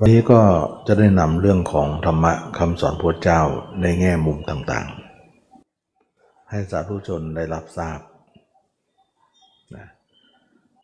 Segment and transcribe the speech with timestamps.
[0.00, 0.40] วันนี้ก็
[0.86, 3.42] จะได้นำเรื่องของธรรมะคำสอนพระเจ้า
[3.82, 8.00] ในแง่มุมต่างๆ ให้สาธุชนได้รับทราบ
[9.76, 9.86] นะ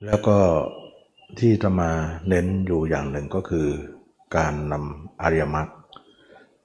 [0.04, 0.38] แล้วก็
[1.40, 1.90] ที่จะมา
[2.28, 3.68] เน้นอยู่อย่างหนึ่งก็คือ
[4.36, 5.68] การนำอริยมรรค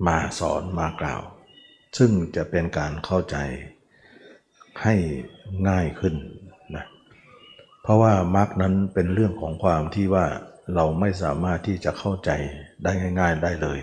[0.08, 1.22] มาสอนมากล่าว
[1.98, 3.36] ซึ่งจะเป็นการเข้าใจ
[4.84, 4.96] ให้
[5.70, 6.16] ง่ายขึ้น
[6.76, 6.86] นะ
[7.82, 10.28] เพราะว่ามรรคนั้นเป็นเรื่องของความที่ว่า
[10.76, 12.32] เราไม่สามารถที่จะเข้าใจ
[12.84, 13.80] ได้ง่าย ๆได้เลย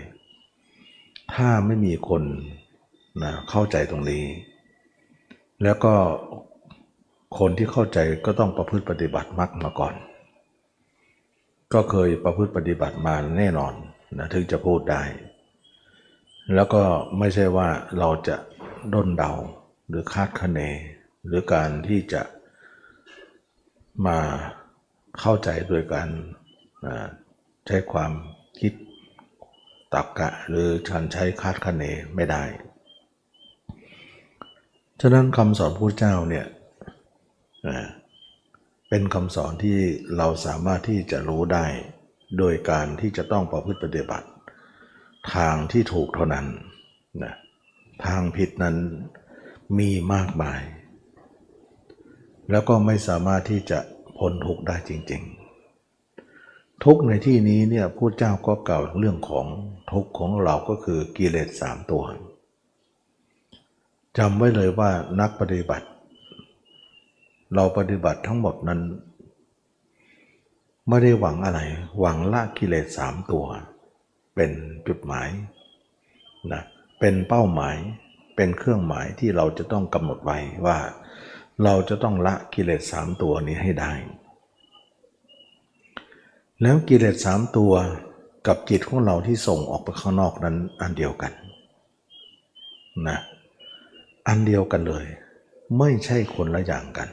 [1.33, 2.23] ถ้าไม่มีคน
[3.23, 4.25] นะเข้าใจตรงนี้
[5.63, 5.93] แล้วก็
[7.39, 9.95] คนที่เข้าใจก็ต้องประพฤติปฏิบัติมรรคมาก่อน
[11.73, 13.73] ก็เคยประพฤติปฏิบัติมาแน่นอน
[14.17, 15.03] นะถึงจะพูดได้
[16.55, 16.83] แล้วก็
[17.19, 17.69] ไม่ใช่ว่า
[17.99, 18.35] เราจะ
[18.93, 19.33] ด้นเดา
[19.87, 20.59] หรือคาดคะเน
[21.25, 22.21] หรือการที่จะ
[24.07, 24.19] มา
[25.19, 26.09] เข้าใจโดยการ
[27.67, 28.11] ใช้ความ
[28.59, 28.73] คิด
[29.93, 31.83] ตักกะหรือฉันใช้คาดคะเน
[32.15, 32.43] ไม่ได้
[35.01, 36.45] ฉะนั้นคำสอนพระเจ้าเนี่ย
[38.89, 39.77] เป็นคำสอนที่
[40.17, 41.65] เราสามารถที่จะรู้ได้
[42.37, 44.27] โดยการที่จะต้องประพฤติปฏิบัติ
[45.35, 46.45] ทางที่ถูกเท่านั้น
[47.23, 47.33] นะ
[48.05, 48.75] ทางผิดนั้น
[49.79, 50.61] มีมากมาย
[52.51, 53.79] แล้วก็ไม่สามารถที่จะ
[54.17, 55.36] พ้นทุกข์ได้จริง ๆ
[56.83, 59.47] ทุกในที่นี้เนี่ยพู้เจ้าก็กล่าวเรื่องของ
[59.91, 62.03] ทุกของเราก็คือกิเลสสามตัว
[64.17, 65.87] จำไว้เลยว่านักปฏิบัติ
[67.55, 68.81] เราปฏิบัติทั้งหมดนั้น
[70.87, 71.59] ไม่ได้หวังอะไร
[71.99, 73.45] หวังละกิเลสสามตัว
[74.35, 74.51] เป็น
[74.87, 75.29] จุดหมาย
[76.51, 76.63] นะ
[76.99, 77.77] เป็นเป้าหมาย
[78.35, 80.77] เป็นเครื่องหมายที่เราจะต้องกำหนดไว้ว่า
[81.63, 83.93] เราจะต้องละกิเลสสามตัวนี้ให้ได้
[86.61, 87.73] แล้วกิเลสสามตัว
[88.47, 91.31] กับจิตของเราที่ส่งออกไปข้างนอกนั้นอันเดียวกัน
[93.07, 93.19] นะ
[94.27, 95.05] อันเดียวกันเลย
[95.79, 97.09] ไม่ใช่คนละอย่างกัน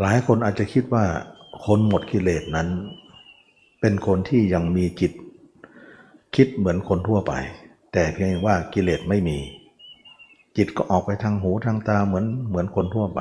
[0.00, 1.04] หลายคนอาจจะคิดว่า
[1.64, 2.68] คนหมดกิเลสนั้น
[3.80, 5.12] เป็นคนที่ยังมีจิต
[6.36, 7.32] คิดเหมือนคนทั่วไป
[7.92, 9.38] แต่เพียงว่ากิเลสไม่มี
[10.56, 13.20] จิตก็ออกไปทางหูทางตาเหมือนเหมือนคนทั่วไป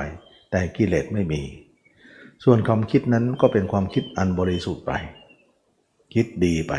[0.52, 1.42] แต่กิเลสไม่มี
[2.44, 4.92] ส่วนความคิดนั้นก็เป็นความคิดอันบริสุทธิ์ไป
[6.14, 6.74] คิดดีไป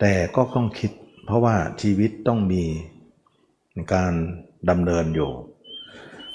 [0.00, 0.90] แต่ก็ต้องคิด
[1.26, 2.64] เพราะว่าชีวิตต้องมี
[3.94, 4.12] การ
[4.70, 5.30] ดำเนินอยู่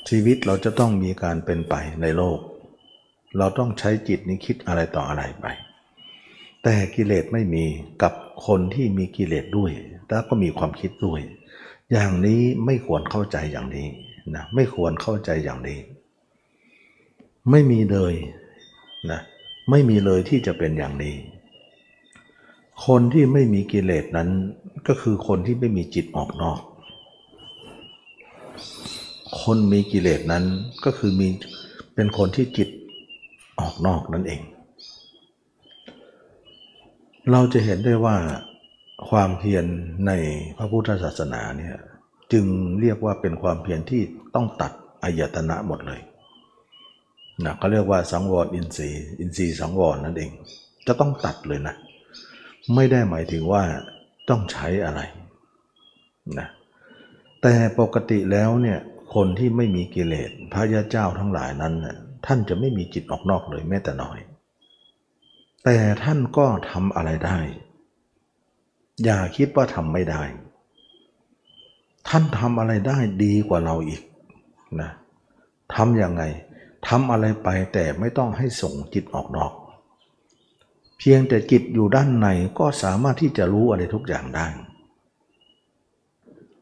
[0.10, 2.40] ชีวิตเราจะต้องมีการเป็นไปในโลก
[3.38, 5.46] เราต้องใช้จิตนี้คิดอะไรต่ออะไรไป
[6.64, 7.66] แต่กิเลสไม่มี
[8.04, 8.14] กับ
[8.48, 9.72] คนที่มีกิเลสด้วย
[10.10, 11.20] แล้วก็มีความคิดด้วย
[11.92, 13.88] อย่างนี้ไม่ควรเข้าใจอย่างนี้
[14.36, 15.80] นะไม่ควรเข้าใจอย่างนี้
[17.50, 18.14] ไม่มีเลย
[19.12, 19.20] นะ
[19.70, 21.16] ไม่มีเลยที่จะเป็นอย่างนี้
[22.86, 24.30] คนที่ไม่มีกิเลสนั้น
[24.88, 26.60] ก็คือคนที่ไม่มีจิตออกนอก
[29.42, 30.46] คนมีกิเลสนั้น
[30.86, 31.28] ก็คือมี
[31.96, 32.70] เป็นคนที่จิต
[33.60, 34.42] ออกนอกนั่นเอง
[37.32, 38.18] เราจะเห็นได้ว่า
[39.10, 39.66] ความเพียร
[40.08, 40.12] ใน
[40.58, 41.76] พระพุทธศาสนาเนี่ย
[42.34, 42.46] จึง
[42.82, 44.02] เรียกว่าเป็นความเพียรที่
[44.36, 44.72] ต้องตัด
[45.04, 46.02] อายตนะหมดเลย
[47.46, 50.32] นะเขาเรียกว่าสังวรอินทรีย์อินทรีย์สังวรนั่นเอง
[50.88, 51.76] จะต้องตัดเลยนะ
[52.76, 53.64] ไม่ได้หมายถึงว่า
[54.30, 55.02] ต้องใช้อะไร
[56.40, 56.48] นะ
[57.42, 58.80] แต่ปกติแล้วเนี่ย
[59.14, 61.74] คนที่ไม่มีกิเลสพระยาเจ้าทั้งหลายนั้น
[62.26, 64.20] ท่านจะไม่มีจิตออกนอกเลยแม้แต่น้อย
[65.64, 67.40] แต่ท่านก็ทำอะไรได้
[69.04, 70.24] อย่าคิดว่าทำไม่ได้
[72.08, 74.02] ท่านทำอะไรได้ดีกว่าเราอีก
[74.82, 74.92] นะ
[75.76, 76.24] ทำยังไง
[76.88, 79.54] ทำอะไรไปแต่ไม่ต้องให้ส่งจิตออกนอก
[80.98, 82.28] เพียงแต่จิตอยู่ด้านใน
[82.60, 84.48] ก็สามารถที่จะรู้อะไรทุกอย่างได้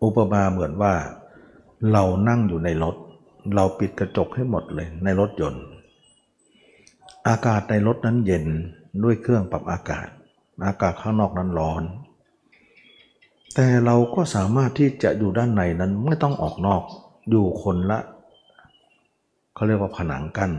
[0.04, 0.94] อุปมาเหมือนว่า
[1.92, 2.96] เรานั่งอยู่ในรถ
[3.56, 5.64] เราปิดกระจกให้หมดเลยในรถยนต์
[7.28, 8.46] อากาศในรถนั้นเย็น
[9.04, 10.08] ด้วยเครื่องปรับอากาศ
[10.66, 11.84] อากาศข้างนอกนั้นร้อน
[13.56, 16.84] แต่เราก็สามารถที่จะอยู่ด้านในนั้นไม่ต้องออกนอก
[17.30, 18.00] อยู่คนละ
[19.60, 20.52] เขาเรียกว่าผนังกัน้น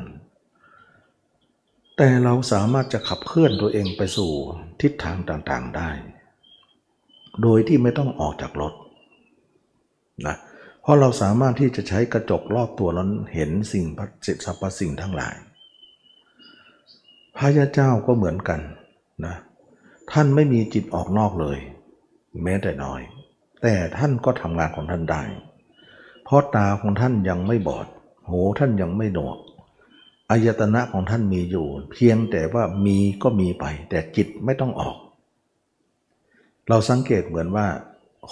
[1.97, 4.33] แต่เราสามารถจะขับเคลื่อนตัวเองไปสู่
[4.81, 5.91] ทิศทางต่างๆได้
[7.43, 8.75] โดยที่ไม่ต้องออกจากรถ
[10.27, 10.37] นะ
[10.83, 13.87] เพราะเราสามารถที่จะใช้กระจกรอบตัวนั้นเห็นสิ่ง
[14.27, 15.37] สิสรรพสิ่งทั้งหลาย
[17.37, 18.61] พระยาเจ้าก็เหมือนกัน
[19.27, 19.35] นะ
[20.13, 21.59] ท่านไม่มีจิตออกนอกเลย
[22.43, 23.01] แม้แต่น้อย
[23.63, 25.23] แต่ท่านก็ทำงานของท่านได้
[26.25, 27.87] เพราะตาของท่านยังไม่บอด
[28.31, 29.39] หูท่านยังไม่หนวก
[30.31, 34.97] อายตนะของท่านมีอยู่ เพียงแต่ว่ามีก็มีไป แต่จิตไม่ต้องออก
[36.69, 37.67] เราสังเกตเหมือนว่า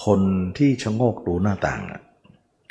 [0.04, 0.20] คน
[0.58, 1.82] ที่ชะโงกดูหน้าต่าง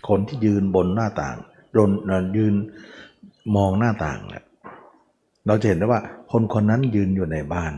[0.10, 1.36] คนที่ยืนบนหน้าต่าง
[1.74, 1.92] โดน
[2.38, 2.56] ยืน
[3.56, 4.20] มองหน้าต่าง
[5.48, 6.02] เราจะเห็นได้ว่า
[6.32, 7.74] คนคนนั้นยืนอยู่ในบ้าน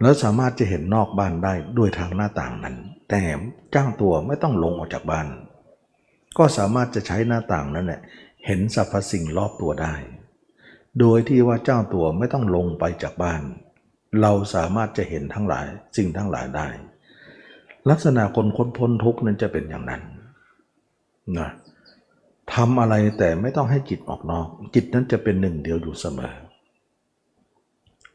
[0.00, 2.76] แล้วสามารถจะเห็นนอกบ้านได้ด้วยทางหน้าต่างนั้น
[3.10, 3.22] แต่
[3.74, 5.26] จ้างตัวไม่ต้องลงออกจากบ้าน
[6.38, 8.00] ก็สามารถจะใช้หน้าต่างนั้นแหละ
[8.46, 9.94] เห็นสรรพสิ่งรอบตัวได้
[11.00, 13.42] โดยที่ว่าเจ้าตัวไม่ต้องลงไปจากบ้าน
[14.20, 16.68] เราสามารถจะเห็นทั้งหลายสิ่งทั้งหลายได้
[17.90, 20.02] ลักษณะคนค้นพ้นทุกนั้นจะเป็นอย่างนั้น
[21.38, 21.50] นะ
[22.54, 26.34] ทำอะไรแต่ไม่ต้องให้จิตออกนอก จิตนั้นจะเป็นหนึ่งเดียวอยู่เสมอ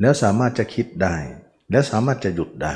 [0.02, 1.16] แล้วสามารถจะคิดได้
[1.72, 2.75] แล้วสามารถจะหยุดได้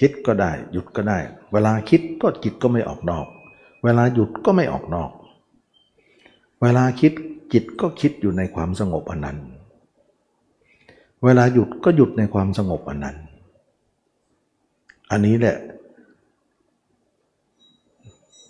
[0.00, 1.18] คิดก็ได้ หยุดก็ได้
[1.52, 3.26] เวลาคิดก็จิตก็ไม่ออกนอก
[3.84, 5.10] เวลาหยุดก็ไม่ออกนอก
[6.62, 7.12] เวลาคิด
[7.52, 9.38] จิตก็คิดอยู่ในความสงบอันนั้น
[11.24, 13.16] เวลาหยุดก็หยุดในความสงบอันนั้น
[15.10, 15.56] อันนี้แหละ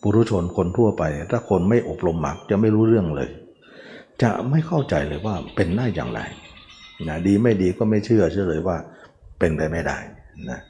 [0.00, 3.30] ปุรุชนคนทั่วไป ถ้าคนไม่อบรมหมักจะไม่รู้เรื่องเลย
[4.22, 6.20] จะไม่เข้าใจเลยว่าเป็นได้อย่างไร
[7.08, 8.76] นะดีไม่ดีก็ไม่เชื่อเชื่อเลยว่า
[9.38, 9.98] เป็นไปไม่ได้
[10.50, 10.60] นะ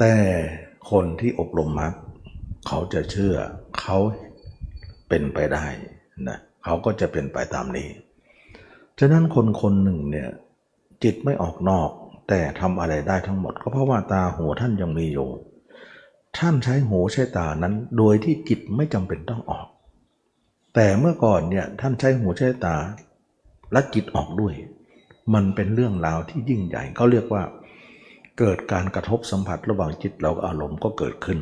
[0.00, 0.14] แต่
[0.90, 1.92] คนที่อบรมมรรค
[2.68, 3.34] เขาจะเชื่อ
[3.80, 3.98] เขา
[5.08, 5.66] เป็นไปได้
[6.28, 7.88] นะเขาก็จะเป็นไปตามนี้
[8.98, 10.28] ฉะนั้นคนคนหนึ่งเนี่ย
[11.04, 11.90] จิตไม่ออกนอก
[12.28, 15.28] แต่ทำอะไรได้ทั้งหมด ก็เพราะว่าตาหัวท่านยังมีอยู่
[16.38, 19.66] ท่านใช้หูใช้ตานั้น โดยที่จิตไม่จำเป็นต้องออก
[20.74, 22.76] แต่เมื่อก่อนเนี่ยท่านใช้หูใช้ตา
[23.72, 24.54] และจิตออกด้วย
[25.34, 27.42] มันเป็นเรื่องราวที่ยิ่งใหญ่เขาเรียกว่า
[28.40, 31.40] เกิดการกระทบสัมผัสระหว่างจิตเรากับอารมณ์ก็เกิดขึ้น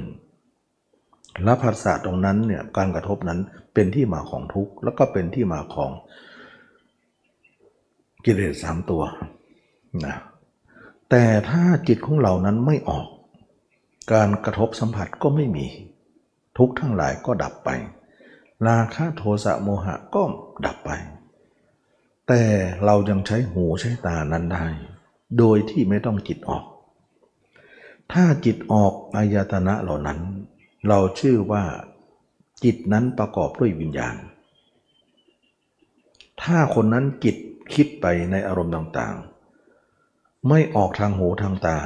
[1.45, 3.41] และภาษาตรงนั้นเนี่ยการกระทบนั้น
[3.75, 5.91] เป็นที่มาของทุกข์แล้วก็เป็นที่มาของ
[8.25, 9.03] กิเลสสามตัว
[10.05, 10.17] นะ
[11.11, 13.07] แต่ถ้าจิตของเรานั้นไม่ออก
[14.13, 15.67] การกระทบสัมผัสก็ไม่มี
[16.59, 17.71] ทุกทั้งหลายก็ดับไป
[18.67, 20.23] ราคะโทสะโมหะก็
[20.67, 20.91] ดับไป
[22.29, 22.43] แต่
[22.85, 24.65] เรายังใช้หูใช้ตานั้นได้
[25.39, 26.65] โดยที่ไม่ต้องจิตออก
[28.13, 30.21] ถ้าจิตออกอายตนะเหล่านั้น
[30.89, 31.65] เราชื่อว่า
[32.65, 34.17] จิตนั้นประกอบด้วยวิญญาณ
[36.43, 37.37] ถ้าคนนั้นจิต
[37.75, 41.79] คิดไปในอารมณ์ต่างๆ ไม่ออกทางหูทางตา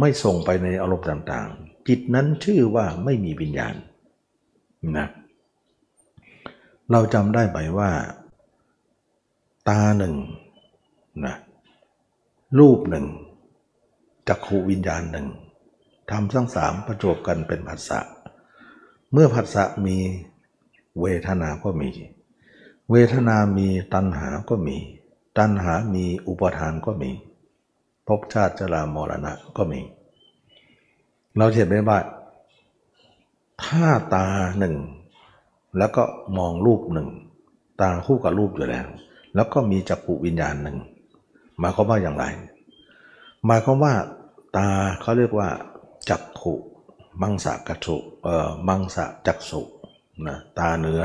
[0.00, 3.74] ไม่ส่งไปในอารมณ์ต่างๆ จิตนั้นชื่อว่าไม่มีวิญญาณ
[4.98, 5.08] นะ
[6.90, 7.90] เราจำได้ไหมว่า
[9.68, 10.14] ตาหนึ่ง
[11.24, 11.36] นะ
[12.58, 13.06] รูปหนึ่ง
[14.28, 15.26] จักขูวิญญาณหนึ่ง
[16.10, 18.00] ทำทั้งสามประจบกันเป็นผัสสะ
[19.12, 19.96] เมื่อผัสสะมี
[21.00, 21.88] เวทนาก็มี
[22.90, 24.76] เวทนามีตัณหาก็มี
[25.38, 27.10] ตัณหามีอุปทานก็มี
[28.06, 29.80] ภพชาติชรามรณะก็มี
[31.36, 31.98] เราเห็นไหมว่า
[33.64, 34.26] ถ้าตา
[34.58, 34.76] หนึ่ง
[35.78, 36.02] แล้วก็
[36.38, 37.08] มองรูปหนึ่ง
[37.80, 38.86] ตาคู่กับรูปอยู่แล้ว
[39.34, 40.76] แล้วก็มีจักรุวิญญาณหนึ่ง
[41.62, 42.24] มายควาว่าอย่างไร
[43.46, 43.94] หมายความว่า
[44.56, 44.68] ตา
[45.00, 45.48] เขาเรียกว่า
[46.10, 46.54] จักขุ
[47.22, 49.62] มังสะกัจุเอ่อมังสะจักสุ
[50.26, 51.02] นะตาเนื้อ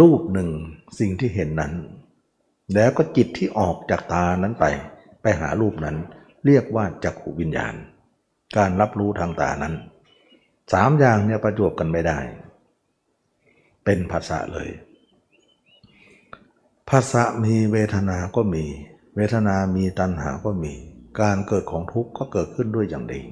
[0.00, 0.50] รูปหนึ่ง
[0.98, 1.74] สิ่งที่เห็นนั้น
[2.74, 4.64] แล้วก็จิตที่ออกจากตานั้นไป
[5.22, 5.96] ไปหารูปนั้น
[6.46, 7.74] เรียกว่าจักขูวิญญาณ
[8.56, 9.74] การรับรู้ทางตานั้น
[10.72, 12.18] สามอย่างเนี่ยประจวบกันไม่ได้
[13.84, 14.70] เป็นภาษาเลย
[16.90, 18.64] ภาษามีเวทนาก็มี
[19.14, 20.72] เวทนามีตัณหาก็มี
[21.20, 23.22] การเกิดของทุกข์ก็เกิดขึ้นด้วยอย่างดี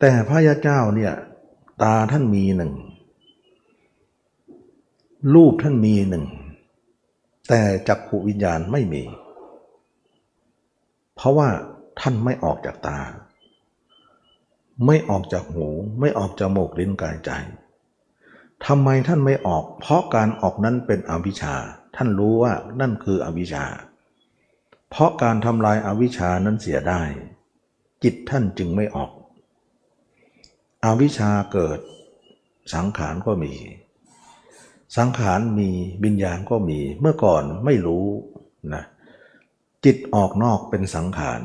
[0.00, 1.12] แต่พระยาเจ้าเนี่ย
[1.82, 2.72] ตาท่านมีหนึ่ง
[5.34, 6.24] รูปท่านมีหนึ่ง
[7.48, 9.02] แต่จักขูวิญญาณไม่มี
[11.14, 11.48] เพราะว่า
[12.00, 13.00] ท่านไม่ออกจากตา
[14.86, 15.66] ไม่ออกจากหู
[16.00, 17.30] ไม่ออกจากโมกลิ้นกายใจ
[18.66, 21.56] ทำไมท่านไม่ออก เพราะการออกนั้นเป็นอวิชชา
[21.96, 23.64] ท่านรู้ว่านั่นคืออวิชชา
[24.90, 27.02] เพราะการทำลายอาวิชชานั้นเสียได้
[28.02, 29.10] จิตท่านจึงไม่ออก
[30.84, 31.78] อวิชชาเกิด
[32.74, 33.54] สังขารก็มี
[34.96, 35.70] สังขารมี
[36.04, 38.06] วิญญาณก็มี เมื่อก่อนไม่รู้
[38.74, 38.84] นะ
[39.84, 41.42] จิตออกนอกเป็นสังขาร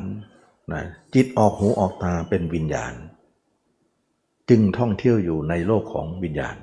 [0.72, 0.82] นะ
[1.14, 2.94] จิตออกหูออกตาเป็นวิญญาณ
[4.48, 6.56] จึงท่องเที่ยวอยู่ในโลกของวิญญาณ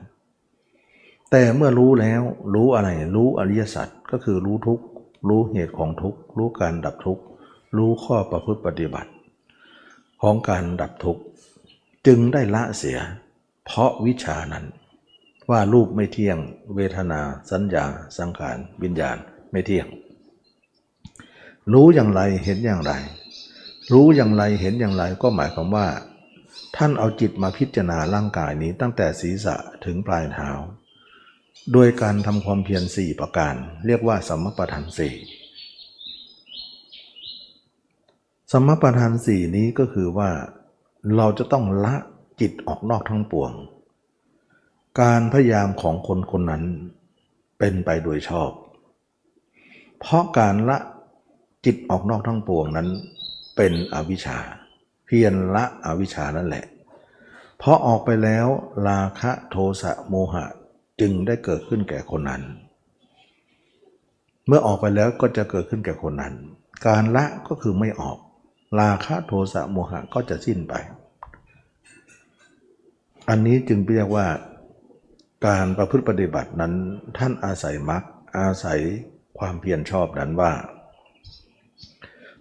[1.35, 2.21] แต่เมื่อรู้แล้ว
[2.53, 4.79] รู้อะไร รู้อริยสัจก็คือรู้ทุก
[5.29, 7.19] รู้เหตุของทุกรู้การดับทุก
[7.77, 9.11] รู้ข้อประพฤติปฏิบัติ
[10.21, 11.19] ของการดับทุก
[12.07, 12.99] จึงได้ละเสีย
[13.65, 14.65] เพราะวิชานั้น
[15.49, 16.37] ว่ารูปไม่เที่ยง
[16.75, 17.21] เวทนา
[17.51, 17.85] สัญญา
[18.17, 19.17] สังขารวิญญาณ
[19.51, 19.87] ไม่เที่ยง
[21.73, 22.93] รู้อย่างไรเห็นอย่างไร
[23.93, 25.87] รู้อย่างไรเห็นอย่างไรก็หมายความว่า
[26.75, 30.51] ท่านเอาจิตมาพิจารณาร่างกายนี้ตั้งแต่ศีรษะถึงปลายเท้า
[31.71, 33.55] โดยการทำความเพียรสี่ประการ
[33.85, 35.13] เรียกว่าสัมมปทานสี่
[38.51, 40.29] สัมปทานสี่นี้ก็คือว่า
[41.15, 41.95] เราจะต้องละ
[42.41, 43.51] จิตออกนอกทั้งปวง
[45.01, 46.63] การพยายามของคนคนนั้น
[47.59, 48.51] เป็นไปโดยชอบ
[49.99, 50.77] เพราะการละ
[51.65, 52.89] จิตออกนอกทั้งปวงนั้น
[53.55, 54.39] เป็นอวิชชา
[55.05, 56.65] เพียรละอวิชชานั่นแหละ
[57.57, 58.47] เพราะออกไปแล้ว
[58.87, 60.45] ราคะโทสะโมหะ
[60.99, 62.43] จึงได้เกิดขึ้นแก่คนนั้น
[64.47, 66.33] เมื่อออกไปแล้วก็จะเกิดขึ้นแก่คนนั้น
[66.87, 68.17] การละก็คือไม่ออก
[68.79, 70.73] ราคะโทสะโมหะก็จะสิ้นไป
[73.29, 74.27] อันนี้จึงเรียกว่า
[75.47, 76.73] การประพฤติปฏิบัตินั้น
[77.17, 78.03] ท่านอาศัยมรรค
[78.37, 78.79] อาศัย
[79.37, 80.51] ความเพียรชอบนั้นว่า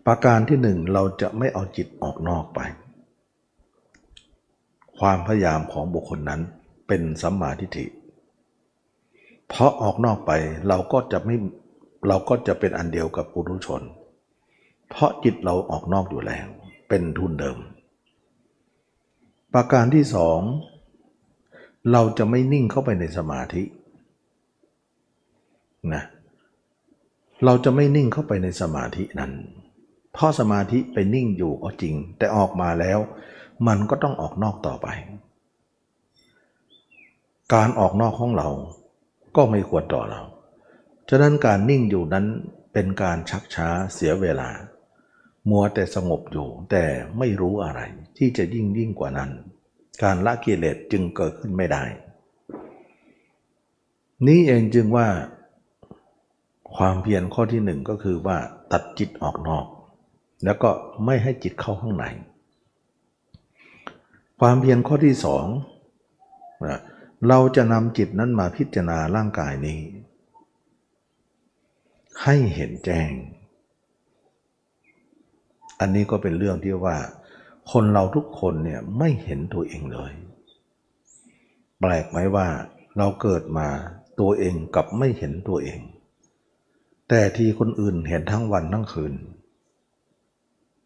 [0.06, 2.60] ประการที่หนึ่งเราจะไม่เอาจิตออกนอกไป
[4.98, 6.40] ความพยายามของบุคคลนั้น
[6.86, 7.86] เป็นสัมมาทิฏฐิ
[9.52, 10.32] เพราะออกนอกไป
[10.68, 11.36] เราก็จะไม่
[12.08, 13.82] เราก็จะเป็นอันเดียวกับปุถุชน
[14.90, 16.46] เพราะจิตเราออกนอกอยู่แล้ว
[16.88, 17.58] เป็นทุนเดิม
[19.54, 20.40] ประการที่สอง
[21.92, 23.62] เราจะไม่นิ่งเข้าไปในสมาธิ
[25.94, 26.02] นะ
[27.44, 29.32] เราจะไม่นิ่งเข้าไปในสมาธินั้น
[30.12, 32.98] เพราะสมาธิไปนิ่งอยู่ก็จริง แต่ออกมาแล้ว
[33.66, 34.88] มันก็ต้องออกนอกต่อไป
[37.54, 38.48] การออกนอกของเรา
[39.36, 40.22] ก็ไม่ควรต่อเรา
[41.08, 42.26] ฉะนั้นการนิ่งอยู่นั้น
[42.72, 44.50] เป็นการชักช้าเสียเวลา
[45.50, 46.84] มัวแต่สงบอยู่แต่
[47.18, 47.80] ไม่รู้อะไร
[48.16, 49.30] ที่จะยิ่งยิ่งกว่านั้น
[50.02, 51.84] การละกิเลสจึงเกิดขึ้นไม่ได้
[54.26, 55.08] นี้เองจึงว่า
[56.76, 58.36] ความเพียรข้อที่หนึ่งก็คือว่า
[58.72, 59.66] ตัดจิตออกนอก
[60.44, 60.70] แล้วก็
[61.04, 62.04] ไม่ให้จิตเข้าข้างใน
[64.40, 65.46] ความเพียรข้อที่สอง
[67.28, 69.80] เราจะนำจิตนั้นมาพิจารณาร่างกายนี้
[72.22, 73.10] ให้เห็นแจ้ง
[75.80, 76.96] อันนี้ก็เป็นเรื่องที่ว่า
[77.72, 80.12] คนเราทุกคนเนี่ยไม่เห็นตัวเองเลย
[81.80, 82.48] แปลกไหมว่า
[82.96, 83.68] เราเกิดมา
[84.20, 85.80] ตัวเองกับไม่เห็นตัวเอง
[87.08, 89.14] แต่ที่คนอื่นเห็นทั้งวันทั้งคืน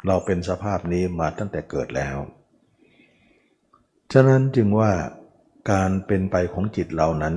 [0.07, 2.17] เราเป็นสภาพนี้มาตั้งแต่เกิดแล้ว
[4.13, 4.93] ฉะนั้นจึงว่า
[5.71, 7.37] การเป็นไปของจิตเรานั้น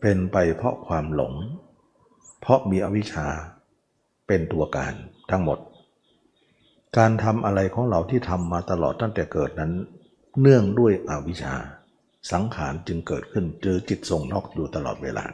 [0.00, 1.34] เป็นไปเพราะความหลง
[2.40, 3.26] เพราะมีอวิชชา
[4.26, 4.94] เป็นตัวการ
[5.30, 5.58] ทั้งหมด
[6.98, 9.72] การทำอะไรของเราที่ทำมาตลอดตั้งแต่เกิดนั้น
[10.40, 11.54] เนื่องด้วยอวิชชา
[12.32, 15.24] สังขารจึงเกิดขึ้นเจอจิตส่งนอกอยู่ตลอดเวลา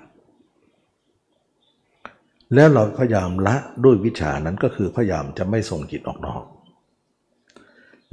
[2.55, 6.43] แล้วเราพยายามละด้วยวิชานั้นก็คือพยายามจะไม่ส่งจิตออกนอก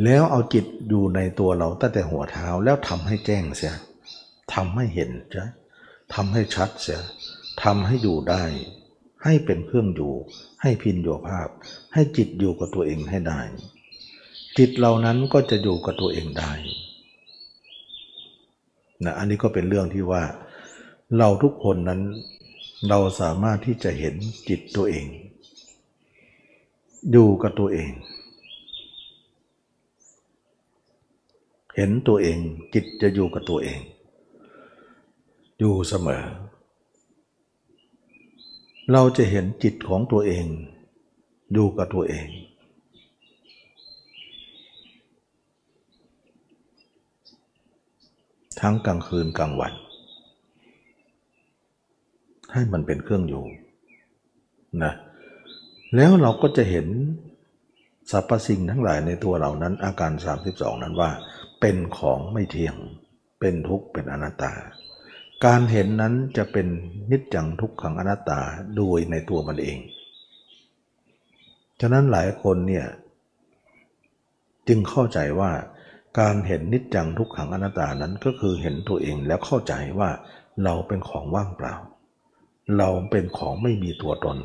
[0.04, 3.75] แล้วเอาจิตอยู่ในตัวเราตั้งแต่หัวเท้าแล้วทำให้แจ้งเสีย
[4.53, 5.45] ทำให้เห็นใช่
[6.13, 7.01] ทำให้ชัดเสีย
[7.63, 8.43] ทำให้อยู่ได้
[9.23, 10.13] ให้เป็นเครื่องอยู่
[10.62, 11.47] ให้พินโยภาพ
[11.93, 13.41] ให้จิตอยู่กับตัวเองให้ได้
[14.57, 16.51] จิตเหล่านั้นก็จะอยู่กับตัวเองได้
[19.03, 20.23] นะอันนี้ก็เป็นเรื่องที่ว่า
[21.17, 22.01] เราทุกคนนั้น
[22.89, 24.15] เราสามารถที่จะเห็น
[24.50, 25.05] จิตตัวเอง
[27.12, 27.91] อยู่กับตัวเอง
[31.75, 32.38] เห็นตัวเอง
[32.73, 33.79] จิตจะอยู่กับตัวเอง
[35.60, 36.24] อยู่เสมอ
[38.91, 40.45] เราจะเห็นจิตของตัวเอง
[41.53, 42.27] อยู่กับตัวเอง
[48.60, 49.74] ทั้งกลางคืนกลางวัน
[52.53, 53.43] ให้มันเป็นเครื่องอยู่
[54.83, 54.93] นะ
[55.95, 56.88] แล้วเราก็จะเห็น
[58.12, 60.12] สรรพสิ่งทั้งหลายในตัวเรานั้นอาการ
[60.48, 61.12] 32 นั้นว่า
[61.62, 62.75] เป็นของไม่เที่ยง
[63.39, 64.53] เป็นทุกข์เป็นอนัตตา
[65.45, 66.67] การเห็นนั้นจะเป็น
[67.12, 68.41] นิจจังทุกขังอนัตตา
[68.77, 69.79] โดยในตัวมันเอง
[71.81, 72.85] ฉะนั้นหลายคนเนี่ย
[74.67, 75.51] จึงเข้าใจว่า
[76.19, 80.09] การเห็นนิจจังทุกขังอนัตตานั้นก็คือเห็นตัวเองแล้วเข้าใจว่า
[80.63, 81.75] เราเป็นของว่างเปล่า
[82.77, 84.38] เราเป็นของไม่มีตัวตน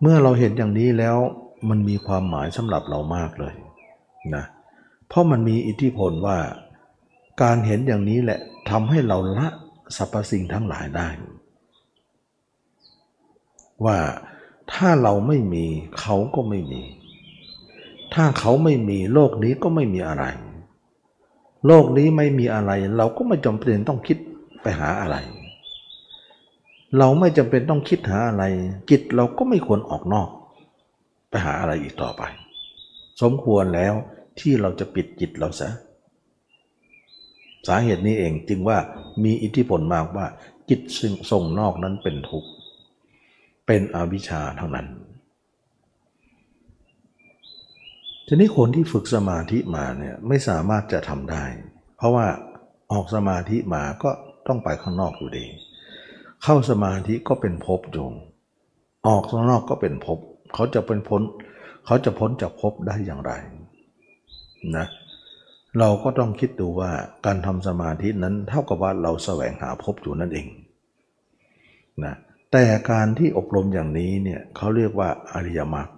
[0.00, 1.16] เมื่อเราเห็นอย่างนี้แล้ว
[1.68, 3.54] มันมีความหมายสำหรับเรามากเลย
[4.34, 4.44] นะ
[5.08, 6.38] เพราะมันมีอิทธิพลว่า
[7.42, 8.40] การเห็นอย่างนี้แหละ
[8.70, 9.48] ทำให้เราละ
[9.96, 11.08] สรรพสิ่งทั้งหลายได้
[13.84, 13.98] ว่า
[14.72, 15.64] ถ้าเราไม่มี
[16.00, 16.82] เขาก็ไม่มี
[18.14, 20.24] ถ้าเขาไม่มีโลกนี้ก็ไม่มีอะไร
[21.66, 24.18] โลกนี้ไม่มีอะไร เราก็ไม่จำเป็นต้องคิด
[24.62, 25.16] ไปหาอะไร
[26.98, 28.44] เราไม่จำเป็นต้องคิดหาอะไร
[28.90, 30.28] จิตเราก็ไม่ควรออกนอก
[31.28, 32.22] ไปหาอะไรอีกต่อไป
[33.22, 33.94] สมควรแล้ว
[34.38, 35.68] ที่เราจะปิดจิตเราซะ
[37.66, 38.78] สาเหตุนี้เองจึงว่า
[39.24, 40.26] มีอิทธิพลมากว่า
[40.68, 42.50] จิตซึ่งส่งนอกนั้นเป็นทุกข์
[43.66, 44.88] เป็นอวิชชาทั้งนั้น
[48.26, 51.44] ทีนี้คนที่ฝึกสมาธิมาเนี่ยไม่สามารถจะทำได้
[51.96, 52.26] เพราะว่า
[52.92, 54.10] ออกสมาธิมาก็
[54.46, 55.46] ต้องไปข้างนอกอยู่ดี
[56.44, 58.08] เข้าสมาธิก็เป็นภพอยู่
[59.06, 60.18] ออกข้างนอกก็เป็นภพ
[60.54, 61.22] เขาจะเป็นพ้น
[61.86, 63.32] เขาจะพ้นจากภพได้อย่างไร
[64.76, 66.90] นะเเราก็ต้องคิดดูว่า
[67.26, 70.48] การทำสมาธินั้นเท่ากับว่าเราแสวงหาภพอยู่นั่นเอง
[72.04, 72.14] นะ
[72.52, 75.88] แต่การที่อบรมอย่างนี้เนี่ยเขาเรียกว่าอริยมรรค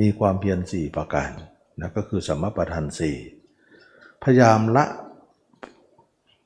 [0.00, 1.30] มีความเพียรสี่ประการ
[1.80, 3.16] นะก็คือสมปทานสี่
[4.22, 4.84] พยายามละ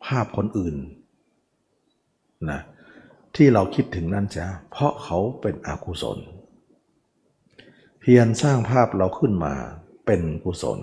[0.04, 0.76] ภาพคนอื่น
[2.50, 2.60] นะ
[3.36, 6.18] ที่เราคิดถึงนั่นจ้ะเพราะเขาเป็นอกุศล
[8.00, 9.54] เพียรสร้างภาพเราขึ้นมา
[10.06, 10.78] เป็นกุศล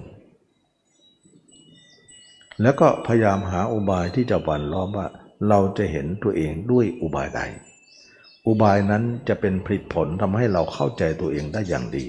[2.61, 5.07] แล้วก็พยายามหาอุบายที่จะบันล้อมว่า
[5.49, 7.41] เราจะเห็นตัวเองด้วยอุบายใด
[8.47, 12.05] อุบายนั้นจะเป็นผลผลทำให้เราเข้าใจตัวเองได้อย่างดี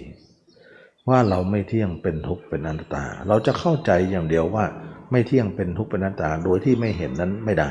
[1.09, 4.65] ว่าเราไม่เที่ยงเป็นทุกข์เป็นอนัตตา เราจะเข้าใจอย่างเดียวว่า
[5.11, 7.71] ไม่เที่ยงเป็นทุกข์เป็นอนัตตาโดยที่ไม่เห็นนั้นไม่ได้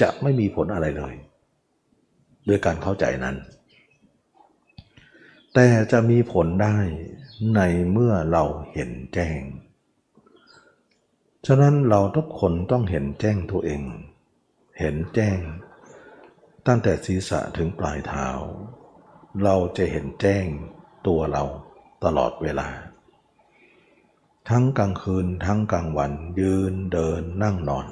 [0.00, 1.14] จะไม่มีผลอะไรเลย
[2.48, 3.36] ด้วยการเข้าใจนั้น
[5.54, 6.76] แต่จะมีผลได้
[7.56, 7.60] ใน
[7.92, 9.40] เมื่อเราเห็นแจ้ง
[11.46, 13.82] ฉะนั้นเราทุกคนต้องเห็นแจ้งตัวเอง
[14.78, 15.38] เห็นแจ้ง
[16.66, 18.28] ตั้งแต่ศีรษะถึงปลายเท้า
[19.42, 20.46] เราจะเห็นแจ้ง
[21.06, 21.44] ตัวเรา
[22.04, 22.68] ตลอดเวลา
[24.48, 27.86] ทั้งกลางคืนทั้งกลางวันยืนเดินนั่งนอน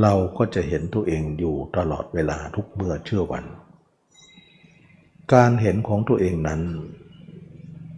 [0.00, 3.44] เราก็จะเห็นตัวเองอยู่ตลอดเวลาทุกเมื่อเชื่อวัน
[5.34, 6.62] การเห็นของตัวเองนั้น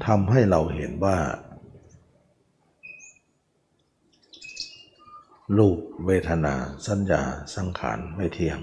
[0.06, 1.16] ทำให้เราเห็นว่า
[5.58, 6.54] รูปเวทนา
[6.86, 7.22] สัญญา
[7.54, 8.60] สังขารไม่เที่ยง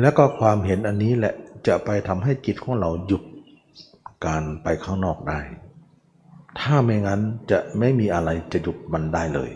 [0.00, 1.34] และก็ความเห็นอันนี้แหละ
[1.66, 3.22] จะไปทำให้จิตของเราหยุด
[4.26, 5.40] การไปข้างนอกได้
[6.60, 9.50] ถ้าไม่งั้นจะไม่มีอะไรจะหยุดมันได้เลย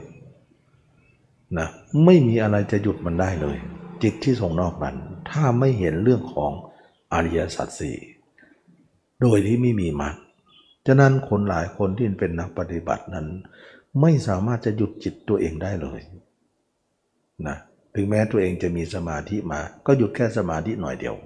[1.59, 1.69] นะ
[2.05, 3.57] ไม่มีอะไรจะหยุดมันได้เลย
[4.03, 4.97] จิตที่ส่งนอกนั้น
[5.31, 6.53] ถ้าไม่เห็นเรื่องของ
[7.13, 7.97] อริยสัจสี่
[9.21, 10.15] โดยที่ไม่มีมรรค
[10.87, 13.27] ฉะนั้นคนหลายคนที่เป็นนักปฏิบัตินั้น
[14.01, 16.01] ไม่สามารถจะหยุดจิตตัวเองได้เลย
[17.49, 17.57] นะ
[17.95, 21.17] ถึงแม้ตัวเองจะมีสมาธิมา ก็หยุดแค่สมาธิหน่อยเดียว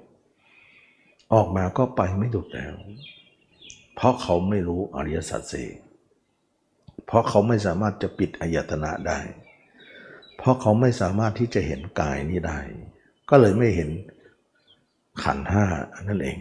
[1.35, 2.75] ออกมาก็ไปไม่หยุดแล้ว
[3.95, 5.69] เพราะเขาไม่รู้อริยสัจสี่
[7.07, 9.19] เพราะเขาไม่สามารถจะปิดอายตนะได้
[10.37, 12.59] เพราะเขาไม่สามารถที่จะเห็นกายนี้ได้
[13.31, 13.91] ก็เลยไม่เห็น
[15.23, 15.65] ขันห้า
[16.09, 16.37] นั่นเอง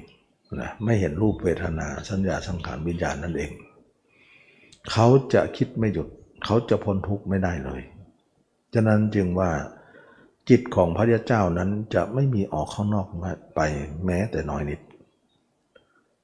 [0.62, 3.52] นะไม่เห็นรูปเวทนาสัญญาสังขารวิญญาณนั่นเอง
[4.92, 6.08] เขาจะคิดไม่หยุด
[6.45, 7.82] เขาจะพ้นทุกข์ไม่ได้เลย
[8.73, 9.52] ฉะนั้นจึงว่า
[10.50, 13.08] จิตของพระยาเจ้านั้นจะไม่มีออกข้างนอก
[13.56, 13.62] ไป
[14.06, 14.80] แม้แต่น้อยนิด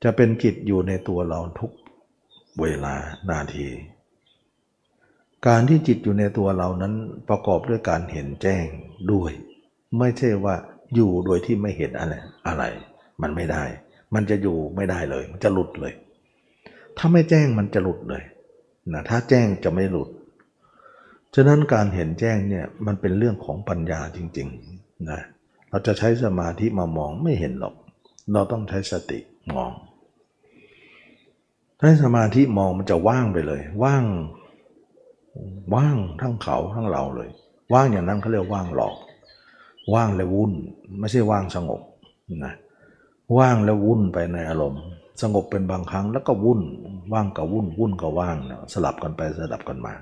[0.03, 1.71] จะเป็นกิจอยู่ในตัวเราทุก
[2.61, 2.95] เวลา
[3.29, 3.67] นาที
[5.47, 6.93] การที่จิตอยู่ในตัวเรานั้น
[7.29, 8.65] ประกอบด้วยการเห็นแจ้ง
[9.11, 9.31] ด้วย
[9.99, 10.55] ไม่ใช่ว่า
[10.95, 12.13] อยู่โดยที่ไม่เห็นอะไร
[12.47, 12.63] อะไร
[13.21, 13.63] มันไม่ได้
[14.13, 15.93] มันจะอยู่ไม่ได้เลย มันจะหลุดเลย
[16.97, 18.23] ถ้าไม่แจ้งมันจะหลุดเลย
[18.91, 20.09] นะถ้าแจ้งจะไม่หลุด
[21.35, 25.21] ฉะนั้นการเห็นแจ้งเนี่ยมันเป็นเรื่องของปัญญาจริงๆนะ
[25.69, 27.75] เราจะใช้สมาธิมามองไม่เห็นหรอก
[28.33, 29.19] เราต้องใช้สติ
[29.55, 29.71] มอง
[31.79, 34.03] ใช้สมาธิมองมันจะว่างไปเลย ว่าง
[35.75, 37.29] ว่างทั้งเขาทั้งเราเลย
[37.73, 38.95] ว่างอย่างนั้นเขาเรียกว่างหลอก
[39.93, 40.53] ว่างแล้ววุ่น
[40.99, 41.81] ไม่ใช่ว่างสงบ
[42.45, 42.53] นะ
[43.37, 44.83] ว่างแล้ววุ่นไปในอารมณ์
[45.21, 46.61] สงบเป็นบางครั้งแล้วก็วุ่น
[47.13, 49.93] ว่างกับวุ่นวุ่นกับว่างนะสลับกันไปสลับกันมา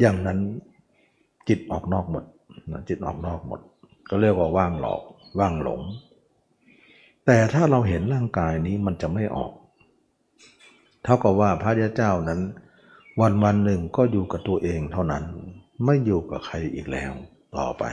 [0.00, 0.38] อย่างนั้น
[1.48, 2.24] จิตออกนอกหมด
[2.72, 3.60] นะจิตออกนอกหมด
[4.08, 5.02] ก็เรียกว่าว่างหลอก
[5.38, 5.80] ว่างหลง
[7.26, 9.52] แต่ถ้าเราเห็นร่างกายนี้มันจะไม่ออก
[11.02, 12.40] เท่ากับว่าพระเจ้านั้น
[13.20, 15.24] วันวันหนึ่งก็อยู่กับตัวเองเท่านั้น
[15.84, 17.12] ไม่อยู่กับใครอีกแล้ว
[17.56, 17.84] ต่อไป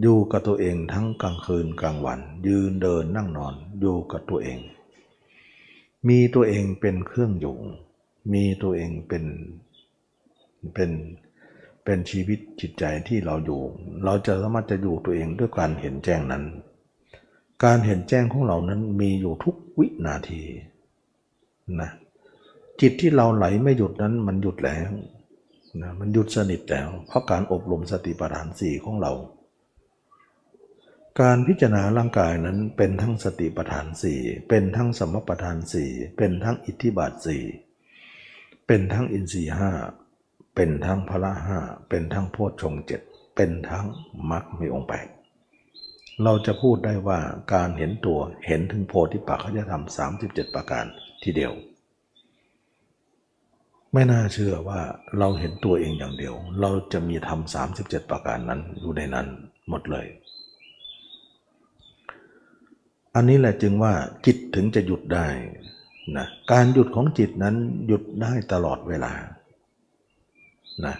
[0.00, 4.58] อยู่กับตัวเองทั้งกลางคืนกลางวัน ยืนเดินนั่งนอนอยู่กับตัวเอง
[6.08, 7.56] มีตัวเองเป็นเครื่องอยู่
[8.32, 9.24] มีตัวเองเป็น
[10.74, 10.90] เป็น
[11.84, 13.62] เป็นชีวิตจิตใจที่เราอยู่
[14.04, 16.44] เราจะสามารถจะอยู่ตัวเองด้วยการเห็นแจ้งนั้น
[17.64, 20.42] การเห็นแจ้งของเรานั้นมีอยู่ทุกวินาที
[21.80, 21.90] นะ
[22.80, 24.90] จิตที่เราไหลไม่หยุดนั้นมันหยุดแล้ว
[25.82, 29.12] นะมันหยุดสนิทแล้ว เพราะการอบรมสติปัฏฐานสี่ของเรา
[31.18, 37.44] การพิจารณาร่างกายนั้นเป็นทั้งสติปัฏฐานสี่เป็นทั้งสมปัฏฐานสี่เป็นทั้งอิทธิบาทสี่
[38.66, 39.70] เป็นทั้งอินทรีห้า
[40.54, 43.00] เป็นทั้งพละห้าเป็นทั้งโพชฌงเจ็ด
[43.36, 43.86] เป็นทั้ง
[44.30, 45.06] มรรคมีองค์แปด
[46.22, 47.20] เราจะพูดได้ว่า
[47.54, 50.84] การเห็นตัวเห็นถึงโพธิปักขาจะทำสามสิบเจ็ดประการ
[51.22, 51.52] ทีเดียว
[53.92, 54.80] ไม่น่าเชื่อว่า
[55.18, 59.26] เราเห็นตัวเองอย่างเดียว เราจะมีทำสามสิบเจ็ดประการนั้นอยู่ในนั้น
[59.68, 60.06] หมดเลย
[63.14, 63.92] อันนี้แหละจึงว่า
[64.26, 65.26] จิตถึงจะหยุดได้
[66.16, 69.12] นะการหยุดของจิตนั้นหยุดได้ตลอดเวลา
[70.84, 70.94] นะ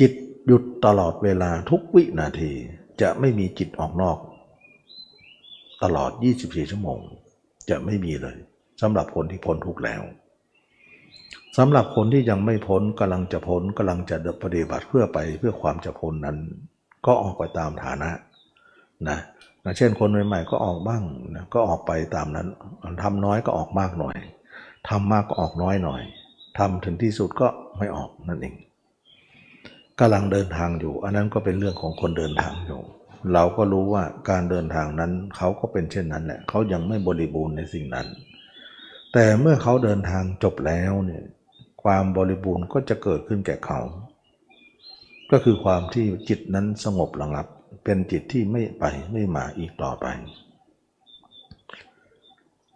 [0.00, 0.12] จิต
[0.46, 2.52] หยุดตลอดเวลาทุกวินาที
[3.00, 4.18] จะไม่มีจิตออกนอก
[5.82, 7.00] ตลอด 24 ชั่วโมง
[7.70, 8.36] จะไม่มีเลย
[8.80, 10.02] สำหรับคนที่พ้นทุกแล้ว
[11.58, 16.38] สำหรับคนที่ยังไม่พ้นกำลังจะพ้นกำลังจะปฏิบัติเพื่อไปเพื่อความจะพ้นนั้น
[17.06, 18.10] ก็ออกไปตามฐานะ
[19.08, 19.18] นะ
[19.76, 21.02] เช่นคนใหม่ๆก็ออกบ้าง
[21.34, 22.46] นะก็ออกไปตามนั้น
[23.02, 24.16] ทำน้อยก็ออกมากหน่อย
[24.88, 26.02] ทำมากก็ออกน้อยหน่อย
[26.58, 28.54] ทำถึงที่สุดก็ไม่ออกนั่นเอง
[29.98, 32.80] กำลังเดินทางอยู่ อันนั้นก็เป็นเรื่องของคนเดินทางอยู่
[33.34, 38.06] เราก็รู้ว่าการเดินทางนั้นเขาก็เป็นเช่นนั้นแหละเขายังไม่บริบูรณ์ในสิ่งนั้น
[39.12, 41.22] แต่เมื่อเขาเดินทางจบแล้วเนี่ย
[41.82, 43.80] ความบริบูรณ์ก็จะเกิดขึ้นแก่เขา
[45.30, 47.46] ก็คือความที่จิตนั้นสงบระงับ
[47.90, 50.06] เป็นจิตที่ไม่ไปไม่มาอีกต่อไป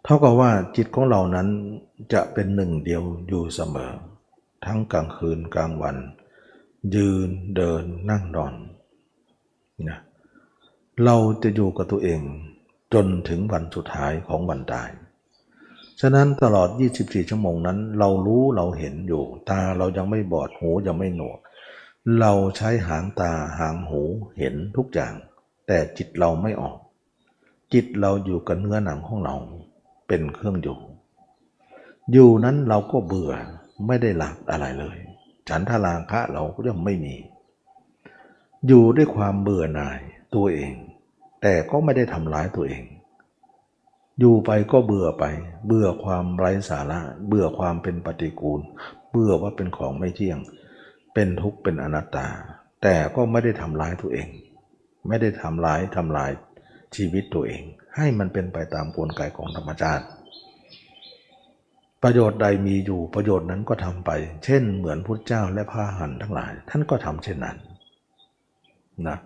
[0.03, 1.47] เท่ากับว่าจิตของเรานั้น
[2.13, 3.93] จะเป็นหนึ่งเดียวอยู่เสมอ
[4.65, 5.97] ทั้งกลางคืนกลางวัน
[6.95, 8.53] ยืนเดินนั่งนอน
[9.87, 9.99] นะ
[11.03, 12.21] เราจะอยู่กับตัวเอง
[12.93, 14.89] จนถึงวันสุดท้ายของวันตาย
[16.01, 21.39] ฉะนั้นตลอด 24 ชั่วโมงนั้น เรารู้เราเห็นอยู่ ตาเรายังไม่บอด หูยังไม่หนวก
[22.19, 24.01] เราใช้หางตาหางหู
[24.37, 25.13] เห็นทุกอย่าง
[25.67, 26.77] แต่จิตเราไม่ออก
[27.73, 29.35] จิตเราอยู่กับเนื้อหนังของเรา
[30.07, 30.79] เป็นเครื่องอยู่
[32.11, 33.31] อยู่นั้นเราก็เบื่อ
[33.87, 34.97] ไม่ได้หลักอะไรเลย
[35.49, 37.15] ฉันทราคะเราก็ยังไม่มี
[38.67, 39.99] อยู่ด้วยความเบื่อหน่าย
[40.35, 40.73] ตัวเอง
[41.41, 42.83] แต่ก็ไม่ได้ทำร้ายตัวเอง
[44.19, 45.23] อยู่ไปก็เบื่อไป
[45.67, 48.61] เบื่อความไร้สาระ เบื่อความเป็นปฏิกูล
[49.11, 50.39] เบื่อว่าเป็นของไม่เที่ยง
[51.13, 52.27] เป็นทุกข์เป็นอนัตตา
[52.83, 54.27] แต่ก็ไม่ได้ทำร้ายตัวเอง
[55.07, 56.31] ไม่ได้ทำร้ายทำลาย
[56.95, 57.63] ชีวิตตัวเอง
[57.95, 60.05] ให้มันเป็นไปตามกลไกของธรรมชาติ
[62.03, 64.11] ประโยชน์ใดมีอยู่ประโยชน์นั้นก็ทำไป
[64.45, 67.57] เช่น เหมือนพุทธเจ้าและพระหันทั้งหลาย ท่านก็ทำเช่นนั้น
[69.07, 69.17] นะ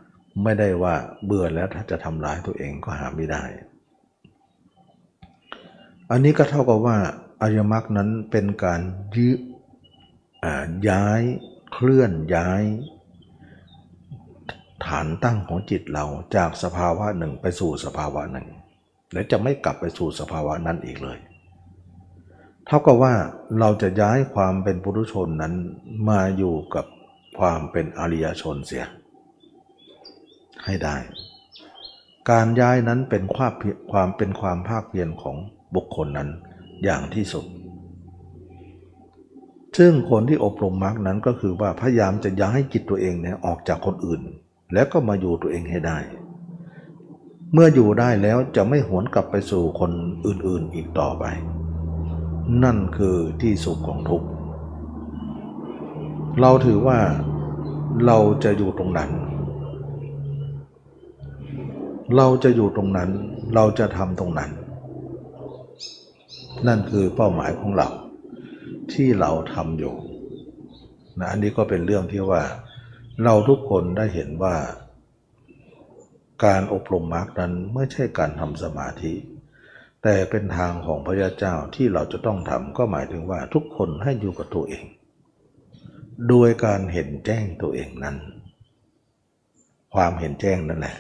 [0.44, 0.96] ไม่ได้ว่า
[1.26, 3.44] เบื่อแล้วถ้าจะทำร้ายตัวเองก็หาไม่ได้
[6.12, 6.98] อันนี้ก็เท่ากับว่า
[7.42, 8.82] อริยมรรคนั้นเป็นการ
[9.16, 9.34] ยื้อ
[10.90, 11.22] ย้าย
[11.74, 12.64] เคลื่อนย้าย
[14.86, 18.48] ฐานตั้งของจิตเราจากสภาวะหนึ่งไปสู่สภาวะหนึ่ง
[19.14, 21.20] และจะไม่กลับไปสู่สภาวะนั้นอีกเลย
[22.66, 23.14] เท่ากับว่า
[23.60, 25.54] เราจะย้ายความเป็นปุถุชนนั้น
[26.10, 26.86] มาอยู่กับ
[27.40, 28.86] ความเป็นอริยชนเสีย
[30.66, 30.96] ให้ได้
[32.32, 33.54] การย้ายนั้นเป็นความ
[33.92, 35.36] ความเป็นความภาคเพียรของ
[35.76, 36.30] บุคคลนั้น
[36.84, 37.46] อย่างที่สุด
[39.78, 44.22] ซึ่งคนที่อบรมมรรคนั้นก็คือว่าพยายามจะย้ายจิตตัวเองเนี่ยออกจากคนอื่น
[44.74, 45.98] แล้วก็มาอยู่ตัวเองให้ได้
[47.54, 49.92] เมื่ออยู่ได้แล้วจะไม่หวนกลับไปสู่คน
[50.28, 51.26] อื่นๆอีกต่อไป
[52.64, 54.28] นั่นคือที่สุขของทุกข์
[56.42, 57.00] เราถือว่า
[58.06, 59.12] เราจะอยู่ตรงนั้น
[62.16, 63.10] เราจะอยู่ตรงนั้น
[63.56, 64.52] เราจะทำตรงนั้น
[66.68, 67.88] นั่นคือเป้าหมายของเรา
[68.94, 69.96] ที่เราทำอยู่
[71.20, 72.44] นะอันนี้ก็เป็นเรื่องที่ว่า
[73.24, 74.56] เราทุกคนได้เห็นว่า
[76.46, 79.14] การอบรมมรรคนั้นไม่ใช่การทำสมาธิ
[80.04, 84.86] แต่เป็นทางของพระยาเจ้าที่เราจะต้องทำก็หมายถึงว่าทุกคนให้อยู่กับตัวเอง
[86.30, 88.18] โดยการเห็นแจ้งตัวเองนั้น
[89.94, 90.98] ความเห็นแจ้งนั่นแหละ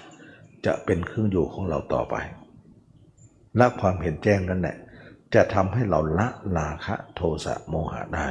[0.65, 2.15] จะเป็นเครื่องอยู่ของเราต่อไป
[3.57, 4.77] และความเห็นแจ้งนั่นแหละ
[5.35, 8.27] จะทำให้เราละราคะโทสะโมหะได้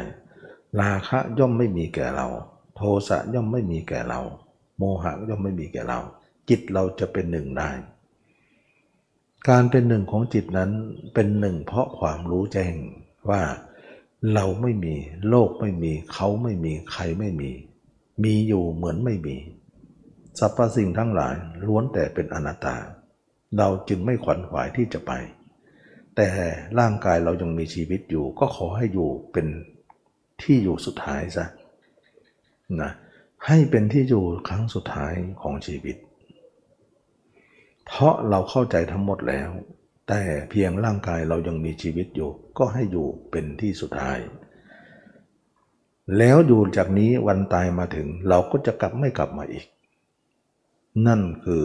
[0.80, 2.26] ราคะย่อมไม่มีแก่เรา
[2.76, 4.20] โทสะย่อมไม่มีแก่เรา
[4.78, 6.00] โมหะย่อมไม่มีแก่เรา
[6.48, 7.70] จิตเราจะเป็นหนึ่งได้
[9.48, 10.70] การเป็นหนึ่งของจิตนั้น
[11.14, 12.74] เป็นหนึ่งเพราะความรู้แจ้ง
[13.30, 13.42] ว่า
[14.34, 14.94] เราไม่มี
[15.28, 17.50] โลกไม่มีเขาไม่มีใครไม่มี
[18.24, 19.36] มีอยู่เหมือนไม่มี
[20.38, 21.34] สรรพสิ่งทั้งหลาย
[21.66, 22.76] ล้วนแต่เป็นอนัตตา
[23.58, 25.12] เราจึงไม่ขวัญขวายที่จะไป
[26.16, 26.28] แต่
[26.78, 29.46] ร่างกายเรายังมีชีวิตอยู่ ก็ขอให้อยู่เป็น
[30.42, 31.46] ที่อยู่สุดท้ายซะ
[32.82, 32.90] นะ
[33.46, 35.96] ให้เป็นที่อยู่ครั้งสุดท้ายของชีวิต
[37.86, 39.50] เพราะเราเข้าใจทั้งหมดแล้ว
[40.08, 44.18] แต่เพียงร่างกายเรายังมีชีวิตอยู่ ก็ให้อยู่เป็นที่สุดท้าย
[46.18, 49.66] แล้วอยู่จากนี้วันตายมาถึง เราก็จะกลับไม่กลับมาอีก
[51.06, 51.64] นั่นคือ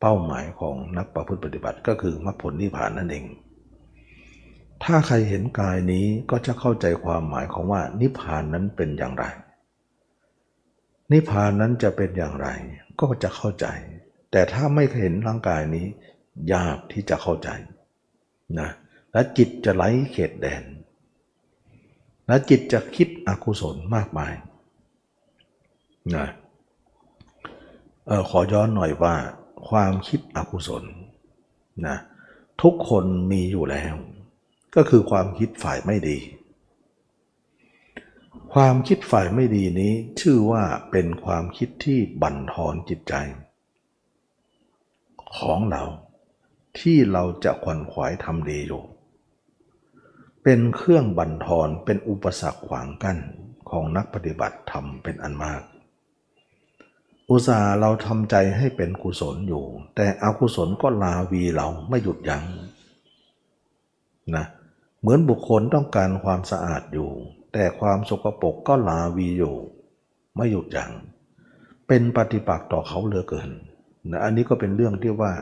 [0.00, 3.24] เป้าหมายของนักประพฤติปฏิบัติก็คือมรรคผลนิพพานนั่นเอง
[4.84, 9.24] ถ้าใครเห็นกายนี้ก็จะเข้าใจความหมายของว่านิพพานนั้นเป็นอย่างไร
[11.12, 12.48] นิพพานนั้นจะเป็นอย่างไร
[13.00, 13.66] ก็จะเข้าใจ
[14.30, 15.86] แต่ถ้าไม่เห็นร่างกายนี้
[16.52, 17.48] ยากที่จะเข้าใจ
[18.60, 18.70] นะ
[19.12, 20.62] และจิตจะไหลเขตแดน
[22.26, 24.34] และจิตจะคิดอกุศลมากมาย
[26.14, 26.26] นะ
[28.06, 29.14] เออขอย้อนหน่อยว่า
[29.68, 30.84] ความคิดอกุศล
[31.86, 31.96] นะ
[32.62, 33.94] ทุกคนมีอยู่แล้ว
[34.74, 36.18] ก็คือความคิดฝ่ายไม่ดี
[38.54, 43.14] ความคิดฝ่ายไม่ดีนี้ชื่อว่าเป็นความคิดที่บั่นทอนจิตใจ
[45.38, 45.82] ของเรา
[46.78, 48.82] ที่เราจะขวนขวายทำดีอยู่
[50.42, 53.18] เป็นเครื่องบั่นทอนเป็นอุปสรรคขวางกั้น
[53.70, 55.62] ของนักปฏิบัติธรรมเป็นอันมาก
[57.30, 59.64] อุตส่าห์เราทำใจให้เป็นกุศลอยู่
[59.96, 62.44] แต่อกุศลก็ลาวีเราไม่หยุดยัง้ง
[64.34, 64.44] นะ
[65.00, 67.10] เหมือนบุคคลต้องการความสะอาดอยู่
[67.52, 69.56] แต่ความสกปรกก็ลาวีอยู่
[70.36, 70.92] ไม่หยุดยัง้ง
[71.88, 73.50] เป็นปฏิปักษ์ต่อเขาเหลือเกิน
[74.10, 75.32] นะอันนี้ก็เป็นเรื่องที่ว่า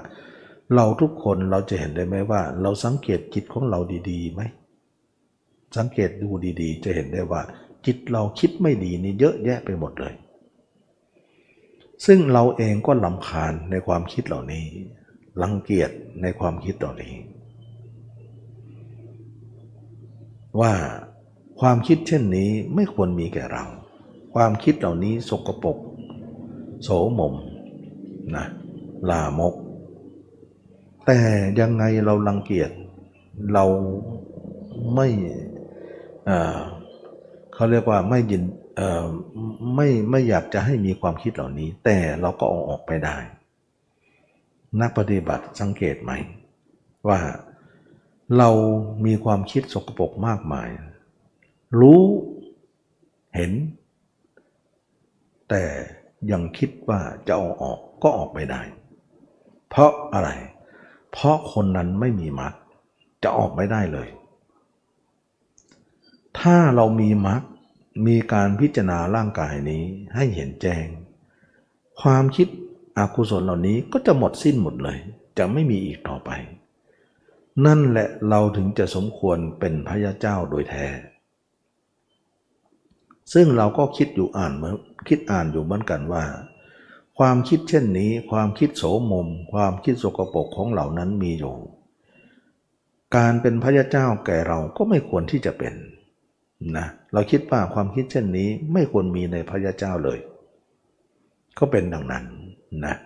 [0.75, 3.79] เราทุกคนเราจะเห็นได้ไหมว่า เราสังเกตจิตของเรา
[4.11, 4.43] ดีๆไหม
[5.77, 7.43] สังเกตดูดีๆ จะเห็นได้ว่า
[7.87, 10.15] จิตเราคิดไม่ดีนี่เยอะแยะไปหมดเลย
[12.07, 14.65] ซึ่งเราเองก็ลำคาญในความคิดเหล่านี้
[15.43, 15.91] รังเกียจ
[16.23, 17.15] ในความคิดเหล่านี้
[20.61, 20.73] ว่า
[21.61, 23.65] ความคิดเช่นนี้ไม่ควรมีแก่เรา
[24.35, 25.79] ความคิดเหล่านี้สกปรก
[26.83, 27.35] โสมม
[28.37, 28.47] นะ
[29.11, 29.55] ลามก
[31.07, 31.19] แต่
[31.61, 32.71] ยังไงเรารังเกียจ
[33.53, 33.65] เรา
[34.95, 35.09] ไม่
[37.55, 38.43] เขาเรียกว่าไม่ยิน
[39.75, 43.17] ไม่ไม่อยากจะให้มีความคิดเหล่านี้ แต่เราก็เอาออกไปได้
[44.81, 46.13] นักปฏิบัติสังเกตไหม
[47.09, 47.21] ว่า
[48.39, 48.51] เรา
[49.07, 50.69] มีความคิดสกปรกมากมาย
[51.81, 52.03] รู้
[53.35, 53.53] เห็น
[55.49, 55.65] แต่
[56.31, 58.63] ยังคิดว่าจะเอาออกก็ออกไม่ได้
[59.69, 60.31] เพราะอะไร
[61.13, 62.55] เพราะคนนั้นไม่มีมรรค
[63.23, 64.09] จะออกไม่ได้เลย
[66.41, 67.43] ถ้าเรามีมรรค
[68.07, 69.83] มีการพิจารณาร่างกายนี้
[70.15, 70.87] ให้เห็นแจ้ง
[72.01, 72.49] ความคิด
[72.99, 74.99] อกุศลเหล่านี้ก็จะหมดสิ้นหมดเลย
[75.39, 76.31] จะไม่มีอีกต่อไป
[77.67, 80.87] นั่นแหละเราถึงจะสมควรเป็นพระยาเจ้าโดยแท้
[83.33, 84.75] ซึ่งเราก็คิดอยู่อ่านเหมือน
[85.09, 86.25] คิดอ่านอยู่เหมือนกันว่า
[87.19, 91.57] ความคิดเช่นนี้ ความคิดโสมม ความคิดสกปรกของเหล่านั้นมีอยู่
[93.17, 95.75] การเป็นพระยาเจ้าแก่เราก็ไม่ควรที่จะเป็น
[96.77, 100.19] นะเราคิดว่าความคิดเช่นนี้ไม่ควรมีในพระยาเจ้าเลย
[101.59, 102.25] ก็เป็นดังนั้น
[102.87, 102.97] นะ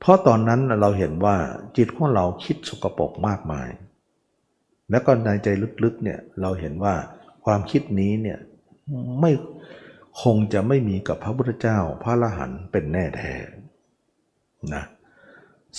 [0.00, 1.36] เพราะตอนนั้นเราเห็นว่า
[1.76, 3.68] จิตของเราคิดสกปรกมากมาย
[4.90, 5.48] แล้วก็ในใจ
[5.84, 6.94] ลึกๆเนี่ยเราเห็นว่า
[7.44, 8.38] ความคิดนี้เนี่ย
[9.20, 9.32] ไม่
[10.22, 13.32] คงจะไม่มีกับพระพุทธเจ้าพระอรหันต์เป็นแน่แท้
[14.74, 14.84] นะ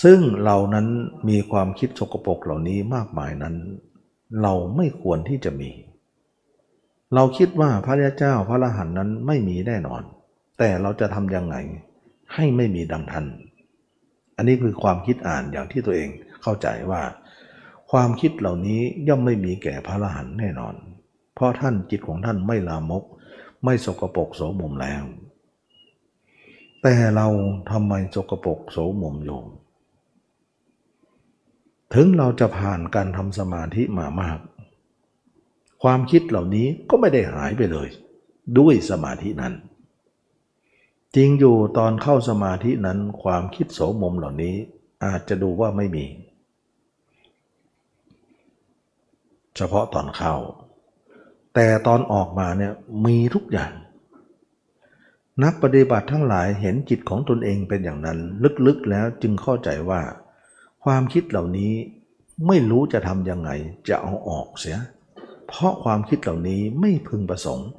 [0.04, 0.88] ซึ่งเรานั้น
[1.30, 3.56] มีความคิดสกปรกเหล่านี้มากมายนั้น
[4.41, 5.71] เราไม่ควรที่จะมี
[7.13, 10.02] เราคิดว่าพระยเจ้าพระอรหันนั้นไม่มีแน่นอน
[10.58, 11.56] แต่เราจะทำยังไง
[12.34, 13.26] ให้ไม่มีดังท่าน
[14.38, 16.10] อันนี้คือความคิดอ่านอย่างที่ตัวเอง
[16.43, 17.02] เข้าใจว่า
[17.91, 20.76] ความคิดเหล่านี้ย่อมไม่มีแก่พระอรหันแน่นอน
[21.36, 23.04] เพราะท่านจิตของท่านไม่ลามก
[23.63, 25.04] ไม่สกปรกโสมมแล้ว
[26.82, 27.28] แต่เรา
[27.72, 29.41] ทำไมสกปรกโสมมอยู่
[31.93, 34.39] ถึงเราจะผ่านการทำสมาธิมามาก
[35.83, 37.89] ความคิดเหล่านี้ก็ไม่ได้หายไปเลย
[38.57, 39.53] ด้วยสมาธินั้น
[41.15, 44.55] จริงอยู่ตอนเข้าสมาธินั้นความคิดโสมมเหล่านี้
[45.05, 46.05] อาจจะดูว่าไม่มี
[49.55, 50.33] เฉพาะตอนเข้า
[51.53, 52.73] แต่ตอนออกมาเนี่ย
[53.05, 53.73] มีทุกอย่าง
[55.43, 58.19] นักปฏิบัติทั้งหลายเห็นจิตของตนเองเป็นอย่างนั้น
[58.67, 60.01] ลึกๆแล้วจึงเข้าใจว่า
[60.83, 61.73] ความคิดเหล่านี้
[62.47, 63.49] ไม่รู้จะทำยังไง
[63.87, 64.77] จะเอาออกเสีย
[65.47, 67.69] เพราะความคิดเหล่านี้ไม่พึงประสงค์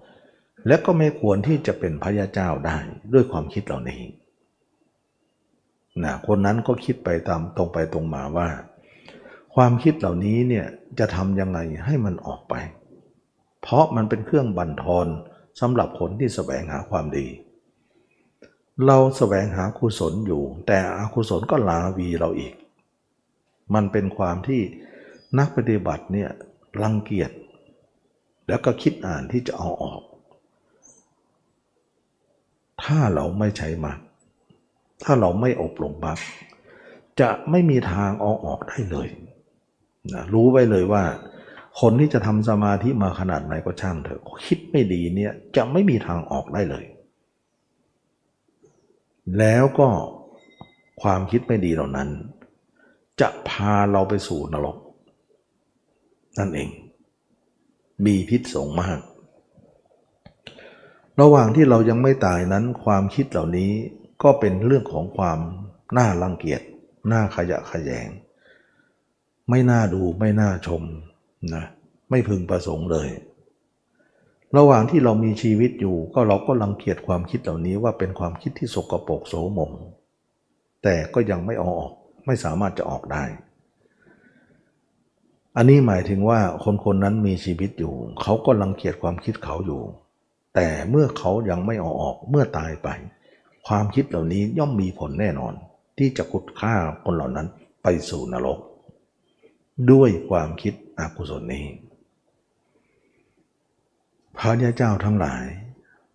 [0.67, 2.79] และก็ไม่ควรที่จะเป็นพระยาเจ้าได้
[3.13, 4.03] ด้วยความคิดเหล่านี้
[6.03, 8.49] นะคนนั้นก็คิดไปตามตรงไปตรงมาว่า
[9.55, 10.67] ความคิดเหล่านี้เนี่ย
[10.99, 12.55] จะทำยังไงให้มันออกไป
[13.63, 15.07] เพราะมันเป็นเครื่องบั่นทอน
[15.61, 17.27] สำหรับคนที่แสวงหาความดี
[18.87, 22.55] เราแสวงหากุศลอยู่ แต่อกุศลก็ลาวีเราอีก
[23.75, 24.61] มันเป็นความที่
[25.39, 26.31] นักปฏิบัติเนี่ย
[26.83, 27.31] รังเกียจ
[28.49, 30.03] แล้วก็คิดอ่านที่จะเอาออก
[32.83, 33.99] ถ้าเราไม่ใช้มรรค
[35.03, 36.19] ถ้าเราไม่อบรมมรรค
[37.21, 39.09] จะไม่มีทางเอาออกได้เลย
[40.13, 41.05] นะรู้ไว้เลยว่า
[41.81, 46.85] คนที่จะทำสมาธิมาขนาดไหนก็ช่างเถอะคิดไม่ดีเนี่ยจะไม่มีทางออกได้เลย
[49.39, 49.89] แล้วก็
[51.03, 52.09] ความคิดไม่ดีเหล่านั้น
[53.21, 54.77] จะพาเราไปสู่นรก
[56.39, 56.69] นั่นเอง
[58.07, 59.01] มีพิษสงมาก
[61.21, 63.73] ระหว่างที่เรายังไม่ตายนั้นความคิดเหล่านี้
[64.23, 65.39] ก็เป็นเรื่องของความ
[65.97, 66.63] น่ารังเกียจ
[67.13, 68.09] น่าขยะขยง
[69.51, 70.83] ไม่น่าดูไม่น่าชม
[71.55, 71.65] นะ
[72.11, 73.09] ไม่พึงประสงค์เลย
[74.57, 79.73] ระหว่างที่เรามีชีวิตอยู่ก็เราก็รังเกียจความคิดเหล่านี้ว่าเป็นความคิดที่สกปรกโสมม
[80.83, 81.89] แต่ก็ยังไม่ออก
[82.27, 83.25] ไม่สามารถจะออกได้
[85.61, 89.83] อันนี้หมายถึงว่าคนคนนั้นมีชีวิตอยู่ เขาก็รังเกียจความคิดเขาอยู่
[90.55, 92.89] แต่เมื่อเขายังไม่ออกออกเมื่อตายไป
[93.67, 95.55] ความคิดเหล่านี้ย่อมมีผลแน่นอน
[95.99, 97.47] ที่จะกุดฆ่าคนเหล่านั้น
[97.83, 98.59] ไปสู่นรก
[99.91, 101.67] ด้วยความคิดอกุศลนี้
[104.39, 105.45] พระยาเจ้าทั้งหลาย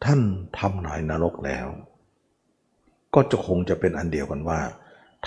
[0.05, 0.21] ท่าน
[0.59, 1.67] ทำลายนรกแล้ว
[3.13, 4.61] ก็จะคงจะเป็นอันเดียวกันว่า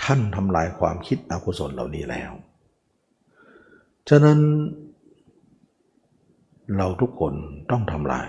[0.03, 2.31] ท่านทำลายความคิดอกุศลเหล่านี้แล้ว
[4.09, 4.39] ฉะนั้น
[6.77, 7.33] เราทุกคน
[7.71, 8.27] ต้องทำลาย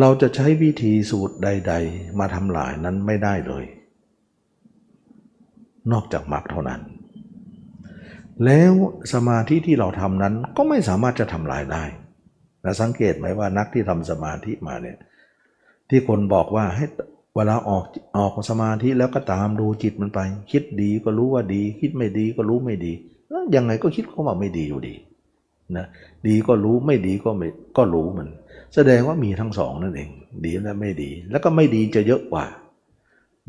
[0.00, 3.64] เราจะใช้วิธีสูตรใด ๆ มาทำลายนั้นไม่ได้เลย
[5.92, 6.80] นอกจากมรรคเท่านั้น
[8.44, 8.72] แล้ว
[9.12, 11.84] สมาธิที่เราทำนั้นก็ไม่สามารถจะทำลายได้
[12.64, 14.98] นะสังเกตไหมว่านักที่ทำสมาธิมาเนี่ย
[15.88, 16.84] ที่คนบอกว่าให้
[17.36, 17.84] เวลาออก
[18.18, 20.20] ออกสมาธิแล้วก็ตามดูจิตมันไป
[20.50, 22.92] คิดดีก็รู้ว่าดี คิดไม่ดีก็รู้ไม่ดี
[23.56, 24.94] ยังไงก็คิดเขาว่าไม่ดีอยู่ดี
[25.76, 25.86] นะ
[26.26, 28.28] ดีก็รู้ไม่ดีก็ไม่ก็รู้มัน
[28.74, 30.10] แสดงว่ามีทั้งสองนั่นเอง
[30.44, 32.44] ดีและไม่ดี แล้วก็ไม่ดีจะเยอะกว่า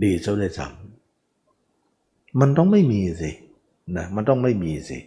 [0.04, 3.32] ดีเสียเลยซ้ำมันต้องไม่มีสิ
[3.98, 5.00] นะมันต้องไม่มีสิ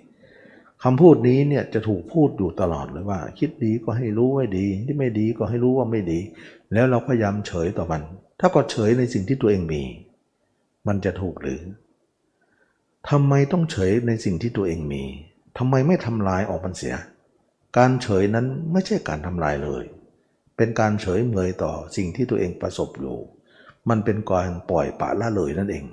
[0.83, 6.21] คำพูดนี้เนี่ยจะถูกพูดอยู่ตลอดเลยว่า คิดดีก็ให้รู้ว่าดี ที่ไม่ดีก็ให้รู้ว่าไม่ดี
[6.73, 8.03] แล้วเราพยายามเฉยต่อมัน
[8.41, 9.83] ถ้าก็เฉยในสิ่งที่ตัวเองมี
[10.87, 11.61] มันจะถูกหรือ
[13.11, 15.05] ทำไมต้องเฉยในสิ่งที่ตัวเองมี
[15.59, 16.95] ทำไมไม่ทำลายออกมันเสีย
[17.77, 19.85] การเฉยนั้นไม่ใช่การทำลายเลย
[20.57, 23.17] เป็นการเฉยเมยต่อสิ่งที่ตัวเองประสบอยู่
[23.89, 25.85] มันเป็นการปล่อยปะละเลยนั่นเอง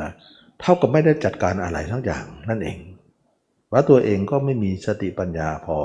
[0.00, 0.10] นะ
[0.60, 2.78] เท่ากับไม่ได้จัดการอะไรทั้งอย่างนั่นเอง
[3.72, 5.76] ว่าตัวเองก็ไม่มีสติปัญญาพอ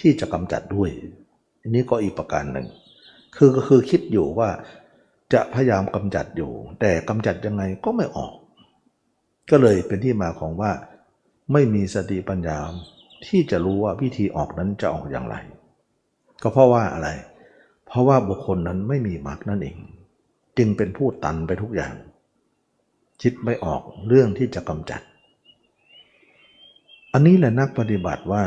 [0.00, 0.90] ที่จะกำจัดด้วย
[1.60, 2.66] อันนี้ก็อีกประการหนึ่ง
[3.36, 4.48] คือก็คือคิดอยู่ว่า
[5.32, 8.32] จะพยายามกำจัดอยู่ แต่กำจัดยังไงก็ไม่ออก
[9.50, 10.72] ก็เลยเป็นที่มาของว่า
[11.52, 12.58] ไม่มีสติปัญญา
[13.26, 15.36] ที่จะรู้ว่าวิธีออกนั้นจะออกอย่างไร
[16.42, 17.08] ก็เพราะว่าอะไร
[17.86, 19.76] เพราะว่าบุคคลนั้นไม่มีมรรคนั่นเอง
[20.58, 21.94] จึงเป็นผู้ตันไปทุกอย่าง
[23.22, 25.02] คิดไม่ออกเรื่องที่จะกำจัด
[27.12, 28.44] อันนี้แหละนักปฏิบัติว่า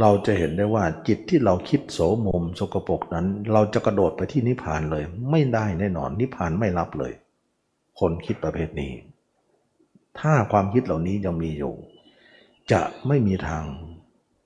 [0.00, 7.12] เราจะเห็นได้ว่าจิตที่เราคิดโสมมสกปรกนั้น เราจะกระโดดไปที่นิพพานเลย ไม่ได้แน่นอนนิพพานไม่รับเลย
[8.00, 8.92] คนคิดประเภทนี้
[10.20, 11.74] ถ้าความคิดเหล่านี้ยังมีอยู่
[12.72, 13.64] จะไม่มีทาง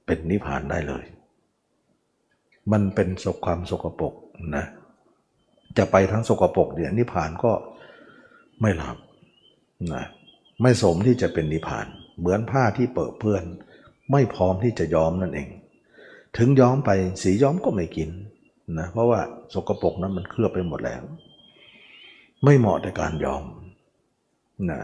[0.07, 1.05] เป็นนิพพานได้เลย
[2.73, 4.15] มันเป็นสกความสกปรก
[4.57, 4.65] นะ
[5.77, 7.53] จะไปทั้งสกปรกเนี่ยนิพพานก็
[8.63, 8.97] ไม่รับ
[9.95, 10.05] นะ
[10.63, 11.87] ไม่สมที่จะเป็นนิพพาน
[12.19, 13.43] เหมือนผ้าที่เปิดเพื่อน
[14.13, 15.49] ไม่พร้อมที่จะย้อมนั่นเอง
[16.37, 16.91] ถึงย้อมไป
[17.23, 18.11] สีย้อมก็ไม่กิน
[18.79, 19.21] นะเพราะว่า
[19.55, 21.03] สกปรกนั้นมันเคลือบไปหมดแล้ว
[22.45, 23.45] ไม่เหมาะในการย้อม
[24.71, 24.81] นะ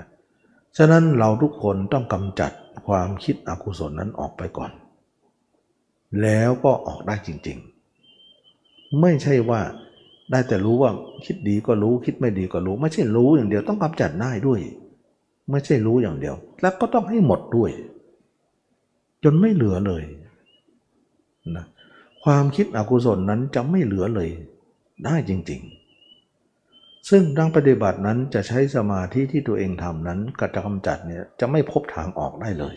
[0.77, 2.53] ฉะนั้นเราทุกคนต้องกำจัด
[2.87, 4.71] ความคิดอกุศลนั้นออกไปก่อน
[6.23, 7.59] แล้วก็ออกได้จริง
[8.29, 9.61] ๆ ไม่ใช่ว่า
[10.31, 10.91] ได้แต่รู้ว่า
[11.25, 14.61] คิดดีก็รู้คิดไม่ดีก็รู้ ไม่ใช่รู้อย่างเดียวต้องกำจัดได้ด้วย
[15.51, 17.71] ไม่ใช่รู้อย่างเดียว แล้วก็ต้องให้หมดด้วย
[19.25, 20.03] จนไม่เหลือเลย
[21.57, 21.67] นะ
[22.23, 24.29] ความคิดอกุศลนั้นจะไม่เหลือเลย
[25.05, 25.82] ได้จริง ๆ
[27.09, 32.75] ซึ่งดังปฏิบัตินั้นจะใช้สมาธิที่ตัวเองทำนั้นกระกำจัดเนี่ยจะไม่พบทางออกได้เลย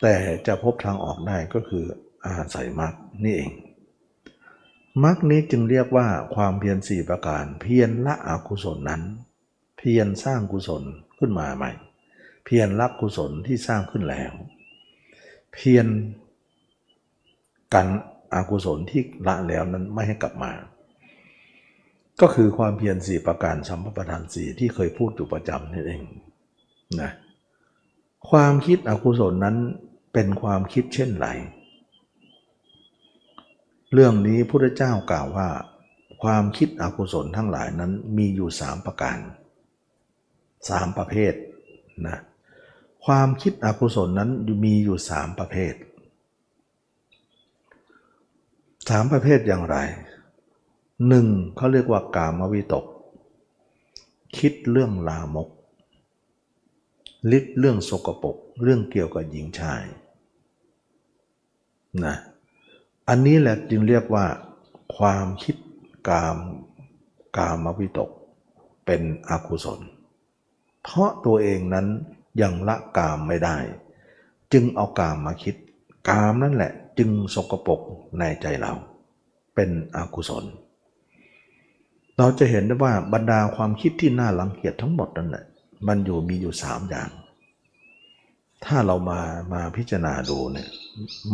[0.00, 0.14] แต่
[0.46, 1.84] จะพบทางออกได้ก็คือ
[2.24, 3.52] อาศัยมรรคนี่เอง
[5.04, 9.02] มรรคนี้จึงเรียกว่าความเพียรสี่ประการ เพียรละอกุศลนั้น
[9.78, 10.82] เพียรสร้างกุศล
[11.18, 11.72] ขึ้นมาใหม่
[12.44, 14.32] เพียรละกุศลที่สร้างขึ้นแล้ว
[15.54, 15.86] เพียร
[17.74, 17.86] กัน
[18.34, 20.52] อกุศลที่ละแล้วนั้นไม่ให้กลับมา
[22.20, 26.02] ก็คือความเพียรสี่ประการสัมปทานสี่ที่เคยพูดอยู่ประจำนี่เอง
[27.00, 27.10] นะ
[28.30, 29.56] ความคิดอกุศลนั้น
[30.12, 31.28] เป็นความคิดเช่นไร
[33.92, 35.48] เรื่องนี้พระเจ้ากล่าวว่า
[36.22, 39.18] ความคิดอกุศลทั้งหลายนั้นมีอยู่สามประการ
[40.68, 41.34] สามประเภท
[42.06, 42.18] นะ
[43.06, 44.30] ความคิดอกุศลนั้น
[44.64, 45.74] มีอยู่สามประเภท
[48.88, 49.76] สามประเภทอย่างไร
[51.08, 51.26] หนึ่ง
[51.56, 52.84] เขาเรียกว่ากามวิตก
[54.36, 55.48] คิดเรื่องลามก
[57.30, 59.84] ลิดเรื่องสกปรกเรื่องเกี่ยวกับหญิงชาย
[62.04, 62.16] นะ
[63.08, 64.26] อันนี้แหละจึงเรียกว่า
[64.96, 65.56] ความคิด
[66.08, 66.36] กาม
[67.36, 68.10] กามวิตก
[68.86, 69.80] เป็นอกุศล
[70.82, 71.86] เพราะตัวเองนั้น
[72.40, 73.56] ยังละกามไม่ได้
[74.52, 75.56] จึงเอากามมาคิด
[76.08, 77.80] กามนั่นแหละ จึงสกปรก
[78.18, 78.72] ในใจเรา
[79.54, 80.44] เป็นอกุศล
[82.20, 85.44] เราจะเห็นได้ว่าบรรดาความคิดที่น่ารังเกียจทั้งหมดนั่นแหละ
[85.86, 87.10] มันอยู่มีอยู่สามอย่าง
[88.64, 89.20] ถ้าเรามา
[89.52, 90.68] มาพิจารณาดูเนี่ย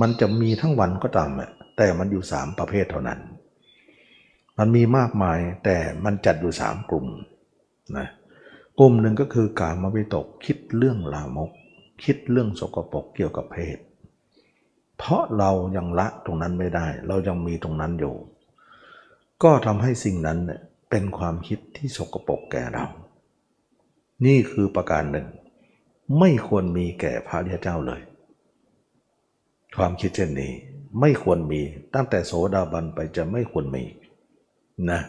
[0.00, 3.20] มันจะมีทั้งวันก็ตามแหละแต่มันอยู่สามประเภทเท่านั้น
[4.58, 7.06] มันมีมากมายแต่มันจัดอยู่สามกลุ่ม
[7.96, 8.08] นะ
[8.78, 11.50] กลุ่มหนึ่งก็คือการมาวิตกคิดเรื่องลามก
[12.04, 13.78] คิดเรื่องสกปรกเกี่ยวกับเพศ
[14.98, 18.14] เพราะเรายังละตรงนั้นไม่ได้ เรายังมีตรงนั้นอยู่
[19.42, 20.60] ก็ทำให้สิ่งนั้นเนี่ย
[20.90, 22.86] เป็นความคิดที่สกปรกแก่เรา
[24.26, 25.26] นี่คือประการหนึ่ง
[26.18, 28.02] ไม่ควรมีแก่พระริยเจ้าเลย
[29.76, 30.52] ความคิดเช่นนี้
[31.00, 31.60] ไม่ควรมี
[31.94, 33.84] ตั้งแต่โสดาบันไปจะไม่ควรมี
[34.90, 35.00] นะ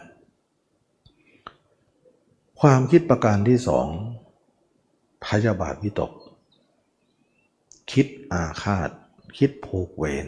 [2.60, 3.86] ความคิดประการที่สอง
[5.24, 6.12] พยาบาทวิตก
[7.92, 8.90] คิดอาฆาต
[9.38, 10.26] คิดผูกเวร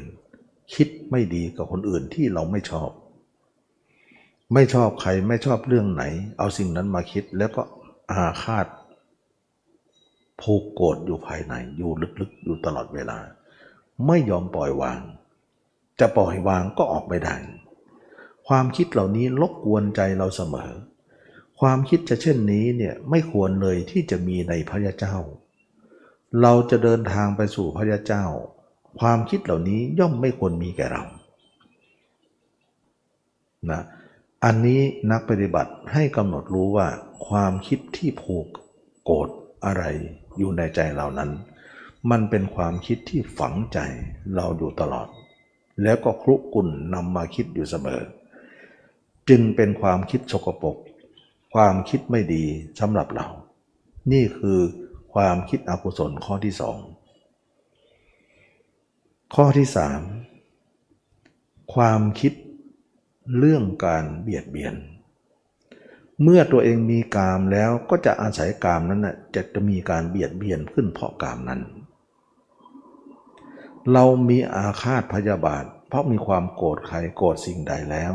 [0.74, 2.90] คิดไม่ดีกับคนอื่นที่เราไม่ชอบ
[4.54, 6.02] ไม่ชอบใครไม่ชอบเรื่องไหน
[6.38, 7.62] เอาสิ่งนั้นมาคิดแล้วก็
[8.10, 8.66] อาฆาต
[10.40, 11.90] ผูกโกรธอยู่ภายในอยู่
[12.20, 13.18] ลึกๆ อยู่ตลอดเวลา
[14.06, 15.00] ไม่ยอมปล่อยวาง
[16.00, 17.36] จะปล่อยวางก็ออกไม่ได้
[18.48, 20.72] ความคิดเหล่านี้ลบกวนใจเราเสมอ
[21.60, 25.16] ความคิดจะเช่นนี้เนี่ยไม่ควรเลยที่จะมีในพระยาเจ้า
[26.42, 28.24] เราจะเดินทางไปสู่พระยาเจ้า
[29.00, 31.04] ความคิดเหล่านี้ย่อมไม่ควรมีแก่เรา
[33.70, 33.82] นะ
[34.44, 34.80] อันนี้
[35.10, 36.88] นักปฏิบัติให้กำหนดรู้ว่า
[37.26, 38.46] ความคิดที่ผูก
[39.04, 39.28] โกรธ
[39.64, 39.84] อะไร
[40.38, 41.30] อยู่ในใจเรานั้น
[42.10, 43.78] มันเป็นความคิดที่ฝังใจ
[44.34, 45.08] เราอยู่ตลอด
[45.82, 48.00] แล้วก็ครุกุ่นนำมาคิดอยู่เสมอ
[49.28, 50.76] จึงเป็นความคิดสกปรก
[51.54, 52.44] ความคิดไม่ดี
[52.80, 53.26] สำหรับเรา
[54.12, 54.60] นี่คือ
[55.14, 56.78] ความคิดอกุศลข้อที่สอง
[59.34, 60.00] ข้อที่สาม
[61.74, 62.32] ความคิด
[63.38, 64.74] เรื่องการเบียดเบียน
[66.22, 71.60] เมื่อตัวเองมีกามแล้วก็จะอาศัยกามนั้นนะจะจะมีการเบียดเบียนขึ้นเพราะกามนั้น
[73.92, 78.12] เรามีอาฆาตพยาบาท เพราะมีความโกรธใครโกรธสิ่งใดแล้ว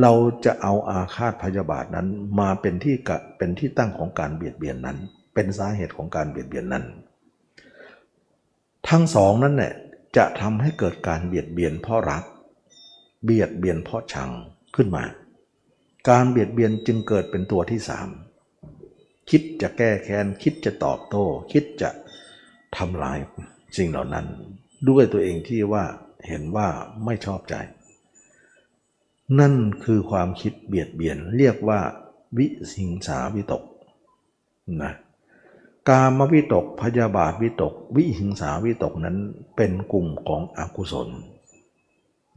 [0.00, 0.12] เรา
[0.44, 2.08] จะเอาอาฆาตพยาบาทนั้น
[2.40, 4.98] มาเป็นที่กะเป็นที่ตั้งของการเบียดเบียนนั้น
[5.34, 6.84] เป็นสาเหตุของการเบียดเบียนนั้น
[8.88, 9.74] ทั้งสองนั้นเนี่ย
[10.16, 12.24] จะทำให้เกิดการเบียดเบียนเพราะรัก
[13.24, 14.30] เบียดเบียนเพราะชัง
[14.76, 15.04] ขึ้นมา
[16.08, 18.08] การเบียดเบียนจึงเกิดเป็นตัวที่สาม
[19.30, 21.90] คิดจะแก้แค้นคิดจะตอบโต้ คิดจะ
[22.76, 23.18] ทำลาย
[23.76, 24.26] สิ่งเหล่านั้น
[24.88, 25.84] ด้วยตัวเองที่ว่า
[26.28, 26.68] เห็นว่า
[27.04, 27.54] ไม่ชอบใจ
[29.38, 29.54] นั่น
[29.84, 31.80] คือความคิดเบียดเบียนเรียกว่า
[32.38, 33.62] วิสิงสาวิตก
[34.82, 34.92] นะ
[35.88, 39.16] กามวิตกพยาบาทวิตก วิหิงสาวิตกนั้น
[39.56, 41.08] เป็นกลุ่มของอกุศล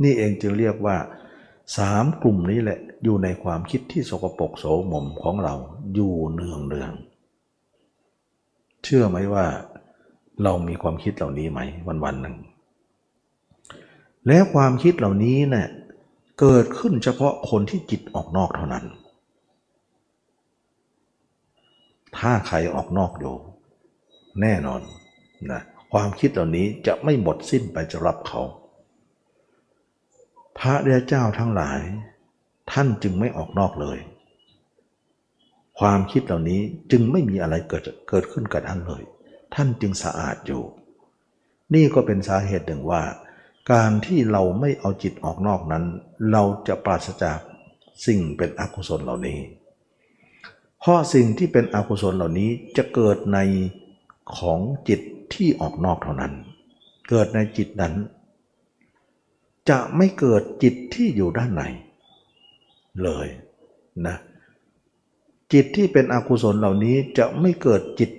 [0.04, 0.98] นี่เองจึงเรียกว่า
[1.78, 5.56] สามกลุ่มนี้แหละอยู่ในความคิดที่สกปรกโสมมของเรา
[5.94, 6.92] อยู่เนืองเนือง
[8.84, 9.46] เชื่อไหมว่า
[10.44, 12.36] เรามีความคิดเหล่านี้ไหมวันวันหนึ่ง
[14.28, 15.68] แล้วความคิดเหล่านี้เนะี่ย
[16.40, 18.86] เกิดขึ้นเฉพาะคนที่จิตออกนอกเท่านั้น
[22.18, 23.36] ถ้าใครออกนอกอยู่
[24.42, 24.82] แน่นอน
[25.52, 25.62] นะ
[25.94, 28.42] ความคิดเหล่านี้จะไม่หมดสิ้นไปจะรับเขา
[30.60, 31.80] พระเดชเจ้าทั้งหลาย
[32.72, 33.98] ท่านจึงไม่ออกนอกเลย
[35.80, 39.04] ความคิดเหล่านี้จึงไม่มีอะไรเกิดเกิดขึ้นกับท่านเลย
[39.56, 40.64] ท่านจึงสะอาดอยู่
[41.74, 43.04] นี่ก็เป็นสาเหตุหนึ่งว่า
[43.72, 45.84] การที่เราไม่เอาจิตออกนอกนั้น
[46.32, 47.40] เราจะปราศจาก
[48.06, 49.40] สิ่งเป็นอกุศลเหล่านี้
[50.80, 53.40] เพราะสิ่งที่เป็นอกุศลเหล่านี้จะเกิดใน
[54.38, 55.02] ของจิต
[55.34, 56.34] ที่ออกนอกเท่านั้น
[57.10, 57.94] เกิดในจิตนั้น
[59.70, 61.64] จะไม่เกิดจิตที่อยู่ด้านใน
[63.04, 63.28] เลย
[64.08, 64.16] นะ
[65.54, 68.12] จิตที่เป็นอกุศลเหล่านี้จะไม่เกิดจิต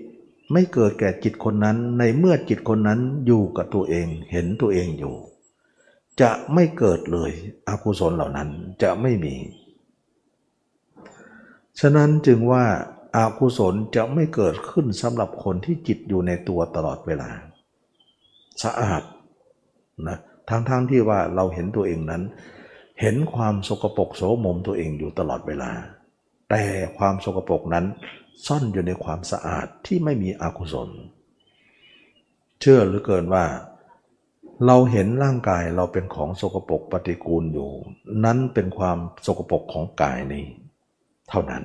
[0.52, 5.14] ไม่เกิดแก่จิตคนนั้น ในเมื่อจิตคนนั้นอยู่กับตัวเองเห็นตัวเองอยู่
[6.20, 7.30] จะไม่เกิดเลย
[7.68, 8.48] อกุศลเหล่านั้น
[8.82, 9.34] จะไม่มี
[11.80, 12.64] ฉะนั้นจึงว่า
[13.16, 17.30] อากุศลจะไม่เกิดขึ้นสำหรับคนที่จิตอยู่ในตัวตลอดเวลา
[18.62, 19.02] สะอาด
[20.08, 20.18] นะ
[20.48, 22.22] ทั้งๆทที่ว่าเราเห็นตัวเองนั้น
[23.00, 25.72] เห็นความสกปรกโสมมตัวเองอยู่ตลอดเวลา
[26.50, 26.62] แต่
[26.98, 27.86] ความสกปรกนั้น
[28.46, 30.90] ซ่อนอยู่ในความสะอาดที่ไม่มีอกุศล
[32.60, 33.44] เชื่อหรือเกินว่า
[34.66, 37.70] เราเห็นร่างกายเราเป็นของสกปรกปฏิกูลอยู่
[38.24, 40.44] นั้นเป็นความสกปรกของกายนี้
[41.28, 41.64] เท่านั้น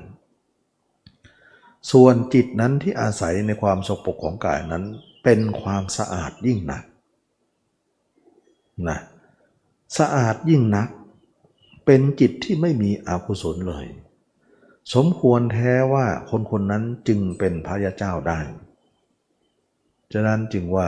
[1.91, 4.84] ส่วนจิตนั้นที่อาศัยในความสกปรกของกายนั้น
[5.23, 6.84] เป็นความสะอาดยิ่งหนัก
[8.88, 8.97] นะ
[9.97, 10.89] สะอาดยิ่งนัก
[11.86, 13.86] เป็นจิตที่ไม่มีอกุศลเลย
[14.93, 18.39] สมควรแท้ว่าคนคนนั้นจึงเป็นพระยาเจ้าได้
[20.13, 20.88] ฉะนั้นจึงว่า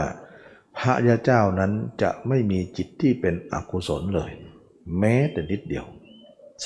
[0.78, 1.72] พระยาเจ้านั้น
[2.02, 4.30] จะไม่มีจิตที่เป็นอกุศลเลย
[4.98, 5.86] แม้แต่นิดเดียว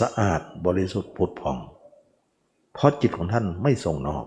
[0.01, 1.59] สะอาดบริสุทธิ์ผุดผ่อง
[2.72, 4.24] เพราะจิตของท่านไม่ทรงนอก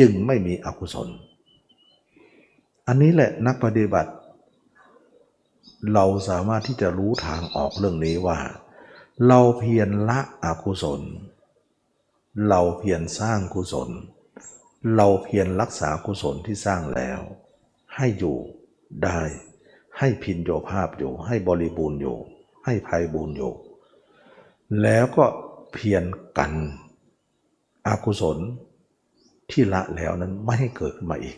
[0.00, 1.08] จึงไม่มีอกุศล
[2.86, 4.12] อันนี้แหละนักปฏิบัติ
[5.94, 8.38] เราสามารถที่จะรู้ทางออกเรื่องนี้ว่า
[9.28, 11.02] เราเพียรละอกุศล
[12.48, 13.90] เราเพียรสร้างกุศล
[14.96, 17.20] เราเพียรรักษากุศลที่สร้างแล้ว
[17.96, 18.36] ให้อยู่
[19.04, 19.20] ได้
[19.98, 22.18] ให้พินโยภาพอยู่ ให้บริบูรณ์อยู่
[22.64, 23.52] ให้ภัยบูรณ์อยู่
[24.82, 25.24] แล้วก็
[25.72, 26.04] เพียร
[26.38, 26.52] กัน
[27.86, 28.38] อกุศล
[29.50, 31.36] ที่ละแล้วนั้นไม่ให้เกิดขึ้นมาอีก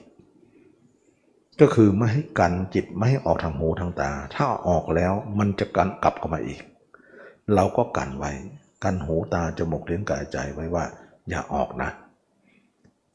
[1.61, 6.61] ก็คือไม่ให้กันจิตไม่ให้ออกทางหูทางตา ถ้าออกแล้วมันจะกันกลับเข้ามาอีก
[7.55, 8.33] เราก็กันไว้
[8.85, 10.85] กันหูตาจมูกเลี้ยงกายใจไว้ว่า
[11.29, 11.91] อย่าออกนะ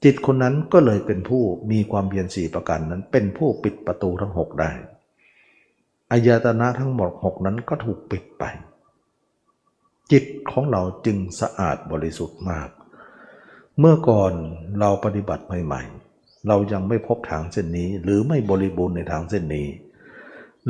[0.03, 4.71] จิตคนนั้นก็เลยเป็นผู้มีความเพียรสี่ประการนั้น เป็นผู้ปิดประตูทั้งหกได้
[6.11, 8.43] อายตนะทั้งหมดหกนั้นก็ถูกปิดไป
[10.11, 12.69] จิตของเราจึงสะอาดบริสุทธิ์มาก
[13.79, 14.33] เมื่อก่อน
[14.79, 16.04] เราปฏิบัติใหม่ๆ
[16.47, 19.67] เรายังไม่พบทางเส้นนี้ หรือไม่บริบูรณ์ในทางเส้นนี้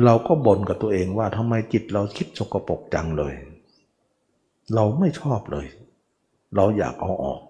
[0.04, 3.34] เราก็บ่นกับตัวเองว่าทำไมจิตเราคิดสกปรกจังเลย
[4.74, 5.66] เราไม่ชอบเลย
[6.56, 7.40] เราอยากเอาออก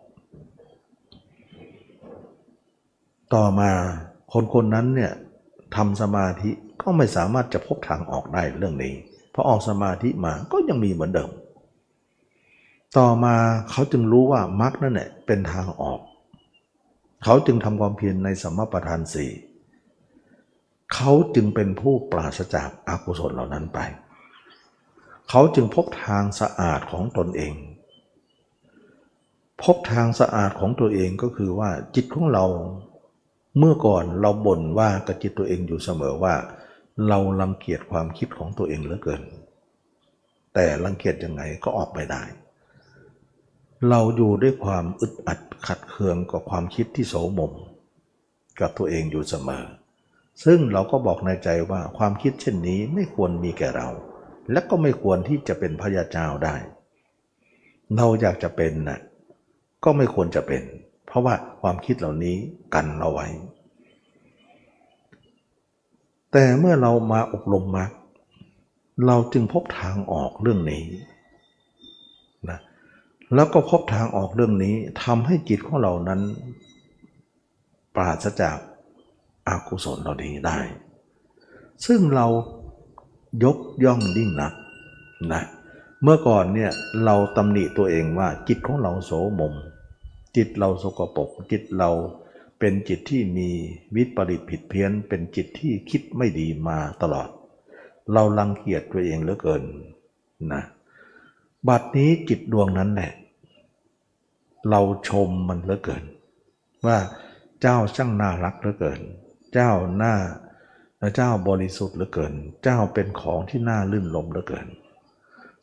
[3.34, 3.70] ต่อมา
[4.32, 5.12] คนคนนั้นเนี่ย
[5.76, 6.50] ทำสมาธิ
[6.82, 8.94] ก็ไม่สามารถจะพบทางออกได้เรื่องนี้
[9.34, 11.30] พอออกสมาธิมาก็ยังมีเหมือนเดิม
[12.98, 13.34] ต่อมา
[13.70, 16.00] เขาจึงรู้ว่ามรรคนั่นแหละเป็นทางออก
[17.24, 19.30] เขาจึงทำความเพียรในสมประทานสี่
[20.94, 23.78] เขาจึงเป็นผู้ปราศจากอากุศลเหล่านั้นไป
[25.30, 27.54] เขาจึงพบทางสะอาดของตนเอง
[29.62, 32.46] พบทางสะอาดของตัวเองก็คือว่าจิตของเรา
[33.58, 36.34] เมื่อก่อนเราบ่นว่ากับจิตตัวเองอยู่เสมอว่า
[37.08, 39.22] เราลังเกียจความคิดของตัวเองเหลือเกิน
[40.54, 42.22] แต่ลังเกียจยังไงก็ออกไปได้
[43.90, 47.52] เราอยู่ด้วยความอึดอัดขัดเคืองกับความคิดที่โสมม
[48.60, 49.64] กับตัวเองอยู่เสมอ
[50.44, 53.88] ซึ่งเราก็บอกในใจว่าความคิดเช่นนี้ไม่ควรมีแก่เรา
[54.52, 56.56] และก็ไม่ควรที่จะเป็นพระยาเจ้าได้
[57.96, 59.00] เราอยากจะเป็นนะ่ะ
[59.84, 60.62] ก็ไม่ควรจะเป็น
[61.06, 62.36] เพราะว่าความคิดเหล่านี้
[62.74, 63.28] กันเราไว้
[66.32, 67.90] แต่เมื่อเรามาอบรมมรรค
[69.06, 70.84] เราจึงพบทางออกเรื่องนี้
[73.34, 76.20] แล้วก็พบทางออกเรื่องนี้ทำให้จิตของเรานั้น
[77.94, 78.56] ปราศจาก
[79.48, 80.58] อากุศลเหล่านี้ได้
[81.86, 82.26] ซึ่งเรา
[83.44, 84.52] ยกย่องยิ่งนัก
[85.32, 85.42] นะ
[86.02, 86.70] เมื่อก่อนเนี่ย
[87.04, 89.10] เราตำหนิตัวเองว่าจิตของเราโส
[89.40, 89.54] มม
[90.36, 91.90] จิตเราสกปรกจิตเรา
[92.58, 93.48] เป็นจิตที่มี
[93.96, 97.28] วิปริตผิดเพี้ยน เป็นจิตที่คิดไม่ดีมาตลอด
[98.12, 99.62] เราลังเกียจตัวเองเหลือเกิน
[100.52, 100.62] นะ
[101.68, 103.12] บัดนี้จิตดวงนั้นแหละ
[104.70, 106.04] เราชมมันเหลือเกิน
[106.86, 106.98] ว่า
[107.62, 109.00] เจ้าช่างน่ารักเหลือเกิน
[109.52, 110.14] เจ้าหน้า
[111.16, 114.66] เจ้าบริสุทธิ์เหลือเกิน เจ้าเป็นของที่น่าลื่นลมเหลือเกิน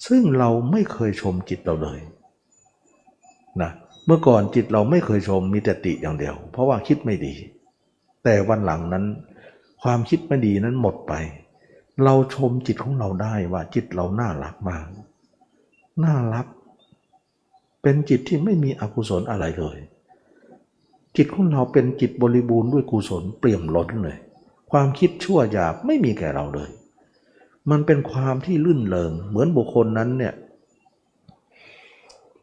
[0.08, 1.99] ซึ่งเราไม่เคยชมจิตเราเลย
[3.62, 3.72] นะ
[4.06, 7.34] เมื่อก่อนจิตเราไม่เคยชมมีแต่ติอย่างเดียว เพราะว่าคิดไม่ดี
[8.24, 9.06] แต่วันหลังนั้น
[9.84, 11.14] ความคิดไม่ดีนั้นหมดไป
[12.04, 14.86] เราชมจิตของเราได้ว่าจิตเราน่ารักมาก
[16.04, 16.48] น่ารัก
[17.82, 19.78] เป็นจิตที่ไม่มีอกุศลอะไรเลย
[21.16, 24.18] จิตของเราเป็นจิตบริบูรณ์ด้วยกุศลเปี่ยมล้นเลย
[24.72, 26.70] ความคิดชั่วหยาบไม่มีแก่เราเลย
[27.70, 30.34] มันเป็นความที่ลื่นเลงเหมือนบุคคลนั้นเนี่ย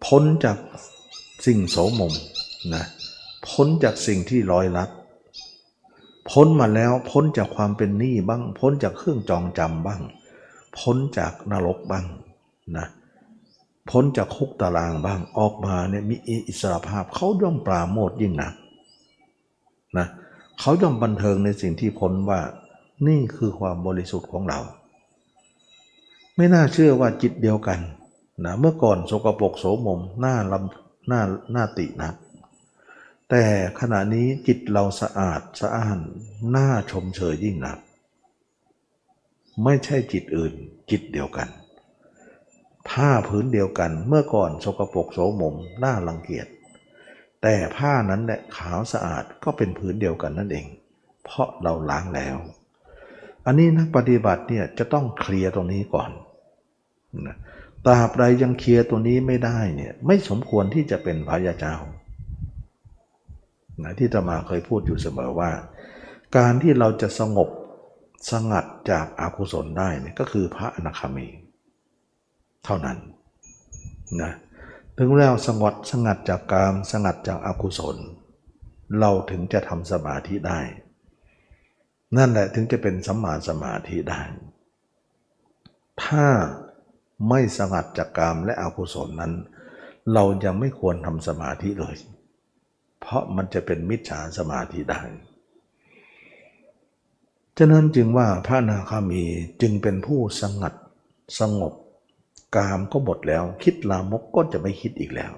[0.07, 0.59] พ้นจาก
[1.46, 2.12] สิ่งโสมม
[2.74, 2.84] นะ
[3.48, 4.90] พ้นจากสิ่งที่ลอยลับ
[6.30, 10.03] พ้นมาแล้วพ้นจากความเป็นหนี้บ้าง พ้นจากเครื่องจองจำบ้าง
[10.78, 12.05] พ้นจากนรกบ้าง
[12.76, 12.86] นะ
[13.89, 16.16] พ้นจากคุกตารางบ้างออกมาเนี่ยมี
[16.49, 18.55] อิสระภาพเขาย่อมปราโมทยิ่งหนัก
[19.99, 20.07] นะ
[20.61, 22.41] เขาย่อมบันเทิงในสิ่งที่พ้นว่า
[23.09, 24.61] นี่คือความบริสุทธิ์ของเรา
[26.37, 27.81] ไม่น่าเชื่อว่าจิตเดียวกัน
[28.45, 31.20] นะเมื่อก่อนโสกปรกโสมมหน้าลำหน้า
[31.53, 32.11] หน้าตินะ
[33.31, 33.45] แต่
[33.81, 35.99] ขณะนี้จิตเราสะอาดสะอ้าน
[36.57, 37.78] น่าชมเชยยิ่งนัก
[39.64, 40.53] ไม่ใช่จิตอื่น
[40.91, 41.49] จิตเดียวกัน
[42.89, 45.55] ผ้าพื้นเดียวกันเมื่อก่อนสกปรกโสมม
[45.85, 46.47] น่ารังเกียจ
[47.43, 50.66] แต่ผ้านั้นแหละขาวสะอาดก็เป็นพื้นเดียวกันนั่นเอง
[51.24, 52.37] เพราะเราล้างแล้ว
[53.47, 56.11] อันนี้นักปฏิบัติเนี่ยจะต้องเคลียร์ตรงนี้ก่อน
[57.26, 57.37] นะ
[57.87, 61.74] ตราบใดยังเคลียร์ตัวนี้ไม่ได้เนี่ยไม่สมควรที่จะเป็นพระยาเจ้า
[63.83, 65.51] นะที่ตมาเคยพูดอยู่เสมอว่า
[66.37, 67.49] การที่เราจะสงบ
[68.31, 71.28] สงัดจากอากุศลได้เนี่ยก็คือพระอนาคามี
[72.64, 72.98] เท่านั้น
[74.20, 74.32] นะ
[74.98, 77.96] ถึงแล้วสงบสงัดจากกามสงัดจากอากุศล
[78.98, 80.61] เราถึงจะทำสมาธิได้
[82.16, 84.20] นั่นแหละถึงจะเป็นสัมมาสมาธิได้
[86.04, 86.26] ถ้า
[87.28, 89.32] ไม่สงัดจากกามและอกุศลนั้น
[90.12, 91.96] เรายังไม่ควรทำสมาธิเลย
[93.00, 95.02] เพราะมันจะเป็นมิจฉาสมาธิได้
[97.58, 99.24] ฉะนั้นจึงว่าพระนาคามี
[99.61, 100.74] จึงเป็นผู้สงัด
[101.40, 101.74] สงบ
[102.57, 105.32] กามก็หมดแล้ว คิดลามกก็จะไม่คิดอีกแล้ว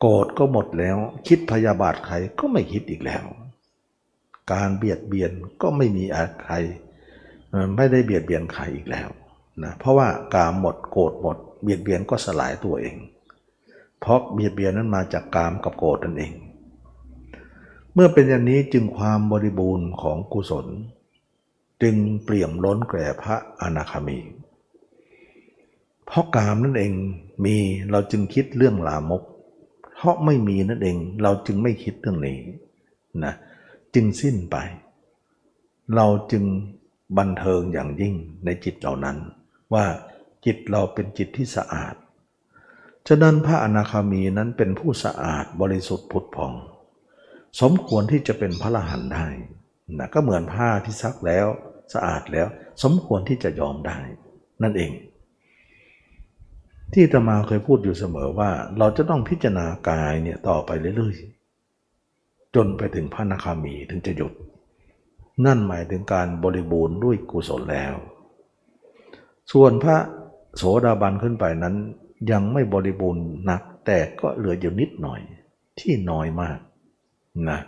[0.00, 0.96] โกรธก็หมดแล้ว
[1.28, 3.24] คิดพยาบาทใครก็ไม่คิดอีกแล้ว
[4.52, 6.04] การเบียดเบียนก็ไม่มี
[6.44, 6.54] ใคร
[7.76, 9.08] ไม่ได้เบียดเบียนใครอีกแล้ว
[9.62, 12.96] นะเพราะว่ากามหมดโกรธหมด เบียดเบียนก็สลายตัวเอง
[14.00, 16.32] เพราะเบียดเบียนนั้นมาจากกามกับโกรธนั่นเอง
[17.94, 20.66] เมื่อเป็นอย่างนี้จึงความบริบูรณ์ของกุศล
[21.82, 24.18] จึงเปลี่ยมล้นแก่พระอนาคามี
[26.12, 26.94] เพราะกามนั่นเอง
[27.44, 27.56] มี
[27.90, 29.22] เราจึงคิดเรื่องลามก
[29.96, 32.38] เพราะไม่มีนั่นเองเราจึงไม่คิดเรื่องนี้
[33.24, 33.34] นะ
[33.94, 34.56] จึงสิ้นไป
[35.94, 36.44] เราจึง
[37.18, 39.16] บันเทิงอย่างยิ่งในจิตเหล่านั้น
[39.74, 39.84] ว่า
[40.44, 41.94] จิตเราเป็นจิตที่สะอาด
[43.08, 46.52] ฉะนั้นพระอนาคามีนั้นเป็นผู้สะอาดบริสุทธิ์ผุดผ่อง
[47.60, 49.26] สมควรที่จะเป็นพระรหันได้
[49.98, 51.46] นะก็เหมือนผ้าที่ซักแล้ว
[51.94, 52.46] สะอาดแล้ว
[52.82, 53.98] สมควรที่จะยอมได้
[54.64, 54.92] นั่นเอง
[56.92, 64.32] ที่ตมาเคยพูดอยู่เสมอว่า เราจะต้องพิจารณากายเนี่ยต่อไปเรื่อยๆ จนไปถึงพระนาคามีถึงจะหยุด
[65.44, 67.94] นั่นหมายถึงการบริบูรณ์ด้วยกุศลแล้ว
[69.52, 69.98] ส่วนพระ
[70.56, 71.74] โสดาบันขึ้นไปนั้น
[72.30, 75.20] ยังไม่บริบูรณ์นัก แต่ก็เหลืออยู่นิดหน่อย
[75.80, 76.58] ที่น้อยมาก
[77.50, 77.60] นะ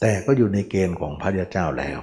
[0.00, 2.00] แต่ก็อยู่ในเกณฑ์ของพระยาเจ้าแล้ว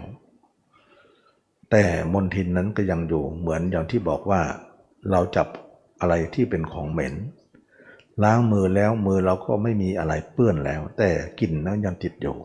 [1.71, 1.83] แต่
[2.13, 4.41] มนทินนั้นก็ยังอยู่เหมือนอย่างที่บอกว่า
[5.11, 5.47] เราจับ
[5.99, 7.15] อะไรที่เป็นของเหม็น
[8.23, 12.37] ล้างมือแล้วมือเราก็ไม่มีอะไรเปื้อนแล้ว แต่กลิ่นนั้นยังติดอยู่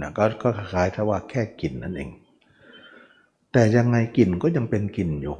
[0.00, 2.10] นะก็ก็คล้ายๆถ้าว่าแค่กลิ่นนั่นเอง
[3.52, 5.36] แต่ยังไงกลิ่นก็ยังเป็นกลิ่นอยู่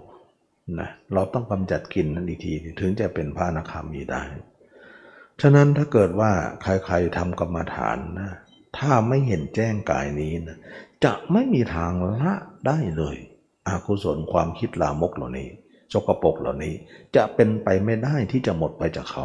[0.80, 4.22] นะเราต้องกำจัดกลิ่นนั้นอีกทีถึงจะเป็นพระนาคามีได้
[5.40, 6.30] ฉะนั้นถ้าเกิดว่า
[6.62, 8.30] ใครๆทำกรรมฐานนะ
[8.78, 10.58] ถ้าไม่เห็นแจ้งกายนี้นะ
[11.04, 11.92] จะไม่มีทาง
[12.22, 12.32] ละ
[12.66, 13.16] ได้เลย
[13.68, 15.48] อากุศลความคิดลามกเหล่านี้
[15.92, 16.74] จกปกเหล่านี้
[17.16, 19.24] จะเป็นไปไม่ได้ที่จะหมดไปจากเขา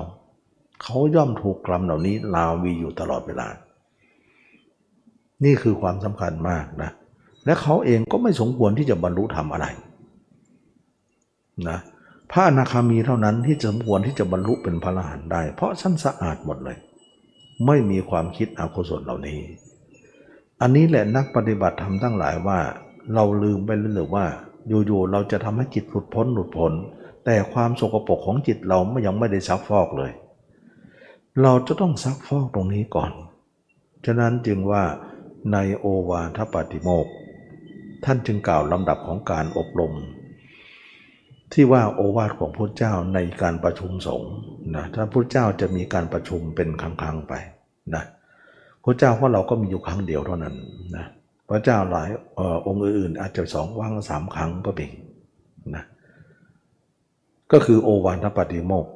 [0.84, 3.48] เขาย่อมถูกกรรมเหล่านี้ลาวีอยู่ตลอดเวลา
[5.46, 6.92] นี่คือความสำคัญมากนะ
[7.46, 9.68] และเขาเองก็ไม่สมควรที่จะบรรลุธรรมอะไร
[11.70, 11.80] นะ
[12.32, 16.78] พระอนาคามีเท่านั้นที่สมควรที่จะบรรลุเป็นพระอรหันต์ได้ เพราะชั้นสะอาดหมดเลย
[17.66, 19.40] ไม่มีความคิดอกุศลเหล่านี้
[20.62, 22.60] อันนี้แหละนักปฏิบัติทำทั้งหลายว่า
[23.14, 24.26] เราลืมไปหรือว่า
[24.68, 26.74] อยู่ๆเราจะทำให้จิตหลุดพ้นหลุดพ้น
[27.26, 30.12] แต่ความสกปรกของจิตเราไม่ยังไม่ได้ซักฟอกเลย
[31.42, 33.12] เราจะต้องซักฟอกตรงนี้ก่อน
[34.06, 34.84] ฉะนั้นจึงว่า
[35.54, 37.08] ในโอวาทปฏิโมก
[38.06, 39.94] ท่านจึงกล่าวลำดับของการอบรม
[41.54, 44.34] ที่ว่าโอวาทของพระเจ้าในการประชุมสงฆ์
[44.76, 47.34] นะถ้าพระเจ้าจะมีการประชุมเป็นครั้งๆไป
[47.96, 48.04] นะ
[48.84, 50.56] พระเจ้าว่าเราก็มีอยู่ครั้งเดียวเท่านั้น
[50.96, 51.06] นะ
[51.50, 54.92] พระเจ้าหลายอองค์อื่นอาจจะสองว่างสามครั้งก็เป็น
[55.76, 55.84] นะ
[57.52, 58.88] ก็คือโอวาทปฏิโมก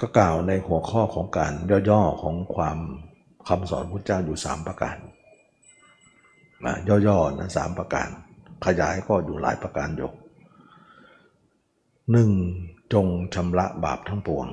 [0.00, 1.52] ก็กล่าวในหัวข้อของการ
[1.90, 2.78] ย่อๆของความ
[3.48, 4.96] คำสอนพระเจ้าอยู่สามประการ
[6.64, 6.74] นะ
[7.06, 8.08] ย่อๆนะสามประการ
[8.66, 10.10] ขยายก็อยู่หลายประการอยู่
[12.12, 12.30] หนึ่ง
[12.92, 14.46] จงชำระบาปทั้งปวง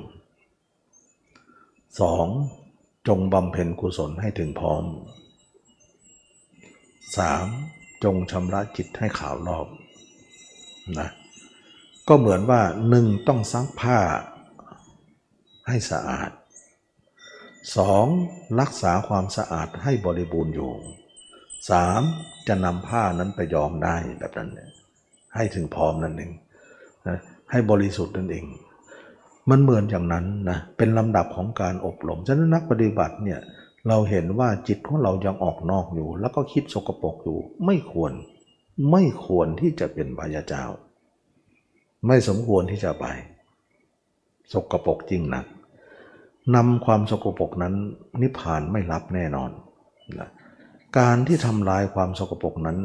[1.99, 2.27] สอง
[3.07, 4.83] จงบำเพ็ญกุศลให้ถึงพร้อม
[7.17, 7.45] สาม
[8.03, 9.67] จงชำระจิตให้ขาวรอบ
[10.99, 11.09] นะ
[12.07, 13.99] ก็เหมือนว่าหนึ่งต้องซักผ้า
[15.67, 16.31] ให้สะอาด
[17.75, 18.05] สอง
[18.59, 20.71] รักษาความสะอาดให้บริบูรณ์อยู่
[21.69, 22.01] สาม
[22.47, 24.49] จะนำผ้านั้นไปยอมได้แบบนั้น
[25.35, 26.31] ให้ถึงพร้อมนั่นเอง
[27.07, 27.17] นะ
[27.51, 28.45] ให้บริสุทธิ์นั่นเอง
[29.49, 33.39] มันเหมือนอย่างนั้นนะเป็นลำดับของการอบรมฉะนั้นนักปฏิบัติเนี่ย
[33.87, 38.11] เราเห็นว่าจิตของเรายังออกนอกอยู่ แล้วก็คิดสกปรกอยู่ ไม่ควร
[38.91, 40.63] ไม่ควรที่จะเป็นพยาเจ้า
[42.07, 43.05] ไม่สมควรที่จะไป
[44.53, 45.45] สกปรกจริงนัก
[46.55, 47.75] นำความสกปรกนั้น
[48.21, 49.51] นิพพานไม่รับแน่นอน
[50.19, 50.29] นะ
[50.97, 52.77] การที่ทำลายความสกปรกนั้น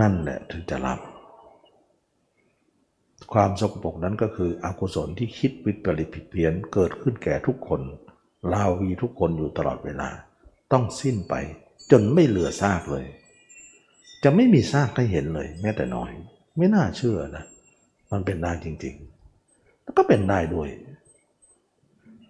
[0.00, 0.98] นั่นแหละถึงจะรับ
[3.32, 7.80] ความสกปรกนั้นก็คืออกุศลที่คิดวิปริตผิดเพี้ยนเกิดขึ้นแก่ทุกคน
[8.52, 10.08] ลาวีทุกคนอยู่ตลอดเวลา
[10.72, 11.34] ต้องสิ้นไป
[11.90, 13.06] จนไม่เหลือซากเลย
[14.24, 16.10] จะไม่มีซากให้เห็นเลย แม้แต่น้อย
[16.58, 17.44] ไม่น่าเชื่อนะ
[18.12, 20.68] มันเป็นได้จริงๆแล้วก็เป็นได้ด้วย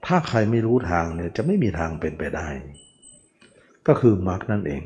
[0.06, 2.48] ถ้าใครไม่รู้ทางเนี่ยจะไม่มีทางเป็นไปได้
[3.86, 4.82] ก็คือมรรคนั่นเอง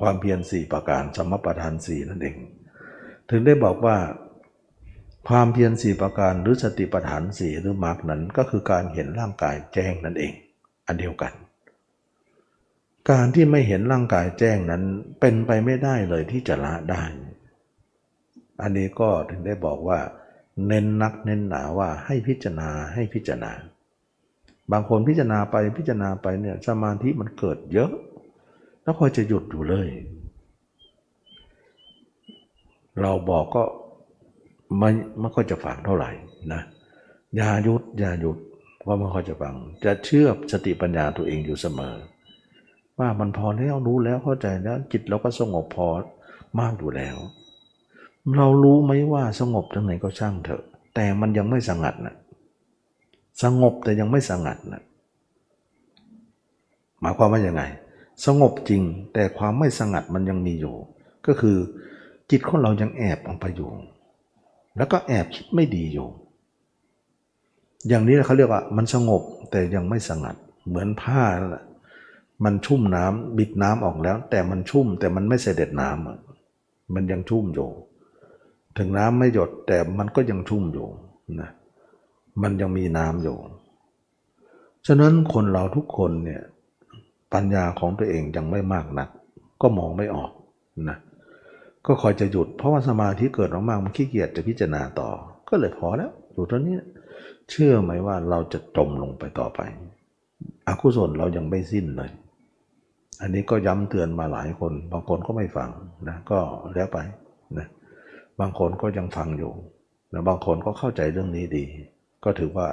[0.00, 2.36] ความเพียรสี่ประการสมประทานสี่นั่นเอง
[3.30, 3.96] ถึงได้บอกว่า
[5.28, 10.32] ความเพียรสี่ประการหรือสติปัฏฐานสี่หรือมรรคนั้นก็คือการเห็นร่างกายแจ้งนั่นเอง
[10.86, 11.32] อันเดียวกัน
[13.10, 14.82] การที่ไม่เห็นร่างกายแจ้งนั้น
[15.20, 17.02] เป็นไปไม่ได้เลยที่จะละได้
[18.62, 19.98] อันนี้ก็ถึงได้บอกว่า
[20.66, 23.52] เน้นนักเน้นหนาว่าให้พิจารณาให้พิจารณา
[24.72, 27.90] บางคนพิจารณาไปพิจารณาไปเนี่ยสมาธิมันเกิดเยอะ
[28.82, 29.88] แล้วคอยจะหยุดอยู่เลย
[33.00, 33.62] เราบอกก็
[34.78, 34.90] ไม่
[35.20, 36.10] ไม่ค่อยจะฟังเท่าไหร่
[36.52, 36.62] นะ
[37.36, 38.38] อย่าหยุดอย่าหยุด
[38.86, 39.54] ว่าไม่ค่อยจะฟัง
[39.84, 41.94] จะเชื่อสติปัญญาตัวเองอยู่เสมอ
[42.98, 45.88] ว่ามันพอแล้วรู้แล้วเข้าใจแล้วจิตเราก็สงบพอ
[46.60, 47.16] มากอยู่แล้ว
[48.36, 50.62] เรารู้ไหมว่าสงบตรงไหนก็ช่างเถอะ
[50.94, 52.16] แต่มันยังไม่สงัดนะ
[53.42, 54.82] สงบแต่ยังไม่สงัดนะ
[57.00, 57.62] หมายความว่าอย่างไง
[58.26, 58.82] สงบจริง
[59.14, 60.74] แต่ความไม่สงัดมันยังมีอยู่
[61.26, 61.56] ก็คือ
[62.30, 63.70] จิตของเรายังแอบออกไปอยู่
[64.78, 66.08] แล้วก็แอบคิดไม่ดีอยู่
[67.88, 70.36] อย่างนี้เขาเรียกว่ามันสงบแต่ยังไม่สงัด
[70.68, 71.22] เหมือนผ้า
[72.44, 77.68] มันชุ่มน้ำบิดน้ำออกแล้ว แต่มันชุ่มแต่มันไม่เสด็จน้ำมันยังชุ่มอยู่
[78.78, 80.86] ถึงน้ำไม่หยดแต่มันก็ยังชุ่มอยู่
[81.40, 81.50] นะ
[82.42, 83.36] มันยังมีน้ำอยู่
[84.86, 86.42] ฉะนั้นคนเราทุกคนเนี่ย
[87.32, 89.08] ปัญญาของตัวเองยังไม่มากนัก
[89.60, 90.30] ก็มองไม่ออก
[90.88, 90.96] นะ
[91.86, 95.08] ก็คอยจะหยุด เพราะว่าสมาธิเกิดมากๆมันขี้เกียจจะพิจารณาต่อ
[95.48, 96.76] ก็เลยพอแล้ว อยู่ตรงนี้
[97.50, 99.60] เชื่อไหมว่าเราจะจมลงไปต่อไป
[100.68, 102.10] อกุศลเรายังไม่สิ้นเลย
[103.20, 105.70] อันนี้ก็ย้ำเตือนมาหลายคน บางคนก็ไม่ฟัง
[106.08, 106.38] นะ ก็
[106.74, 106.98] แล้วไป
[107.58, 107.68] นะ
[108.40, 109.52] บางคนก็ยังฟังอยู่
[110.10, 111.64] แล้วบางคนก็เข้าใจเรื่องนี้ดี
[112.24, 112.68] ก็ถือว่า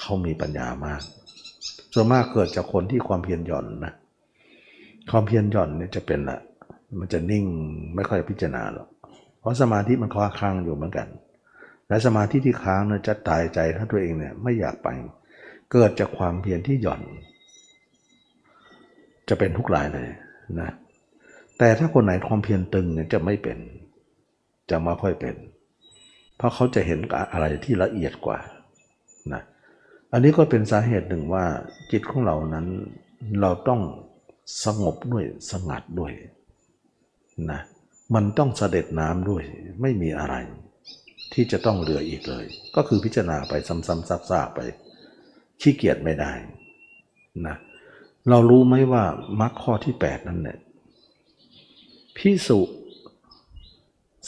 [0.00, 1.00] เขามีปัญญามาก
[1.92, 3.92] ส่วนมากเกิดจากคนที่ความเพียรหย่อนนะ
[5.10, 6.38] ความเพียรหย่อนเนี่ยจะเป็นละ
[6.98, 7.44] มันจะนิ่ง
[7.94, 8.88] ไม่ค่อยพิจารณาหรอก
[9.40, 11.08] เพราะสมาธิมันค้าค้างอยู่เหมือนกัน
[11.88, 14.88] และสมาธิที่ค้างเนี่ยจะตายใจถ้าตัวเองเนี่ยไม่อยากไป
[15.72, 17.02] เกิดจากความเพียรที่หย่อน
[19.28, 20.08] จะเป็นทุกรายเลย
[20.60, 20.70] นะ
[21.58, 23.58] แต่ถ้าคนไหนความเพียรตึงเนี่ยจะไม่เป็น
[24.70, 25.34] จะม่ค่อยเป็น
[26.36, 26.98] เพราะเขาจะเห็น
[27.32, 28.38] อะไรที่ละเอียดกว่า
[29.32, 29.42] นะ
[30.12, 31.44] อันนี้ก็เป็นสาเหตุหนึ่งว่า
[31.90, 32.66] จิตของเรานั้น
[33.40, 33.80] เราต้อง
[34.64, 36.12] สงบด้วยสงัดด้วย
[37.52, 37.60] นะ
[38.14, 39.42] มันต้องเสด็จน้ำด้วย
[39.82, 40.34] ไม่มีอะไร
[41.32, 42.44] ที่จะต้องเหลืออีกเลย
[42.76, 44.60] ก็คือพิจารณาไปซ้ำๆซากๆไป
[45.60, 46.32] ขี้เกียจไม่ได้
[47.46, 47.56] นะ
[48.30, 49.04] เรารู้ไหมว่า
[49.40, 50.58] มรรคข้อที่ 8 นั้นเนี่ย
[52.16, 52.60] พิสุ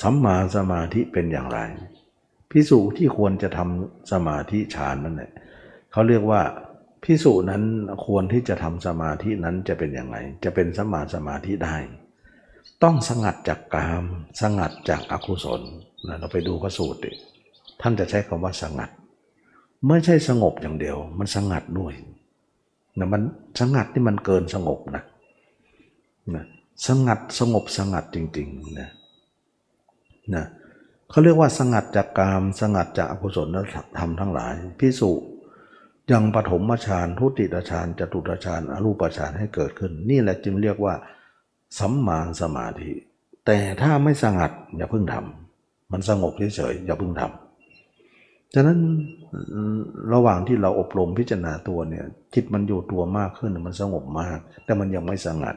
[0.03, 1.59] สัมมาสมาธิเป็นอย่างไร
[2.51, 5.33] พิสุที่ควรจะทำสมาธิฌานนั่นแหละ
[5.93, 6.43] เขาเรียกว่า
[7.05, 7.63] พิสุนั้น
[8.07, 11.77] ควรที่จะทำสมาธินั้นจะเป็นอย่างไร จะเป็นสัมมาสมาธิได้
[12.83, 14.05] ต้องสงัดจากกาม
[14.41, 15.63] สงัดจากอกุศล
[16.07, 17.13] นะเราไปดูพระสูตรดิ
[17.81, 18.91] ท่านจะใช้คำว่าสงัด
[19.89, 21.93] ไม่ใช่สงบอย่างเดียว มันสงัดด้วย
[22.99, 23.23] นะมัน
[23.61, 25.03] สงัดที่มันเกินสงบนะ
[26.35, 26.45] นะ
[26.87, 28.91] สงัดสงบสงัดจริงๆนะ
[30.35, 30.45] นะ
[31.11, 33.49] เขาเรียกว่าสงัดจากกามสงัดจากอกุศล
[33.99, 35.11] ธรรมทั้งหลายพิสุ
[36.11, 40.95] ยังปฐมฌานทุติยฌานจตุตฌานอรูปฌานให้เกิดขึ้น นี่แหละจึงเรียกว่า
[41.79, 42.93] สัมมาสมาธิ
[43.47, 48.79] แต่ถ้าไม่สงัดอย่าเพิ่งทำมันสงบเฉยๆอย่าเพิ่งทำฉะนั้น
[50.15, 52.05] ระหว่างที่เราอบรมพิจารณาตัวเนี่ย
[52.35, 55.57] จิตมันอยู่ตัวมากขึ้นมันสงบมาก แต่มันยังไม่สงัด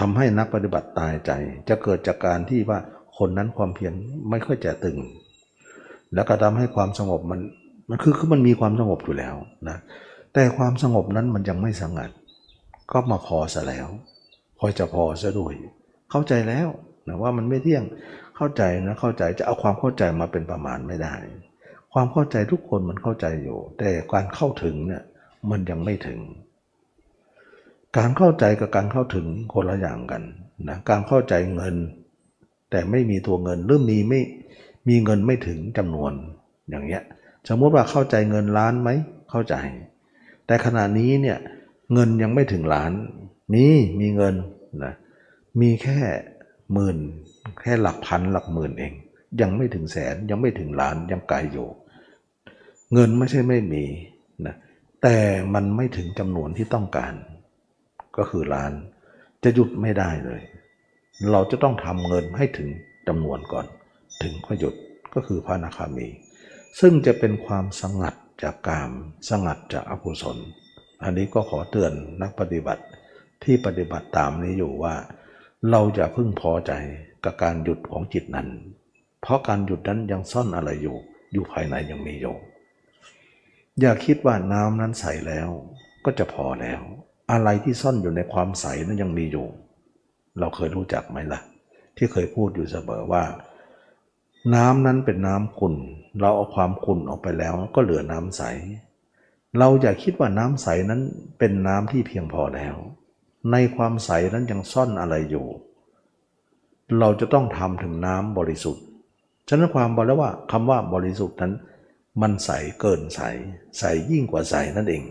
[0.00, 1.30] ทำให้นักปฏิบัติตายใจ
[1.68, 2.78] จะเกิดจากการที่ว่า
[3.18, 3.92] คนนั้นความเพียร
[4.30, 4.98] ไม่ค่อยจะตึง
[6.14, 7.40] แล้วก็ทำให้ความสงบมัน
[7.88, 9.34] มันคือคือมันมีความสงบอยู่แล้ว
[9.68, 9.78] นะ
[10.34, 12.10] แต่ความสงบนั้นมันยังไม่สงัด
[12.92, 13.88] ก็มาพอซะแล้ว
[14.58, 15.54] พอจะพอซะด้วย
[16.10, 16.68] เข้าใจแล้ว
[17.08, 17.84] นะว่ามันไม่เที่ยง
[18.36, 21.14] เข้าใจนะเข้าใจจะเอาความเข้าใจมาเป็นประมาณไม่ได้
[21.92, 25.02] ความเข้าใจทุกคนมันเข้าใจอยู่ แต่การเข้าถึงเนี่ย
[25.50, 26.20] มันยังไม่ถึง
[27.96, 30.22] การเข้าใจกับการเข้าถึงคนละอย่างกัน
[30.68, 31.76] นะการเข้าใจเงิน
[32.70, 34.20] แต่ไม่มีตัวเงินหรือมีไม่
[34.88, 36.12] มีเงินไม่ถึงจำนวน
[36.70, 37.02] อย่างเงี้ย
[37.48, 38.90] สมมติว่าเข้าใจเงินล้านไหม
[39.30, 39.54] เข้าใจ
[40.46, 41.38] แต่ขณะนี้เนี่ย
[41.92, 42.92] เงินยังไม่ถึงล้าน
[43.52, 43.64] มี
[44.00, 44.34] มีเงิน
[44.84, 44.94] นะ
[45.60, 45.98] มีแค่
[46.72, 46.98] หมื่น
[47.62, 48.92] แค่หลักพันหลักหมื่นเอง
[49.40, 51.68] ยังไม่ถึงแสนยังไม่ถึงล้านยังไกลอยู่
[52.92, 53.84] เงินไม่ใช่ไม่มี
[54.46, 54.54] นะ
[55.02, 55.16] แต่
[55.54, 57.14] มันไม่ถึงจำนวนที่ต้องการ
[58.16, 58.72] ก็คือล้าน
[59.44, 60.42] จะหยุดไม่ได้เลย
[61.32, 62.68] เราจะต้องทำเงินให้ถึง
[63.08, 63.66] จำนวนก่อน
[64.22, 64.74] ถึงก็หยุด
[65.14, 66.08] ก็คือพระนาคามี
[66.80, 68.90] ซึ่งจะเป็นความสงัดจากกาม
[69.30, 70.38] สงัดจากอกุศล
[71.02, 71.92] อันนี้ก็ขอเตือน
[72.22, 72.84] นักปฏิบัติ
[73.44, 74.94] ที่ปฏิบัติตามนี้อยู่ว่า
[75.70, 76.72] เราจะพึ่งพอใจ
[77.24, 78.48] กับการหยุดของจิตนั้น
[79.20, 80.96] เพราะการหยุดนั้นยังซ่อนอะไรอยู่
[81.32, 82.36] อยู่ภายในยังมีอยู่
[83.80, 85.48] อย่าคิดว่าน้ำนั้นใสแล้ว
[86.04, 86.80] ก็จะพอแล้ว
[87.32, 89.46] อะไรที่ซ่อนอยู่ในความใสนั้นยังมีอยู่
[90.38, 91.40] เราเคยรู้จักไหมล่ะ
[91.96, 93.24] ที่เคยพูดอยู่เสมอว่า
[94.54, 95.74] น้ำนั้นเป็นน้ำขุ่น
[96.20, 98.42] เราเอาความขุ่นออกไปแล้วก็เหลือน้ำใส
[99.58, 101.00] เราอย่าคิดว่าน้ำใสนั้น
[101.38, 102.76] เป็นน้ำที่เพียงพอแล้ว
[103.52, 105.46] ในความใสนั้นยังซ่อนอะไรอยู่
[106.98, 108.84] เราจะต้องทำถึงน้ำบริสุทธิ์
[109.48, 111.52] ฉะนั้นความบอกแล้วว่าคำว่าบริสุทธิ์นั้น
[112.22, 113.20] มันใสเกินใส
[113.78, 115.02] ใสยิ่งกว่าใสนั่นเอง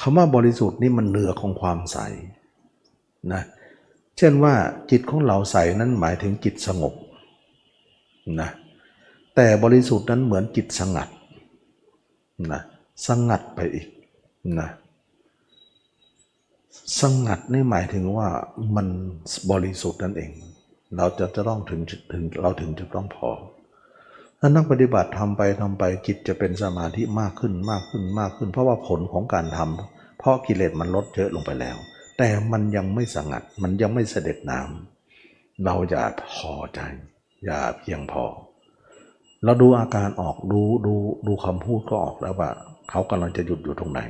[0.00, 1.98] คำว่าบริสุทธิ์นี่มันเหนือของความใส
[3.32, 3.42] นะ
[4.18, 4.54] เช่นว่า
[4.90, 6.94] จิตของเราใสนั้นหมายถึงจิตสงบ
[8.40, 8.50] นะ
[9.34, 11.08] แต่บริสุทธิ์นั้นเหมือนจิตสงัด
[12.52, 12.60] นะ
[13.06, 13.86] สงัดไปอีก
[14.60, 14.68] นะ
[17.00, 18.28] สงัดนี่หมายถึงว่า
[18.76, 18.86] มัน
[19.50, 20.30] บริสุทธิ์นั่นเอง
[20.96, 21.80] เราจะจะต้องถึง
[22.12, 23.30] ถึงเราถึงจะต้องพอ
[24.38, 31.76] ถ้านักปฏิบัติทำไปทำไปจิตจะเป็นสมาธิมากขึ้นมากขึ้นมากขึ้น เพราะว่าผลของการทำเพราะกิเลสมันลดเยอะลงไปแล้ว
[32.18, 36.80] แต่มันยังไม่สงัดมันยังไม่เสด็จน้ำเราอย่าพอใจ
[37.44, 38.24] อย่าเพียงพอ
[39.44, 40.94] เราดูอาการออกดูดู
[41.26, 42.50] ดูคำพูดก็ออกแล้วว่า
[42.90, 44.00] เขากำลังจะหยุดอยู่ตรงไหน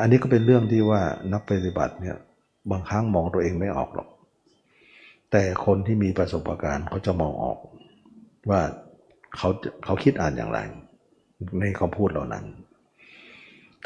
[0.00, 1.02] อันนี้ก็เป็นเรื่องที่ว่า
[1.32, 2.16] นักปฏิบัติเนี่ย
[2.70, 4.08] บางครั้งมองตัวเองไม่ออกหรอก
[5.30, 7.58] แต่คนที่มีประสบการณ์เขาจะมองออก
[8.50, 8.60] ว่า
[9.36, 9.48] เขา
[9.84, 10.58] เขาคิดอ่านอย่างไร
[11.60, 12.44] ในคำพูดเหล่านั้น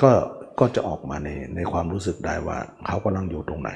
[0.02, 0.10] ก็
[0.60, 3.70] ก็จะออกมาในในความรู้สึกได้ว่าเขากำลังอยู่ตรงไหน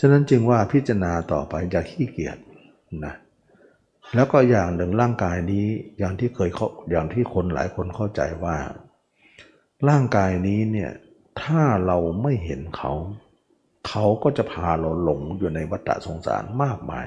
[0.00, 2.38] ฉะนั้นจึงว่าพิจารณาต่อไปอย่าขี้เกียจ
[3.06, 3.14] นะ
[4.14, 5.66] แล้วก็อย่างหนึ่งร่างกายนี้
[5.98, 8.56] อย่างที่เคยเขาอย่างที่คนหลายคนเข้าใจว่า
[9.88, 10.90] ร่างกายนี้เนี่ย
[11.42, 12.92] ถ้าเราไม่เห็นเขา
[13.88, 17.06] เขาก็จะพาเราหลงอยู่ในวัฏสงสารมากมาย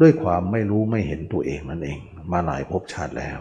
[0.00, 1.98] ด้วยความไม่รู้ไม่เห็นตัวเองนั่นเอง
[2.32, 3.40] มาหลายภพชาติแล้ว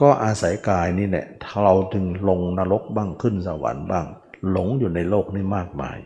[0.00, 1.26] ก็อาศัยกายนี่แหละ
[1.62, 4.06] เราถึงลงนรกบ้างขึ้นสวรรค์บ้าง
[4.50, 5.98] หลงอยู่ในโลกนี้มากมาย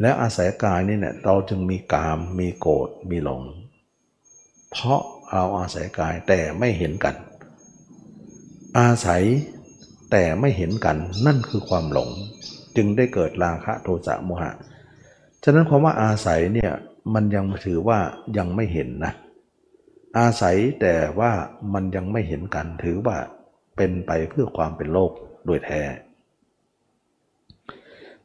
[0.00, 3.42] และอาศัยกายนี่เนี่ยเราจึงมีกาม มีโกรธมีหลง
[4.70, 5.00] เพราะ
[5.32, 7.14] เราอาศัยกายแต่ไม่เห็นกัน
[8.78, 9.22] อาศัย
[10.10, 12.10] แต่ไม่เห็นกันนั่นคือความหลง
[12.76, 14.50] จึงได้เกิดราคะโทสะโมหะ
[15.44, 16.72] ฉะนั้นความว่าอาศัยเนี่ย
[17.14, 17.98] มันยังถือว่า
[18.36, 19.12] ยังไม่เห็นนะ
[20.18, 21.32] อาศัยแต่ว่า
[21.74, 23.16] มันยังไม่เห็นกันถือว่า
[23.76, 25.10] เป็นไปเพื่อความเป็นโลก
[25.46, 25.80] โดยแท้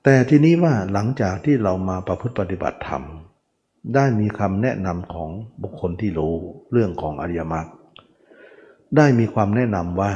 [0.10, 3.04] แต่ทีนี้ว่าหลังจากที่เรามาประพฤติปฏิบัติธรรม
[3.96, 5.30] ได้มีคำแนะนำของ
[5.64, 6.36] บุคคลที่รู้
[6.72, 7.68] เรื่องของอริยมรรค
[8.98, 10.12] ได้มีความแนะนำว่า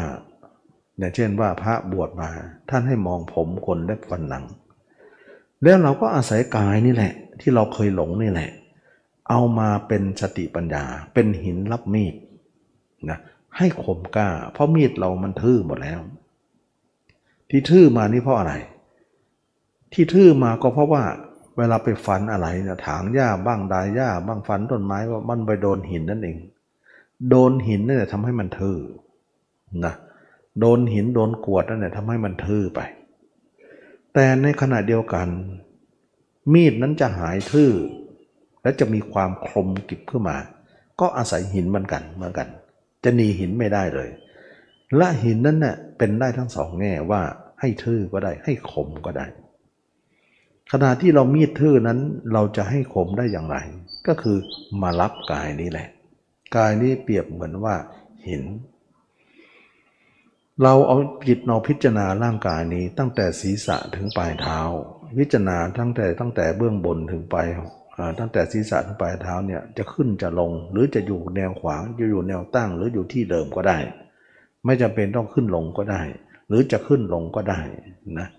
[0.98, 2.30] อย่างเช่นว่าพระบวชมา
[2.70, 4.46] ท่านให้มองผมคนและฟันหนัง
[5.64, 8.50] แล้วเราก็อาศัยกายนี่แหละ ที่เราเคยหลงนี่แหละ
[9.30, 10.84] เอามาเป็นสติปัญญา
[11.14, 12.16] เป็นหินรับมีด
[13.10, 13.20] นะ
[13.58, 16.00] ให้คมกล้า เพราะมีดเรามันทื่อหมดแล้ว
[17.50, 18.56] ที่ทื่อมานี่เพราะอะไร
[19.94, 21.04] ที่ทื่อมาก็เพราะว่า
[21.58, 26.38] เวลาไปฟันอะไรเนะถางหญ้าบ้างดายหญ้าบ้างฟันต้นไม้ว่ามันไปโดนหินนั่นเอง
[27.30, 28.78] โดนหินนี่แหละทำให้มันทื่อ
[29.86, 29.94] นะ
[30.60, 32.80] โดนหินโดนกวดนั่นแหละทำให้มันทื่อไป
[34.14, 35.28] แต่ในขณะเดียวกัน
[36.54, 37.72] มีดนั้นจะหายทื่อ
[38.62, 40.38] และจะมีความคมกิบขึ้นมา
[41.00, 42.48] ก็อาศัยหินเหมือนกันเหมือนกัน
[43.04, 44.10] จะหนีหินไม่ได้เลย
[44.98, 47.22] และหินนั้นเน่ยเป็นได้ทั้งสองแง่ว่า
[47.60, 49.26] ให้ทื่อก็ได้ ให้คมก็ได้
[50.76, 52.00] ขณะที่เรามีดทื่อนั้น
[52.34, 53.58] เราจะให้คมได้อย่างไร
[54.08, 54.38] ก็คือ
[54.82, 55.88] มารับกายนี้แหละ
[56.56, 57.76] กายนี้เปรียบเหมือนว่า
[58.28, 58.44] หิน
[60.64, 60.98] เราเอา
[61.28, 64.60] จิตเราพิจารณาร่างกายนี้ตั้งแต่ศีรษะถึงปลายเท้า
[65.20, 67.48] พิจารณาตั้งแต่ตั้งแต่เบื้องบนถึงปลาย
[68.20, 73.78] ตั้งแต่ศีรษะถึงปลายเท้าเนี่ยจะขึ้นจะลงหรือจะอยู่แนวขวางจะอยู่แนวตั้งหรืออยู่ที่เดิมก็ได้
[74.66, 76.02] ไม่จำเป็นต้องขึ้นลงก็ได้
[76.48, 77.60] หรือจะขึ้นลงก็ได้
[78.20, 78.30] นะ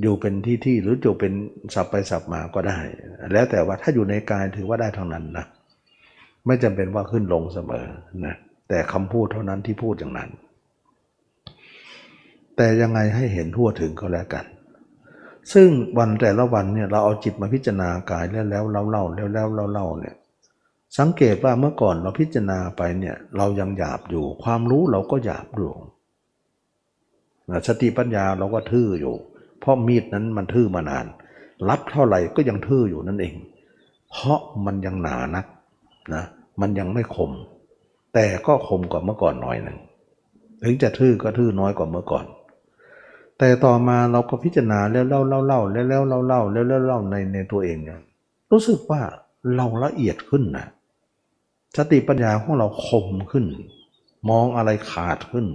[0.00, 1.32] อยู่เป็นที่ที่หรืออยู่เป็น
[1.74, 2.78] สับไปสับมาก็ได้
[3.32, 5.46] แล้วแต่ว่าถ้าอยู่ในกายถือว่าได้ทั้งนั้นนะ
[6.46, 7.86] ไม่จำเป็นว่าขึ้นลงเสมอ
[8.26, 8.34] นะ
[8.68, 10.30] แต่คำพูดเท่านั้นที่พูดอย่างนั้น
[12.56, 14.44] แต่ยังไงให้เห็นทั่วถึงก็แล้วกัน
[15.52, 15.68] ซึ่ง
[15.98, 20.14] วันแต่ละวันเนี่ยเราเอาจิตมาพิจารณากายแล้วแล้วเล่าเล่าแล้วแล้วเล่าเล่าเนี่ย
[20.98, 25.72] สังเกตว่าเมื่อก่อนเราพิจารณาไปเนี่ยเรายังหยาบอยู่ ความรู้เราก็หยาบอยู่
[27.68, 29.16] สติปัญญาเราก็ทื่ออยู่
[29.60, 31.06] เพราะมีดนั้นมันทื่อมานาน
[31.68, 33.34] รับเท่าไหร่ก็ยังทื่ออยู่นั่นเอง
[34.10, 35.46] เพราะมันยังหนานัก
[36.14, 36.24] นะ
[36.60, 37.30] มันยังไม่คม
[38.14, 39.78] แต่ก็คมกว่าเมื่อก่อนหน่อยหนึ่ง
[40.62, 42.24] ถึงจะทื่อก็ทื่อน้อยกว่าเมื่อก่อน
[43.38, 48.00] แต่ต่อมาเราก็พิจารณาแล้วเล่าเล่าเล่าแล้วแล้วเล่าเล่าแล้วแล้วเล่าในในตัวเองเนี่ย
[48.52, 49.00] รู้สึกว่า
[49.56, 50.66] เราละเอียดขึ้นนะ
[51.76, 53.46] สติปัญญาของเราคมขึ้น
[54.30, 55.46] มองอะไรขาดขึ้น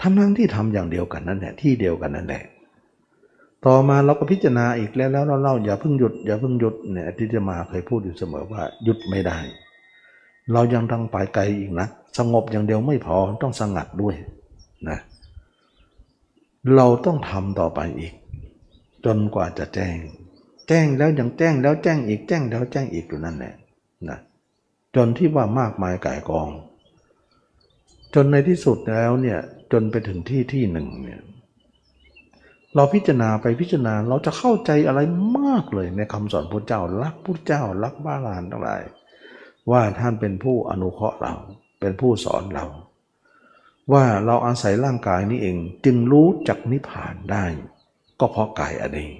[0.00, 2.42] ทั้งทั้งที่ทำอย่างเดียวกันนั่นแหละที่เดียวกันนั่นแหละ
[3.66, 9.38] ต่อมาเราก็พิจารณาอีกแล้วแล้วเราเล่าอย่าเพิ่งหยุดอย่าเพิ่งหยุดเนี่ยที่จะมาเคยพูดอยู่เสมอว่าหยุดไม่ได้
[10.52, 11.88] เรายังต้องไปไกลอีกนะ
[12.18, 14.14] สงบอย่างเดียวไม่พอต้องสงัดด้วย
[14.88, 14.98] นะ
[16.76, 18.14] เราต้องทำต่อไปอีก
[19.04, 19.96] จนกว่าจะแจ้ง
[20.68, 23.54] แจ้งแล้วยังแจ้งแล้วแจ้งอีกแจ้งแล้วแจ้งอีกอยู่นั่นแหละ
[24.08, 24.18] นะ
[24.96, 26.48] จนที่ว่ามากมายก่ายกอง
[28.14, 29.38] จนในที่สุดแล้วเนี่ย
[29.72, 31.20] จนไปถึงที่ที่หนึ่งเนี่ย
[32.78, 35.00] เราพิจารณาไปพิจารณาเราจะเข้าใจอะไร
[35.38, 38.82] มากเลยในคำสอนพระเจ้ารักพระเจ้ารักบ้าลานทั้งหลาย
[39.70, 41.34] ว่าท่านเป็นผู้อนุเคราะห์เรา
[41.80, 42.66] เป็นผู้สอนเรา
[43.92, 47.44] ว่าเราอาศัยร่างกายนี้เองจึงรู้จักนิพพานได้
[48.20, 49.12] ก็เพราะกายอันนี้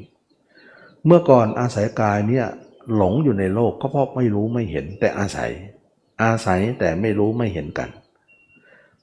[1.07, 2.47] เมื่อก่อนอาศัยกายเนี่ย
[2.95, 5.51] หลงอยู่ในโลกก็เพราะไม่รู้ไม่เห็นแต่อาศัย
[6.23, 7.91] อาศัยแต่ไม่รู้ไม่เห็นกัน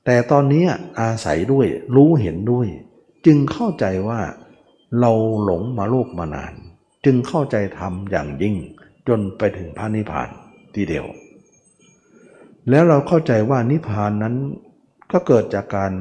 [0.06, 0.66] แต่ตอนนี้
[1.02, 2.68] อาศัยด้วยรู้เห็นด้วย
[3.26, 4.22] จึงเข้าใจว่า
[5.00, 5.12] เรา
[5.44, 6.54] หลงมาโลกมานาน
[7.06, 8.56] จึงเข้าใจธรรมอย่างยิ่ง
[9.08, 10.30] จนไปถึงพระนิพพาน
[10.76, 11.06] ทีเดียว
[12.70, 14.36] แล้วเราเข้าใจว่านิพพานนั้น
[15.12, 15.92] ก็เกิดจากการ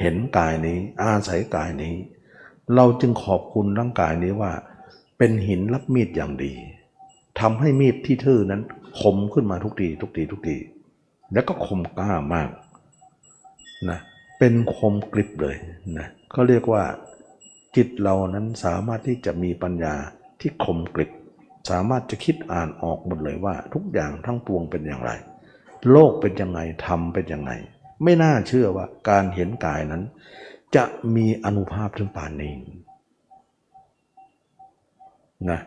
[0.00, 1.94] เห็นกายนี้ อาศัยกายนี้
[2.74, 4.52] เราจึงขอบคุณร่างกายนี้ว่า
[5.18, 6.52] เป็นหินรับมีดอย่างดี
[7.40, 8.62] ทำให้มีดที่ทื่อนั้น
[9.00, 10.56] คมขึ้นมาทุกทีทุกทีทุกที
[11.32, 12.48] แล้วก็คมกล้ามาก
[13.90, 13.98] นะ
[14.38, 15.56] เป็นคมกริบเลย
[15.98, 16.82] นะเขาเรียกว่า
[17.76, 19.94] จิตเรานั้นสามารถที่จะมีปัญญา
[20.40, 21.10] ที่คมกริบ
[21.70, 25.12] สามารถจะคิดอ่านออกหมดเลยว่า ทุกอย่างทั้งปวงเป็นอย่างไร
[25.90, 27.52] โลกเป็นยังไงธรรมเป็นยังไง
[28.02, 30.02] ไม่น่าเชื่อว่าการเห็นกายนั้น
[30.76, 30.84] จะ
[31.16, 32.54] มีอนุภาพถึงป่านนี้
[35.50, 35.60] นะ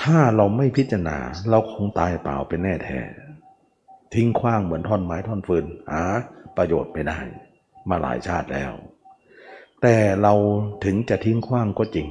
[0.00, 1.18] ถ้าเราไม่พิจารณา
[1.50, 2.98] เราคงตายเปล่าเป็นแน่แท้
[4.14, 6.02] ทิ้งขว้างเหมือนท่อนไม้ท่อนฟืนหา
[6.56, 7.18] ประโยชน์ไม่ได้
[7.88, 8.72] มาหลายชาติแล้ว
[9.86, 10.34] แต่เรา
[10.84, 12.08] ถึงจะทิ้งขว้างก็จริง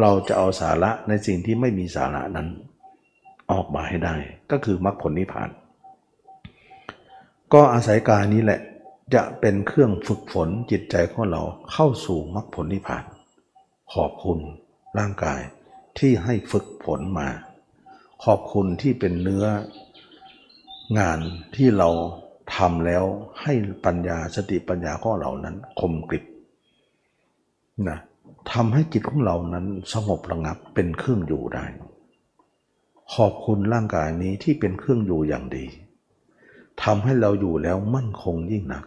[0.00, 2.48] เราจะเอาสาระในสิ่งที่ไม่มีสาระนั้น
[3.52, 4.16] ออกมาให้ได้
[4.50, 5.50] ก็คือมรรคผลนิพพาน
[7.52, 8.60] ก็อาศัยการนี้แหละ
[9.14, 11.42] จะเป็นเครื่องฝึกฝนจิตใจของเรา
[11.72, 13.04] เข้าสู่มรรคผลนิพพาน
[13.94, 14.38] ขอบคุณ
[14.98, 15.40] ร่างกาย
[15.98, 17.28] ที่ให้ฝึกผลมา
[18.24, 19.44] ขอบคุณที่เป็นเนื้อ
[20.98, 21.18] งาน
[21.56, 21.88] ที่เรา
[22.56, 23.04] ทำแล้ว
[23.42, 23.52] ให้
[23.84, 26.24] ปัญญาสติปัญญาของเรานั้นคมกริบ
[27.88, 27.98] นะ
[28.52, 31.64] ทำให้จิตของเรานั้นสงบระงับเป็นเครื่องอยู่ได้
[33.14, 35.66] ขอบคุณร่างกายนี้ที่เป็นเครื่องอยู่อย่างดี
[36.82, 38.84] ทำให้เราอยู่แล้วมั่นคงยิ่งนัก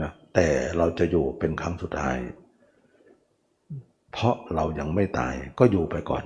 [0.00, 2.18] นะแต่เราจะอยู่เป็นครั้งสุดท้าย
[4.12, 6.24] เพราะเรายังไม่ตายก็อยู่ไปก่อน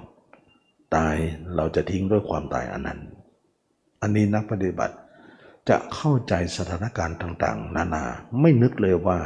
[0.96, 1.16] ตาย
[1.56, 3.00] เราจะทิ้งด้วยความตายอันนั้น
[4.02, 4.96] อันนี้นักปฏิบัติ
[5.68, 8.04] จะเข้าใจสถานการณ์ต่าง ๆ นานา
[8.40, 9.18] ไม่นึกเลยว่า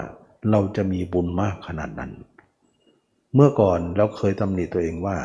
[0.51, 2.12] เราจะมีบุญมากขนาดนั้น
[3.34, 5.16] เมื่อก่อนเราเคยตำหนิตัวเองว่า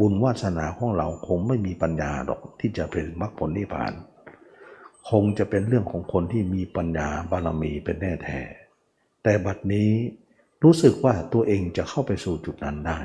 [0.00, 3.92] บุญวาสนาของเราคงไม่มีปัญญาหรอกที่จะเป็นมรรคผลนิพพาน
[5.10, 8.40] คงจะเป็นเรื่องของคนที่มีปัญญาบารมีเป็นแน่แท้
[9.22, 9.90] แต่บัดนี้
[10.64, 13.00] รู้สึกว่าตัวเองจะเข้าไปสู่จุดนั้นได้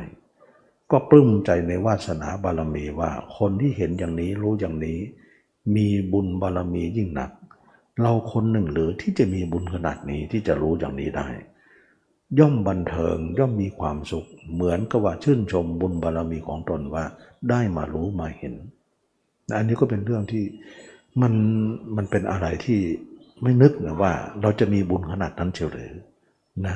[0.92, 5.00] ก็ปลื้มใจในวาสนาบารมีว่าคนที่เห็นอย่างนี้รู้อย่างนี้
[5.76, 7.32] มีบุญบารมียิ่งหนัก
[8.02, 11.28] เราคนหนึ่งหรือที่จะมีบุญขนาดนี้ที่จะรู้อย่างนี้ได้
[12.40, 17.04] ย่อมบันเทิงย่อมมีความสุข เหมือนกับว่าชื่นชมบุญบารมีของตนว่า
[17.50, 18.54] ได้มารู้มาเห็น
[19.56, 20.44] อันนี้ก็เป็นเรื่องที่
[21.22, 21.34] มัน
[21.96, 22.80] มันเป็นอะไรที่
[23.42, 25.94] ไม่นึกนะว่า เราจะมีบุญขนาดนั้นเชียหรือ
[26.68, 26.76] นะ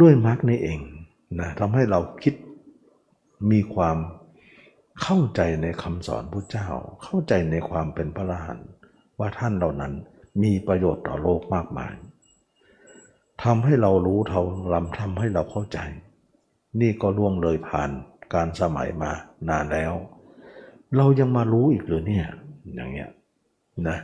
[0.00, 0.78] ด้วยมรรคนี่เอง
[1.40, 2.34] นะทำให้เราคิด
[3.50, 3.96] มีความ
[5.02, 6.68] เข้าใจในคำสอนพระเจ้า
[7.04, 8.68] เข้าใจในความเป็นพระอรหันต์
[9.18, 9.92] ว่าท่านเหล่านั้น
[10.42, 11.94] มีประโยชน์ต่อโลกมากมาย
[13.42, 15.78] ทำให้เรารู้เท่าลำทำให้เราเข้าใจ
[16.80, 17.90] นี่ก็ล่วงเลยผ่าน
[18.34, 19.10] การสมัยมา
[19.48, 19.92] นานแล้ว
[20.96, 22.26] เรายังมารู้อีกหรือเนี่ย
[22.74, 23.10] อย่างเงี้ย
[23.88, 23.98] นะ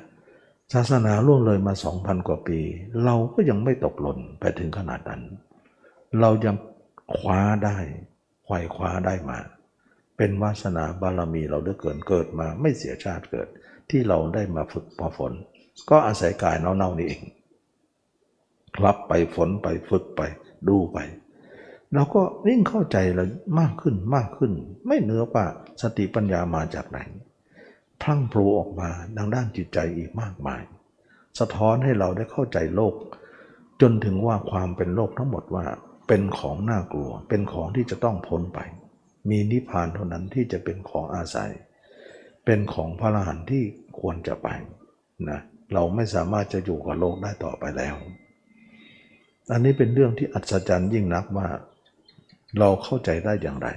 [0.72, 2.58] ศาสนาล่วงเลยมาสองพันกว่าปี
[3.04, 5.22] เราก็ยังไม่ตกหล่นไปถึงขนาดนั้น
[6.20, 6.56] เรายัง
[7.16, 7.78] คว้าได้
[8.44, 9.38] ไขว่คว้าได้มา
[10.16, 13.48] เป็นวาสนาบารมีเราเลือเกินเกิดมาไม่เสียชาติเกิด
[13.90, 15.32] ที่เราได้มาฝึกพอฝน
[15.90, 17.22] ก็อาศัยกายเน่าๆนี่เอง
[18.84, 20.22] รับไปฝนไปฝึกไป
[20.68, 20.98] ดูไป
[21.94, 23.24] เราก็ยิ่งเข้าใจเรา
[23.60, 24.52] มากขึ้นมากขึ้น
[24.86, 25.44] ไม่เนื้อว่า
[25.82, 26.98] สติปัญญามาจากไหน
[28.02, 30.62] พลั่งพลูออกมาดังด้านจิตใจอีกมากมาย
[31.38, 32.94] สะท้อนให้เราได้เข้าใจโลก
[33.80, 35.66] จนถึงว่าความเป็นโลกทั้งหมดว่า
[36.08, 38.58] เป็นของน่ากลัว เป็นของที่จะต้องพ้นไป
[39.30, 41.50] มีนิพพานเท่านั้นที่จะเป็นของอาศัย
[42.44, 43.64] เป็นของพระอรหันต์ที่
[44.00, 44.48] ควรจะไป
[45.30, 47.94] นะเเราไม่สามารถจะอยู่กับโลกได้ต่อไปแล้ว
[49.50, 51.48] อันนี้เป็นเรื่องที่อัศจรรย์ยิ่งนักว่า
[52.58, 53.68] เราเข้าใจได้อย่างไร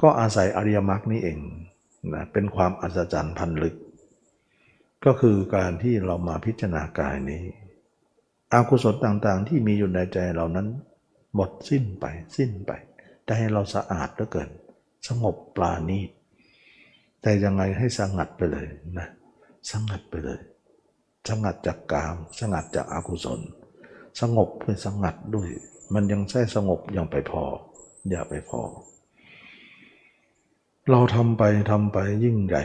[0.00, 1.38] ก็อาศัยอริยมรรคนี้เอง
[2.12, 3.76] นะเป็นความอัศจรรย์พันลึก
[5.04, 7.42] ก็คือการที่เรามาพิจารณากายนี้
[8.52, 10.68] อากุศลต่างๆ ที่มีอยู่ในใจเรานั้น
[11.34, 12.04] หมดสิ้นไป
[12.36, 12.72] สิ้นไป
[13.26, 14.48] ใจเราสะอาดเหลือเกิน
[15.06, 16.10] สงบปลาณีต
[17.22, 18.66] แต่ยังไงให้สงัดไปเลย
[18.98, 19.08] นะ
[19.70, 20.40] สงัดไปเลย
[21.28, 23.40] สงัดจากกาม สงัดจากอากุศล
[24.20, 25.48] สงบเพื่อสงัดด้วย
[25.94, 27.42] มันยังใช่สงบยังไปพอ
[28.10, 28.60] อย่าไปพอ
[30.90, 32.64] เราทำไปทำไปยิ่งใหญ่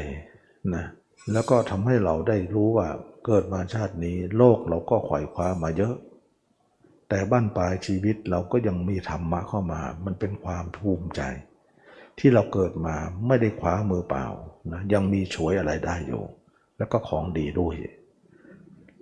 [0.76, 0.86] นะ
[1.32, 2.88] แล้วก็ทำให้เราได้รู้ว่า
[3.26, 5.96] เกิดมาชาตินี้โลกเราก็ขวายคว้ามาเยอะ
[7.10, 11.22] แต่บ้านปลายชีวิตเราก็ยังมีธรรมะเข้ามา มันเป็นความภูมิใจ
[12.20, 12.96] ที่เราเกิดมา
[13.28, 14.26] ไม่ได้คว้ามือเปล่า
[14.72, 16.24] นะยังมีช่วยอะไรได้อยู่
[16.78, 17.76] แล้วก็ของดีด้วย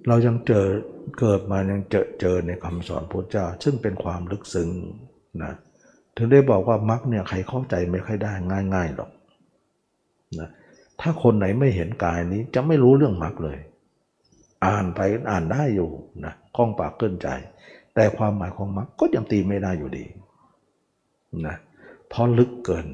[0.08, 0.66] เรายังเจอ
[1.20, 4.70] เกิดมายังเจอเจอในคำสอนพระเจ้า ซึ่งเป็นความลึกซึ้ง
[5.41, 5.53] นะ
[6.16, 8.34] ถึงได้บอกว่ามรรคเนี่ยใครเข้าใจไม่ค่อยได้
[8.74, 9.10] ง่ายๆหรอก
[10.39, 10.49] นะ
[11.01, 13.60] ถ้าคนไหนไม่เห็นกายนี้จะไม่รู้เรื่องมรรคเลย
[14.66, 14.99] อ่านไป
[15.32, 15.91] อ่านได้อยู่
[16.26, 17.28] นะคล้องปากเกินใจ
[17.95, 20.06] แต่ความหมายของมรรคก็ยังตีไม่ได้อยู่ดี
[21.47, 21.56] นะ
[22.10, 22.88] เพราะลึกเกิน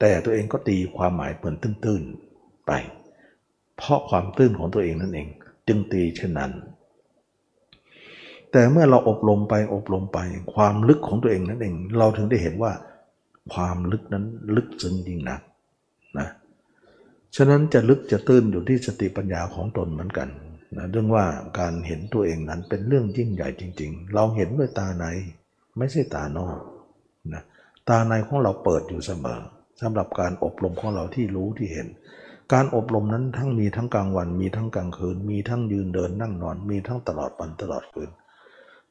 [0.00, 2.72] แต่ตัวเองก็ตีความหมายเหมือนตื้นๆไป
[3.76, 5.28] เพราะความตื้นของตัวเองนั่นเอง
[5.68, 6.52] จึงตีเช่นนั้น
[8.52, 10.18] แต่เมื่อเราอบรมไปอบรมไป
[10.54, 12.72] ความลึกของตัวเองนั่นเอง เราถึงได้เห็นว่า
[13.54, 14.24] ความลึกนั้น
[14.56, 15.40] ลึกซึ้งจริงนัก
[16.18, 16.28] นะ
[17.36, 20.28] ฉะนั้นจะลึกจะตื้นอยู่ที่สติปัญญาของตนเหมือนกัน
[20.76, 21.24] นะเรื่องว่า
[21.58, 25.04] การเห็นตัวเองนั้นเป็นเรื่องยิ่งใหญ่จริง ๆ เราเห็นด้วยตาใน
[25.78, 26.58] ไม่ใช่ตานอก
[27.34, 27.42] นะ
[27.88, 29.40] ตาในของเราเปิดอยู่เสมอ
[29.80, 31.88] สำหรับการอบรมของเราที่รู้ที่เห็น
[32.52, 38.10] การอบรมนั้นทั้งมีทั้งกลางวัน มีทั้งกลางคืน มีทั้งยืนเดินนั่งนอน มีทั้งตลอดวันตลอดคืน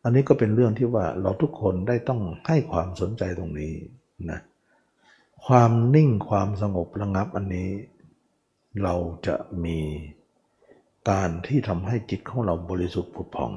[0.04, 3.74] อันนี้ก็เป็นเรื่องที่ว่าเราทุกคนได้ต้องให้ความสนใจตรงนี้
[4.32, 4.40] นะ
[5.46, 7.70] ความนิ่งความสงบระงับอันนี้
[8.84, 8.96] เรา
[9.28, 9.36] จะ
[9.66, 9.80] มี
[11.10, 13.52] การที่ทำให้จิตของเราบริสุทธิ์ผุดผ่อง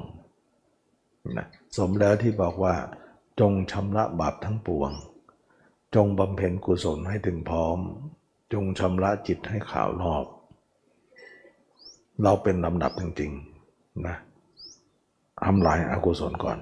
[1.37, 2.75] นะสมแล้วที่บอกว่า
[3.39, 4.91] จงชำระบาปทั้งปวง
[5.95, 7.79] จงบำเพ็ญกุศลให้ถึงพร้อม
[8.55, 10.25] จงชำระจิตให้ขาวรอบ
[12.23, 14.15] เราเป็นลำดับจริงๆนะ
[15.45, 16.57] ทำลายอากุศลก่อน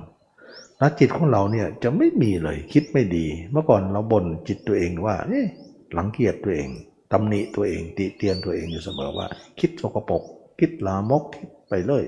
[0.78, 5.46] แล้วจิตของเราเนี่ยจะไม่มีเลยคิดไม่ดี เมื่อก่อนเราบ่นจิตตัวเองว่าเอ๊ะ
[5.94, 6.70] หลังเกียจตัวเอง
[7.12, 9.28] ตำหนิตัวเองติเตียนตัวเองอยู่เสมอว่า
[9.60, 10.24] คิดสกปรก
[10.60, 12.04] คิดลามกคิดไปเลย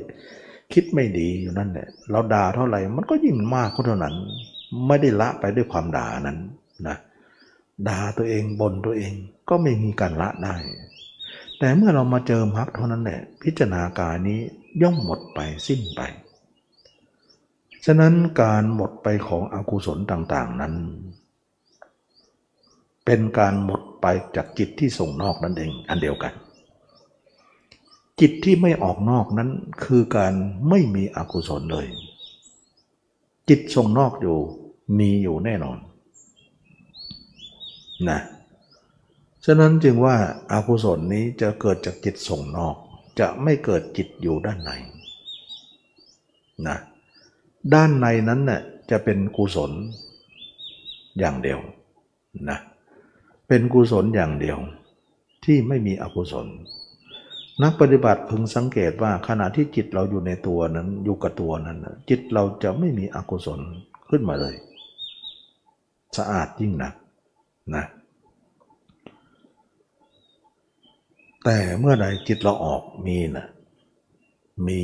[0.74, 4.16] คิดไม่ดีอยู่นั่นแหละเราด่าเท่าไหร่มันก็ยิ่งมากเท่านั้น
[4.88, 6.38] ไม่ได้ละไปด้วยความด่านั้น
[6.88, 6.98] นะ
[7.88, 9.14] ด่าตัวเองบ่นตัวเอง
[9.50, 10.56] ก็ไม่มีการละได้
[11.60, 14.40] แต่เมื่อเรามาเจอมรรคเท่านั้นแหละพิจารณากายนี้
[14.82, 16.02] ย่อมหมดไปสิ้นไป
[17.86, 20.74] ฉะนั้นการหมดไปของอกุศลต่างๆนั้น
[23.06, 24.06] เป็นการหมดไป
[24.36, 26.34] จากจิตที่ส่งนอกนั่นเองอันเดียวกัน
[28.20, 29.50] จิตที่ไม่ออกนอกนั้น
[29.86, 30.34] คือการ
[30.70, 31.88] ไม่มีอกุศลเลย
[33.50, 34.38] จิตส่งนอกอยู่
[35.00, 35.78] มีอยู่แน่นอน
[38.10, 38.20] นะ
[39.46, 40.16] ฉะนั้นจึงว่า
[40.52, 42.76] อากุศลนี้จะเกิดจากจิตส่งนอก
[43.20, 44.72] จะไม่เกิดจิตอยู่ด้านใน
[46.68, 46.78] นะ
[47.74, 49.72] ด้านในนั้นน่ะจะเป็นกุศล
[51.20, 51.60] อย่างเดียว
[52.50, 52.60] นะ
[53.48, 54.58] เป็นกุศลอย่างเดียว
[55.46, 56.48] ที่ไม่มีอกุศล
[57.64, 61.78] นักปฏิบัติพึงสังเกตว่าขณะที่จิตเราอยู่ในตัวนั้นอยู่กับตัวนั้น
[62.10, 63.60] จิตเราจะไม่มีอกุศล
[64.10, 64.56] ขึ้นมาเลย
[66.18, 66.94] สะอาดยิ่งนัก
[67.76, 67.86] นะ
[71.46, 73.48] แต่เมื่อใดจิตเราออกมีนะ
[74.68, 74.82] มี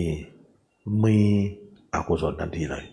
[1.04, 1.18] มี
[1.94, 2.86] อกุศลทันทีเลย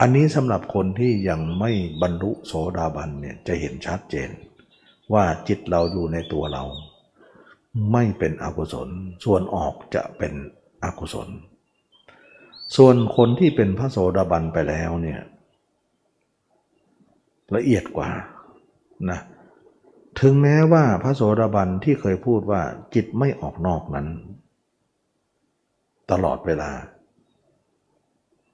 [0.00, 1.70] อันนี้สำหรับคนที่ยังไม่
[2.02, 4.30] บรรลุโสดาบันเนี่ยจะเห็นชัดเจน
[5.12, 6.64] ว่าจิตเราอยู่ในตัวเรา
[7.92, 8.88] ไม่เป็นอกุศล
[9.24, 10.32] ส่วนออกจะเป็น
[10.84, 11.28] อกุศล
[12.76, 15.20] ส่วนคนที่เป็นพระโสดาบันไปแล้วเนี่ย
[17.56, 18.10] ละเอียดกว่า
[19.10, 19.20] นะ
[20.18, 22.62] ถึงแม้ว่าพระโสดาบันที่เคยพูดว่า
[22.94, 24.06] จิตไม่ออกนอกนั้น
[26.10, 26.70] ตลอดเวลา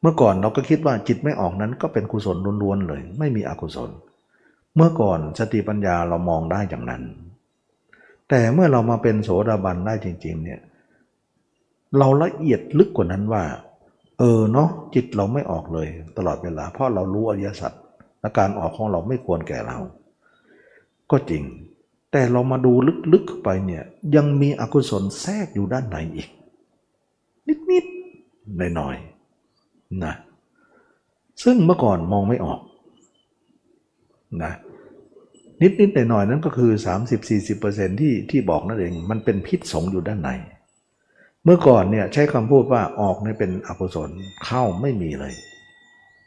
[0.01, 3.91] เมื่อก่อนเราก็คิดว่าจิตไม่ออกนั้นก็เป็นกุศลล้วนๆเลย ไม่มีอกุศล
[4.77, 7.03] เมื่อก่อนสติปัญญาเรามองได้อย่างนั้น
[8.29, 10.61] แต่เมื่อเรามาเป็นโสดาบันได้จริง ๆ เนี่ย
[11.99, 13.45] เราละเอียดลึกกว่านั้นว่า
[14.19, 17.73] เออเนาะจิตเราไม่ออกเลย ตลอดเวลา เพราะเรารู้อริยสัจ
[18.21, 19.79] และการออกของเราไม่ควรแก่เรา
[21.11, 21.43] ก็จริง
[22.13, 22.73] แต่เรามาดู
[23.13, 23.83] ลึกๆไปเนี่ย
[24.17, 26.29] ยังมีอกุศลแทรกอยู่ด้านในอีก
[27.71, 30.15] นิดๆหน่อยๆนะ
[31.45, 32.61] ซึ่งเมื่อก่อนมองไม่ออก
[34.43, 34.53] นะ
[35.63, 36.71] นิดๆหน่อยๆนั้นก็คือ
[37.37, 40.31] 30-40%ที่ที่บอกนั่นเองมันเป็นพิษสงอยู่ด้านใน
[41.45, 44.11] เมื่อก่อนเนี่ยใช้คำพูดว่าออกเนี่ยเป็นอกุศล
[44.45, 45.35] เข้าไม่มีเลย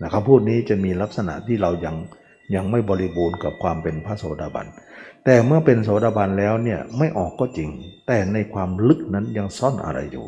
[0.02, 1.96] นะคำพูดนี้จะมีลักษณะที่เรายัง
[2.56, 4.68] ยังไม่บริบูรณ์กับความเป็นพระโสดาบัน
[5.26, 7.70] แต่เมื่อเป็นโสดาบันแล้วเนี่ยไม่ออกก็จริง
[8.08, 10.28] แต่ในความลึกนั้นยังซ่อนอะไรอยู่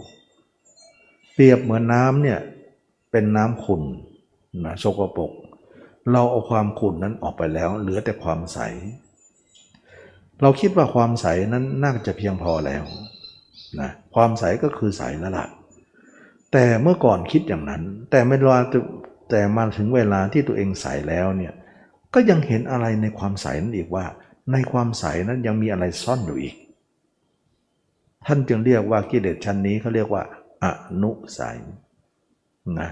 [1.34, 2.39] เปรียบเหมือนน้ำเนี่ย
[3.11, 3.84] เป็นน้ำขุ่น
[4.65, 5.31] นะโสกปรก
[6.11, 8.60] เราเอาความขุ่นนั้นออกไปแล้ว เหลือแต่ความใส
[10.41, 12.84] เราคิดว่าความใสนั้นน่าจะเพียงพอแล้ว
[13.80, 15.48] นะความใสก็คือใสแล้วล่ะ
[16.52, 18.56] แต่เมื่อก่อนคิดอย่างนั้น แต่ไม่รอ
[19.30, 21.53] แต่มาถึงเวลาที่ตัวเองใสแล้วเนี่ย
[22.13, 24.05] ก็ยังเห็นอะไรในความใสนั้นอีกว่า
[24.51, 26.55] ในความใสนั้นยังมีอะไรซ่อนอยู่อีก
[28.25, 30.23] ท่านจึงเรียกว่ากิเลสชั้นนี้เขาเรียกว่า
[30.63, 30.65] อ
[31.01, 31.57] นุสัย
[32.79, 32.89] นะ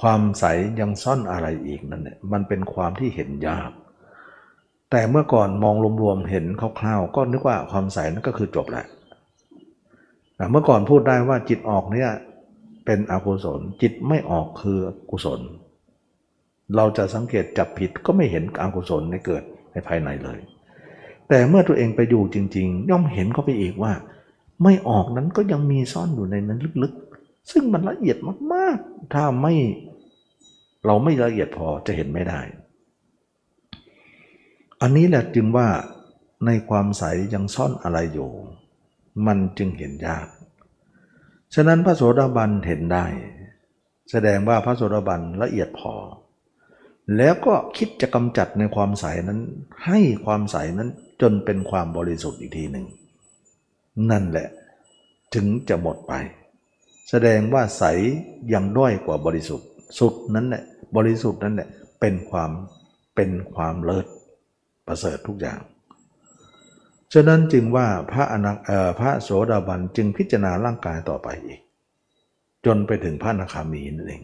[0.00, 0.44] ความใส
[0.80, 3.70] ยังซ่อนอะไรอีกนั่นเนี่ยมันเป็นความที่เห็นยาก
[4.90, 6.44] แต่เมื่อก่อนมองรวมๆเห็น
[6.80, 8.86] คร่าวๆก็นึกว่าความใสนั่นก็คือจบแหละ
[10.50, 12.10] เมื่อก่อนพูดได้ว่าจิตออกเนี่ย
[12.84, 14.78] เป็นอกุศล จิตไม่ออกคือ
[15.10, 15.40] กุศล
[16.76, 19.42] เราจะสังเกตจับผิดก็ไม่เห็นอกุศลในเกิด
[19.72, 20.38] ในภายในเลย
[21.28, 23.92] แต่เมื่อตัวเองไปอยู่จริง ๆ ย่อมเห็นเข้าไปอีกว่า
[24.62, 28.16] ไม่ออกนั้นก็ยังมีซ่อนอยู่ในนั้นลึกๆ ซึ่งมันละเอียด
[28.52, 29.54] มากๆ ถ้าไม่
[30.86, 32.40] เราไม่ละเอียดพอจะเห็นไม่ได้
[34.80, 35.68] อันนี้แหละจึงว่า
[36.46, 37.04] ในความใส
[37.34, 38.30] ยังซ่อนอะไรอยู่
[39.26, 40.26] มันจึงเห็นยาก
[41.54, 43.06] ฉะนั้นพระโสดาบันเห็นได้
[44.10, 45.94] แสดงว่าพระโสดาบันละเอียดพอ
[47.16, 49.40] แล้วก็คิดจะกำจัดในความใสนั้น
[49.86, 50.88] ให้ความใสนั้น
[51.20, 52.86] จนเป็นความบริสุทธิ์อีกทีหนึ่ง
[54.10, 54.48] นั่นแหละ
[55.34, 56.12] ถึงจะหมดไป
[57.10, 57.84] แสดงว่าใส
[58.52, 59.68] ยังด้อยกว่าบริสุทธิ์
[59.98, 60.62] สุดนั้นแหละ
[60.96, 61.68] บริสุทธิ์นั้นแหละ
[62.00, 62.50] เป็นความ
[63.14, 64.06] เป็นความเลิศ
[64.86, 65.60] ประเสริฐทุกอย่าง
[67.12, 68.52] ฉะนั้นจึงว่าพระอนา
[68.98, 71.60] พระโสดาบันจึงพิจารณาร่างกายต่อไปอีก
[72.66, 74.22] จนไปถึงพระอนาคามีนั่นเอง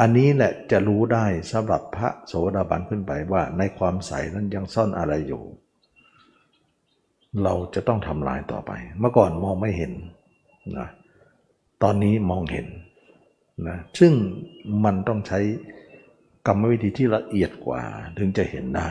[0.00, 5.42] อันนี้แหละจะรู้ได้สำหรับพระโสดาบันขึ้นไปว่าในความใสนั้นยังซ่อนอะไรอยู่
[7.42, 9.92] เราจะต้องทำลายต่อไป เมื่อก่อนมองไม่เห็น
[10.78, 10.88] นะ
[11.82, 12.66] ตอนนี้มองเห็น
[13.68, 14.12] นะซึ่ง
[14.84, 15.40] มันต้องใช้
[16.46, 17.82] กรรมวิธีที่ละเอียดกว่า
[18.18, 18.88] ถึงจะเห็นได้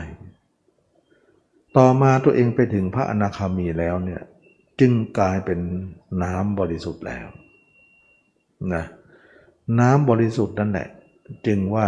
[1.76, 4.22] ต่อมาตัวเองไปถึงพระอนาคามีแล้วเนี่ย
[4.80, 5.60] จึงกลายเป็น
[6.22, 7.26] น้ำบริสุทธิ์แล้ว
[8.74, 8.84] นะ
[9.80, 10.88] น้ำบริสุทธิ์นั่นแหละ
[11.46, 11.86] จึงว่า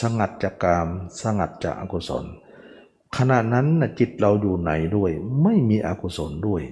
[0.00, 0.88] สงัดจากกาม
[1.22, 2.24] สงัดจากอกุศล
[3.16, 5.10] ขณะนั้นนะจิตเราอยู่ไหนด้วย
[5.42, 6.62] ไม่มีอกุศลด้วย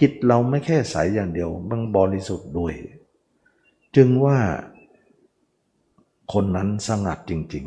[0.00, 2.72] จิตเราไม่แค่ใสอย่างเดียวมันบริสุทธิ์ด้วย
[3.96, 4.38] จึงว่า
[6.32, 7.64] คนนั้นสงัดจริง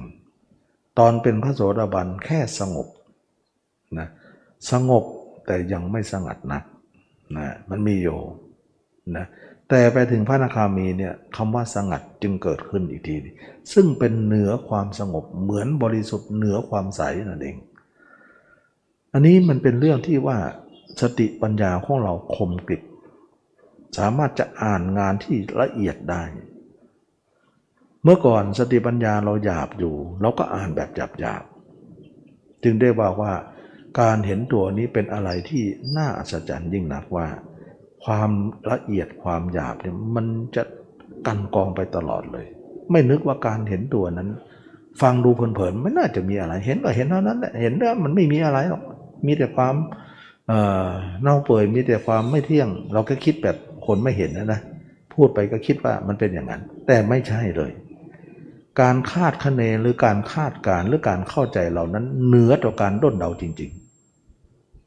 [0.47, 2.87] ๆ ตอนเป็นพระโสดาบันแค่สงบ
[3.97, 4.07] นะ
[4.71, 5.03] สงบ
[5.45, 6.63] แต่ยังไม่สงัดนัก
[7.37, 8.17] นะมันมีอยู่
[9.17, 9.25] นะ
[9.69, 13.15] แต่ไปถึงพระนาคามีเนี่ยคำว่าสงัดจึงเกิดขึ้นอีกที
[13.73, 17.57] ซึ่งเป็นเหนือความสงบเหมือนบริสุทธิ์เหนือความใสนั่นเอง
[19.13, 20.37] อันนี้มันเป็นเรื่องที่ว่า
[21.01, 22.81] สติปัญญาของเราคมกริบ
[23.97, 26.23] สามารถจะอ่านงานที่ละเอียดได้
[28.03, 31.43] เมื่อก่อนสติปัญญาเราหยาบอยู่ เราก็อ่านแบบหยาบหยาบ
[32.63, 33.33] จึงได้บอกว่า
[33.99, 35.63] การเห็นตัวนี้เป็นอะไรที่
[35.97, 37.27] น่าอัศจรรย์ยิ่งนักว่า
[38.05, 38.31] ความ
[38.71, 40.25] ละเอียดความหยาบเนี่ยมัน
[40.55, 40.63] จะ
[41.27, 42.45] กันกองไปตลอดเลย
[42.91, 44.29] ไม่นึกว่าการเห็นตัวนั้น
[45.01, 48.81] ฟังดูเพลินๆไม่น่าจะมีอะไร เห็นก็เห็นเท่านั้นแหละเห็นแล้วมันไม่มีอะไรหรอก
[49.25, 49.75] มีแต่ความ
[51.21, 54.59] เน่าเปื่อยมีแต่ความไม่เที่ยง เราก็คิดแบบคนไม่เห็นนะนะ
[55.13, 57.71] พูดไปก็คิดว่ามันเป็นอย่างนั้น แต่ไม่ใช่เลย
[58.81, 63.71] การคาดคะเนหรือการคาดการหรือการเข้าใจเหล่านั้นเหนือต่อการด้นเดาจริง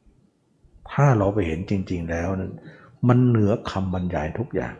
[0.07, 2.53] ๆ ถ้าเราไปเห็นจริง ๆ แล้วนั้น
[3.07, 4.75] มันเหนือคำบรรยายทุกอย่าง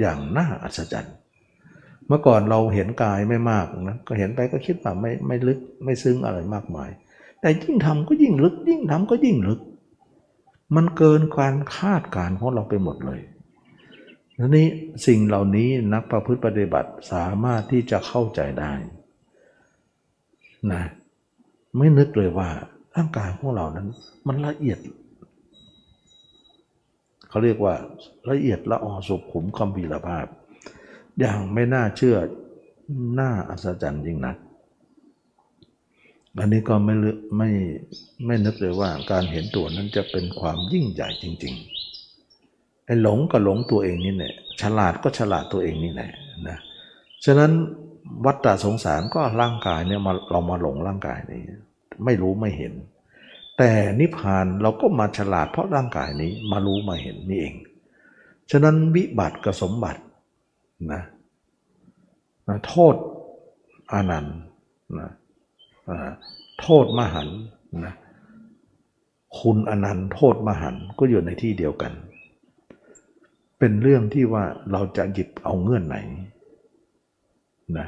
[0.00, 1.14] อย่างน่าอัศจรรย์
[2.06, 6.90] เมื่อก่อนเราเห็นกายไม่มากนะก็เห็นไปก็คิดว่าไม่ไม่ลึกไม่ซึ้งอะไรมากมาย
[7.40, 9.60] แต่ยิ่งทำก็ยิ่งลึก ยิ่งทำก็ยิ่งลึก
[10.76, 13.20] มันเกินการคาดการของเราไปหมดเลย
[14.38, 14.68] ทีนี้
[15.06, 18.72] สิ่งเหล่านี้นักประพฤติปฏิบัติสามารถที่จะเข้าใจได้
[20.72, 20.82] นะ
[21.76, 22.48] ไม่นึกเลยว่า
[22.96, 23.88] ร่างกายของเรานั้น
[24.26, 24.78] มันละเอียด
[27.34, 27.74] เขาเรียกว่า
[28.30, 30.26] ละเอียดละออสุขุมคำพีรภาพ
[31.18, 32.16] อย่างไม่น่าเชื่อ
[33.20, 34.36] น่าอัศจรรย์ยิ่งนัก
[36.38, 36.94] อันนี้ก็ไม่
[37.36, 37.50] ไม่
[38.26, 41.54] ไม่นึกเลยว่าการเห็นตัวนั้นจะเป็นความยิ่งใหญ่จริง
[42.20, 46.10] ๆ ไอ้หลงก็หลงตัวเองนี่แหละฉลาดก็ฉลาดตัวเองนี่แหละ
[46.48, 46.58] นะ
[47.24, 47.52] ฉะนั้น
[48.24, 51.42] วัฏฏะสงสารก็ร่างกายเนี่ยมาเรามาหลงร่างกายนี้
[52.04, 52.72] ไม่รู้ไม่เห็น
[53.58, 57.54] แต่นิพพานเราก็มาฉลาดเพราะร่างกายนี้มารู้มาเห็นนี่เอง
[58.50, 60.00] ฉะนั้นวิบัติกับสมบัติ
[60.92, 61.02] นะ
[62.48, 62.94] นะโทษ
[63.92, 64.38] อานันต์
[64.98, 65.10] นะ
[66.60, 67.28] โทษมหัน
[67.84, 67.94] นะ
[69.38, 71.92] คุณอนันต์โทษมหันก็อยู่ในที่เดียวกัน
[73.58, 75.96] เป็นเรื่องที่ว่าเราจะหยิบเอาเงื่อนไหน
[77.78, 77.86] นะ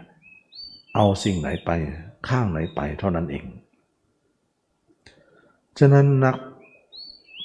[0.95, 1.71] เอาสิ่งไหนไป
[2.29, 3.45] ข้างไหนไปเท่านั้นเอง
[5.79, 6.37] ฉะนั้นนัก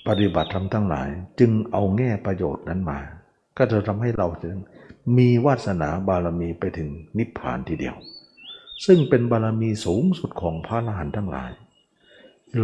[0.08, 1.10] ปฏิบัติธรรมทั้งหลาย
[1.40, 3.00] จึงเอาแง่ประโยชน์นั้นมา
[3.58, 4.56] ก็จะทำให้เราถึง
[5.18, 7.96] มีวาสนาบารมีไปถึงนิพพานทีเดียว
[8.86, 11.52] ซึ่งเป็นบารมีสูงสุดของพระอรหันต์ทั้งหลาย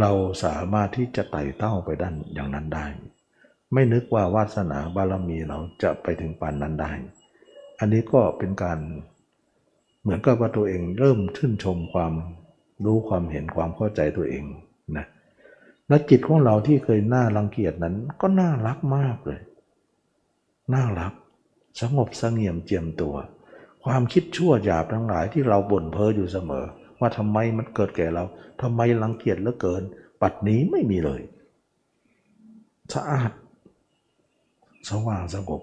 [0.00, 0.10] เรา
[0.44, 2.86] สามารถที่จะไต่เต้าไปด้านอย่างนั้นได้
[3.72, 6.92] ไม่นึกว่าวาสนาบารมีเราจะไปถึงปานนั้นได้
[7.78, 8.78] อันนี้ก็เป็นการ
[10.02, 12.12] เหมือนกับว่าตัวเองเริ่มชื่นชมความ
[12.84, 14.44] รู้ความเห็นความเข้าใจตัวเอง
[14.96, 15.06] นะ
[15.88, 19.40] และจิตของเราที่เคยน่ารังเกียจนั้น ก็น่ารักมากเลย
[20.74, 21.12] น่ารัก
[21.80, 23.14] สงบสงเงียมเจียมตัว
[23.84, 26.64] ความคิดชั่วหยาบทั้งหลายที่เราบ่นเพ้ออยู่เสมอ
[27.00, 28.24] ว่าทำไมมันเกิดแก่เรา
[28.62, 29.82] ทำไมรังเกียจเหลือเกิน
[30.22, 31.22] ปัดนี้ไม่มีเลย
[32.94, 33.30] สะอาด
[34.88, 35.62] สว่างสงบ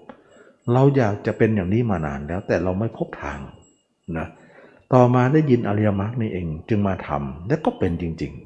[0.72, 3.40] เราอยากจะเป็นอย่างนี้มานานแล้ว แต่เราไม่พบทาง
[4.18, 4.26] นะ
[4.92, 8.45] ต่อมาได้ยินอริยมรรคนี่เองจึงมาทำและก็เป็นจริง ๆ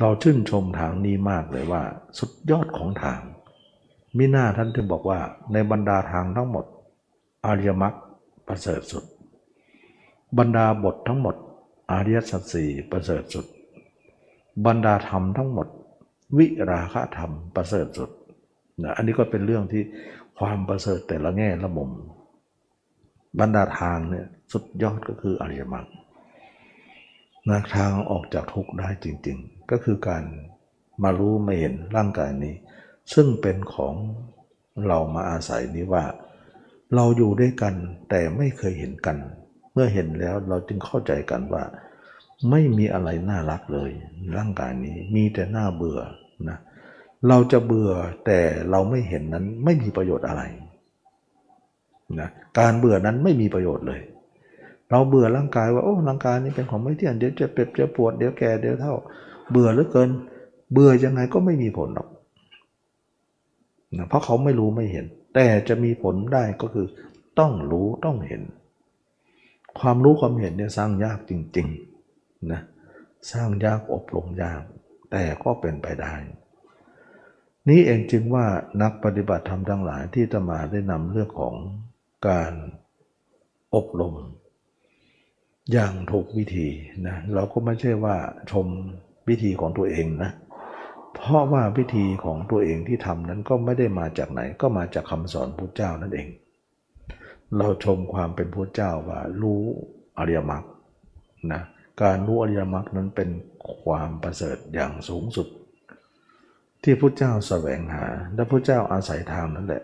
[0.00, 1.82] เราชื่นชมทางนี้มากเลยว่า
[2.18, 3.20] สุดยอดของทาง
[4.16, 5.20] มิน่าท่านถึงบอกว่า
[5.52, 6.64] ในบรรดาทางทั้งหมด
[7.46, 7.94] อริยมรรค
[8.48, 9.04] ประเสริฐสุด
[10.38, 11.36] บรรดาบททั้งหมด
[11.92, 13.46] อริยสัจสี่ประเสริฐสุด
[14.66, 15.68] บรรดาธรรมทั้งหมด
[16.38, 18.10] วิราคะธรรมประเสริฐสุด
[18.82, 19.82] นะอันนี้ก็เป็นเรื่องที่
[20.38, 21.90] ความประเสริฐแต่ละแง่ละมุม
[23.40, 25.86] บรรดาทางเนี่ยสุดยอดก็คืออริยมรรค
[27.48, 30.24] นะทางออกจากทุกข์ได้จริง ๆ ก็คือการ
[31.02, 32.54] มารู้มาเห็นร่างกายนี้
[33.14, 33.94] ซึ่งเป็นของ
[34.86, 36.04] เรามาอาศัยนี้ว่า
[36.94, 37.74] เราอยู่ด้วยกัน
[38.10, 39.16] แต่ไม่เคยเห็นกัน
[39.72, 41.64] เมื่อเห็นแล้วเราจึงเข้าใจกันว่า
[42.50, 43.90] ไม่มีอะไรน่ารักเลย
[44.36, 46.00] ร่างกายนี้มีแต่น่าเบื่อ
[46.48, 47.92] นะเเราจะเบื่อ
[48.26, 48.38] แต่
[48.70, 50.42] เราไม่เห็นนั้นไม่มีประโยชน์อะไร
[52.20, 52.28] นะ
[52.58, 54.00] การเบื่อนั้นไม่มีประโยชน์เลย
[54.92, 58.94] เราเบื่อร่างกายว่าโอ้ร่างกายนี้เป็นของไม่เที่ยงเดี๋ยวจะเจ็บจะปวดเดี๋ยวแก่เดี๋ยวเท่า
[59.50, 60.08] เบื่อเหลือเกิน
[60.72, 62.08] เบื่อยังไงก็ไม่มีผลหรอก
[63.96, 66.86] นะเพราะเขาไม่รู้ไม่เห็น แต่จะมีผลได้ก็คือ
[67.38, 68.42] ต้องรู้ต้องเห็น
[69.80, 72.60] ความรู้ความเห็นเนี่ยสร้างยากจริงๆนะ
[73.32, 74.62] สร้างยากอบรมยาก
[75.10, 76.14] แต่ก็เป็นไปได้
[77.68, 78.46] นี้เองจึงว่า
[78.82, 81.54] นักปฏิบัติธรรมทั้งหลายที่ตมาได้นำเรื่องของ
[82.28, 82.52] การ
[83.74, 84.14] อบรม
[85.70, 86.68] อย่างถูกวิธี
[87.06, 88.16] นะเราก็ไม่ใช่ว่า
[88.50, 88.66] ชม
[89.28, 90.30] วิธีของตัวเองนะ
[91.14, 96.28] เพราะว่าวิธีของตัวเองที่ทำนั้นก็ไม่ได้มาจากไหน ก็มาจากคำสอนพุทธเจ้านั่นเอง
[97.58, 99.62] เราชมความเป็นพุทธเจ้าว่ารู้
[100.18, 100.64] อริยมรรค
[101.52, 101.62] นะ
[102.02, 103.30] การรู้อริยมรรคนั้นเป็น
[103.82, 105.48] ความประเสริฐอย่างสูงสุด
[106.82, 109.82] ที่พุทธเจ้าแสวงหา และพุทธเจ้าอาศัยทางนั้นแหละ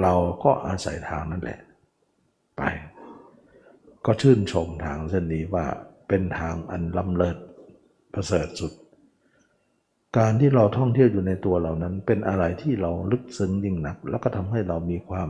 [0.00, 0.14] เรา
[0.44, 1.58] ก็อาศัยทางนั้นแหละ
[2.56, 2.62] ไป
[4.10, 5.66] ก็ชื่นชมทางเส้นนี้ว่า
[6.08, 7.38] เป็นทางอันล้ำเลิศ
[8.14, 8.72] ประเสริฐสุด
[10.18, 15.28] การที่เราท่องเที่ยวอยู่ในตัวเรานั้น เป็นอะไรที่เราลึกซึ้งยิ่งนัก แล้วก็ทำให้เรามีความ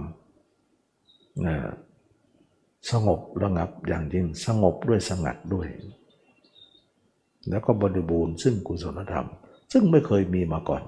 [2.90, 5.66] สงบระงับอย่างยิ่งสงบด้วยสงัดด้วย
[7.50, 9.28] แล้วก็บริบูรณ์ซึ่งกุศลธรรม
[9.72, 10.82] ซึ่งไม่เคยมีมาก่อน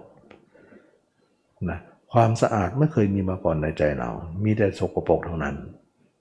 [1.71, 1.79] นะ
[2.13, 4.11] ความสะอาดไม่เคยมีมาก่อนในใจเรา
[4.45, 5.57] มีแต่สกปรกเท่านั้น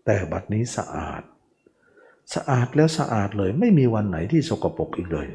[0.06, 1.22] แต่บัดนี้สะอาด
[2.36, 5.28] สะอาดแล้วสะอาดเลย ไม่มีวันไหนที่สกปรกอีกเลย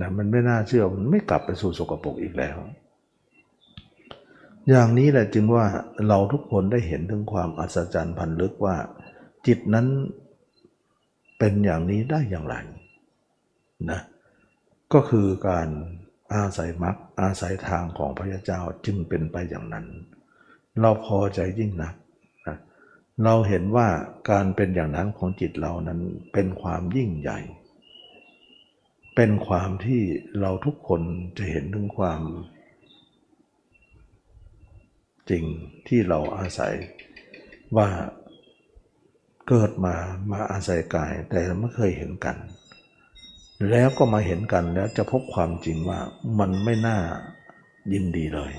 [0.00, 2.56] นะมันไม่น่าเชื่อมันไม่กลับไปสู่สกปรกอีกแล้ว
[4.68, 5.66] อย่างนี้แหละจึงว่า
[6.08, 8.76] เราทุกคนได้เห็นถึงความอัศจรรย์พันลึกว่า
[9.46, 9.86] จิตนั้น
[11.38, 12.54] เป็นอย่างนี้ได้อย่างไร
[13.90, 14.00] นะ
[14.92, 15.68] ก็คือการ
[16.34, 19.86] อาศัยมรรคอาศัยทางของพระเจ้าจึงเป็นไปอย่างนั้น
[20.80, 22.01] เราพอใจยิ่งนักนะ
[23.24, 23.88] เราเห็นว่า
[24.30, 26.00] การเป็นอย่างนั้นของจิตเรานั้น
[26.32, 27.40] เป็นความยิ่งใหญ่
[29.16, 30.02] เป็นความที่
[30.40, 31.02] เราทุกคน
[31.36, 32.22] จะเห็นถึงความ
[35.30, 35.44] จริง
[35.88, 36.74] ที่เราอาศัย
[37.76, 37.88] ว่า
[39.48, 39.94] เกิดมา
[40.30, 42.36] มาอาศัยกายแต่ไม่เคยเห็นกัน
[43.70, 46.00] แล้วก็มาเห็นกันแล้วจะพบความจริงว่า
[46.38, 46.98] มันไม่น่า
[47.92, 48.52] ยินดีเลย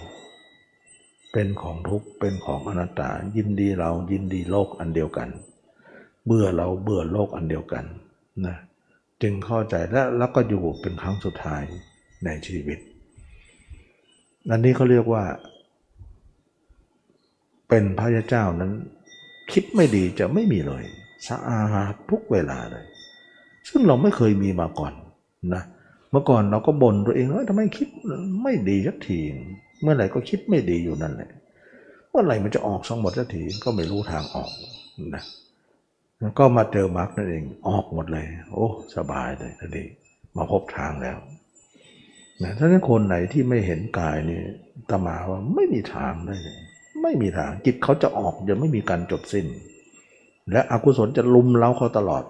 [1.33, 5.29] เป็นของทุกข์เป็นของอนัตตา ยินดีเรายินดีโลกอันเดียวกัน
[6.25, 7.85] เบื่อเราเบื่อโลกอันเดียวกัน
[8.45, 8.57] นะ
[9.21, 11.63] จึงเข้าใจและแล้วก็อยู่เป็นครั้งสุดท้าย
[12.25, 12.79] ในชีวิต
[14.51, 15.23] อันนี้เขาเรียกว่า
[17.69, 18.71] เป็นพระเจ้านั้น
[19.51, 20.83] คิดไม่ดีจะไม่มีเลย
[21.27, 21.61] สะอา
[21.91, 22.85] ดทุกเวลาเลย
[23.69, 24.93] ซึ่งเราไม่เคยมีมาก่อน
[25.53, 25.63] นะ
[26.11, 27.87] เมื่อก่อนเราก็บ่นตัวเองว่าทำไมคิด
[28.43, 29.19] ไม่ดีสักที
[29.83, 31.29] เมื่อไหร่ก็คิดไม่ดีอยู่นั่นแหละ
[32.09, 34.49] เมื่อไหร่มันจะออกสองหมดสักทีก็ไม่รู้ทางออก
[35.15, 35.23] นะ
[36.39, 38.65] ก็มาเจอมาร์กนั่นเองออกหมดเลย โอ้
[38.95, 39.85] สบายเลยทีนี้
[40.37, 41.17] มาพบทางแล้ว
[42.43, 44.41] นะถ้านั้นคนไหนที่ไม่เห็นกายนี่
[44.89, 46.59] ตมาว่าไม่มีทางได้เลย
[47.01, 49.45] ไม่มีทางจิตเขาจะออกจะไม่มีการจบสิ้น
[50.51, 52.23] และอกุศลจะลุมเล้าเขาตลอด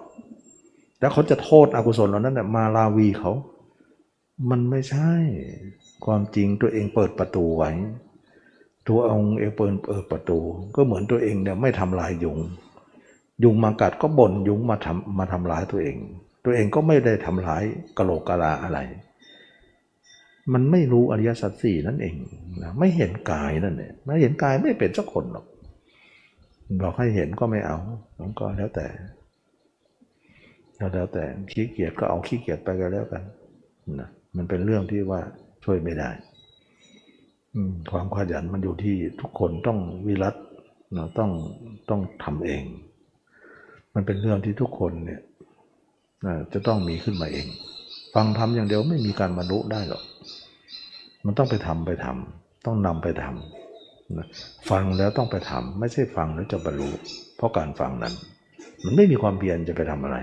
[1.00, 3.32] แล้วเขาจะโทษอกุศลเหล่านั้นมาลาวีเขา
[4.50, 5.12] มันไม่ใช่
[6.06, 7.70] ความจริงตัวเองเปิดประตูไว้
[8.88, 10.38] ตัวองค์เองเปิดเปิดประตู
[10.74, 12.38] ก็เหมือนตัวเองเนี่ยไม่ทำลายยุง
[13.44, 15.96] ยุงมากัดก็บ่นยุงมาทำมาทำร้ายตัวเอง
[16.44, 17.62] ตัวเองก็ไม่ได้ทำร้าย
[17.98, 18.78] กะโหลกกะลาอะไร
[20.52, 22.16] มันไม่รู้อริยสัจสี่นั่นเอง
[22.62, 25.46] นะไม่เห็นกายนั่นเนี่ยไม่เห็นกายไม่เป็นสักคนหรอก
[26.82, 27.78] บอกให้เห็นก็ไม่เอา
[28.38, 28.86] ก็แล้วแต่
[30.76, 33.22] แล้วแต่ขี้เกียจก็เอาขี้เกียจไปก็แล้วกัน
[34.00, 35.20] นะมันเป็นเรื่องที่ว่า
[35.64, 36.10] ช่วยไม่ได้
[37.90, 40.34] ความขยันมันอยู่ที่ทุกคนต้องวิรัต
[40.94, 41.30] เราต้อง
[41.90, 42.62] ต้องทำเอง
[43.94, 45.20] มันเป็นเรื่องที่ทุกคนเนี่ย
[46.52, 47.46] จะต้องมีขึ้นมาเอง
[48.14, 50.02] ฟังทำอย่างเดียวไม่มีการบรรลุได้หรอก
[51.24, 54.26] มันต้องไปทำไปทำต้องนำไปทำนะ
[54.70, 56.88] ฟังแล้วต้องไปทำไม่ใช่ฟังแล้วจะบรรลุ
[57.36, 58.14] เพราะการฟังนั้น
[58.84, 60.18] มันไม่มีความเพียรจะไปทำอะไร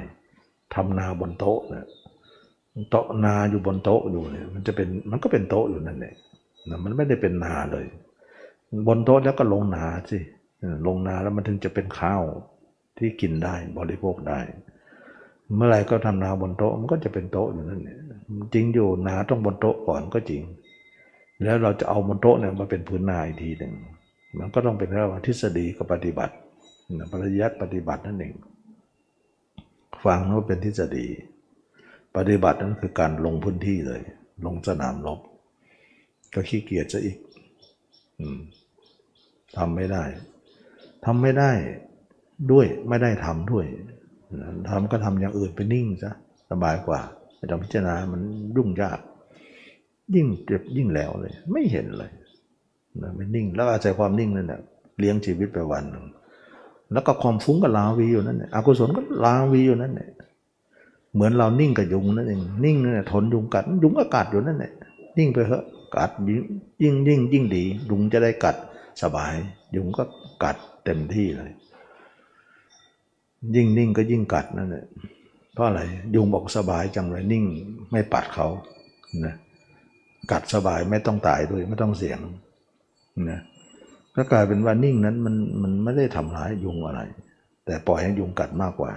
[0.76, 1.88] ทำนาบนโต๊ะนะ
[2.90, 6.16] โต๊ะนาอยู่บนโต๊ะอยู่เนี่ยมันจะเป็นมันก็เป็นโต๊ะอยู่นั่นเอง
[6.70, 7.86] นะมันไม่ได้เป็นนาเลย
[8.88, 10.20] บนโต๊ะแล้วก็ลงนาสิ
[10.88, 12.22] ลงนาแล้วมันถึงจะเป็นข้าว
[12.98, 14.40] ที่กินได้บริโภคได้
[15.56, 18.00] เมื่อไรก็ทำนาบนโต๊ะมันก็จะเป็นโต๊ะอยู่นั่นเอง
[18.54, 20.42] จริงอยู่นาต้องบนโต๊ะก่อนก็จริง
[21.44, 23.74] แล้วเราจะเอาบนโต๊ะเนี่ยมาเป็นพื้นนาอีกทีหนึ่ง
[24.40, 26.36] มันก็ต้องเป็นเรื่องทฤษฎีกับปฏิบัติ
[27.12, 28.34] ปริยัติปฏิบัตินั่นเอง
[30.04, 31.08] ฟังนั้นเป็นทฤษฎี
[32.16, 34.02] ปฏิบัตินั้นคือการลงพื้นที่เลย
[34.46, 35.20] ลงสนามรบ
[36.34, 37.18] ก็ขี้เกียจจะอีก
[39.58, 40.04] ทำไม่ได้
[41.06, 41.52] ทำไม่ได้
[42.52, 43.66] ด้วยไม่ได้ทำด้วย
[44.70, 46.12] ทำก็ทำอย่างอื่นไปนิ่งซะ
[46.52, 47.00] สบายกว่า
[47.38, 48.22] ไม่ต้องพิจารณามัน
[48.56, 49.00] รุ่งยาก
[50.16, 52.12] ยิ่งเจ็บยิ่งแล้วเลย ไม่เห็นเลย
[53.02, 54.60] นะไม่นิ่ง แล้วอาศัยความนิ่งนั่นแหละ
[55.00, 56.06] เลี้ยงชีวิตไปวันหนึ่ง
[56.94, 60.10] แล้วก็ความฟุ้งก็ลาวีอยู่นั่นแหละอกุศลก็ลาวีอยู่นั่นแหละ
[61.14, 64.72] เหมือนเรานิ่งกับยุงนั่นเองนิ่งนั่นแหละทนยุงกัดยุงก็กัดอยู่นั่นแหละ
[65.18, 65.64] นิ่งไปเถอะ
[65.96, 68.56] กัดยิ่งยิ่งยิ่งดียุงจะได้กัด
[69.02, 69.34] สบาย
[69.76, 70.04] ยุงก็
[70.44, 71.52] กัดเต็มที่เลย
[73.56, 74.86] ยิ่งนิ่งก็ยิ่งกัดนั่นแหละ
[75.54, 75.82] เพราะอะไร
[76.16, 77.46] ยุงบอกสบายจังเลยนิ่ง
[77.92, 78.48] ไม่ปัดเขา
[79.26, 79.36] นะ
[80.32, 82.20] กัดสบายไม่ต้องตายด้วยไม่ต้องเสี่ยง
[83.30, 83.40] นะ
[84.16, 87.02] ก็กลายเป็นว่านิ่งนั้นมันมันไม่ได้ทำร้ายยุงอะไร
[87.66, 88.92] แต่ปล่อยให้ยุงกัดมากกว่า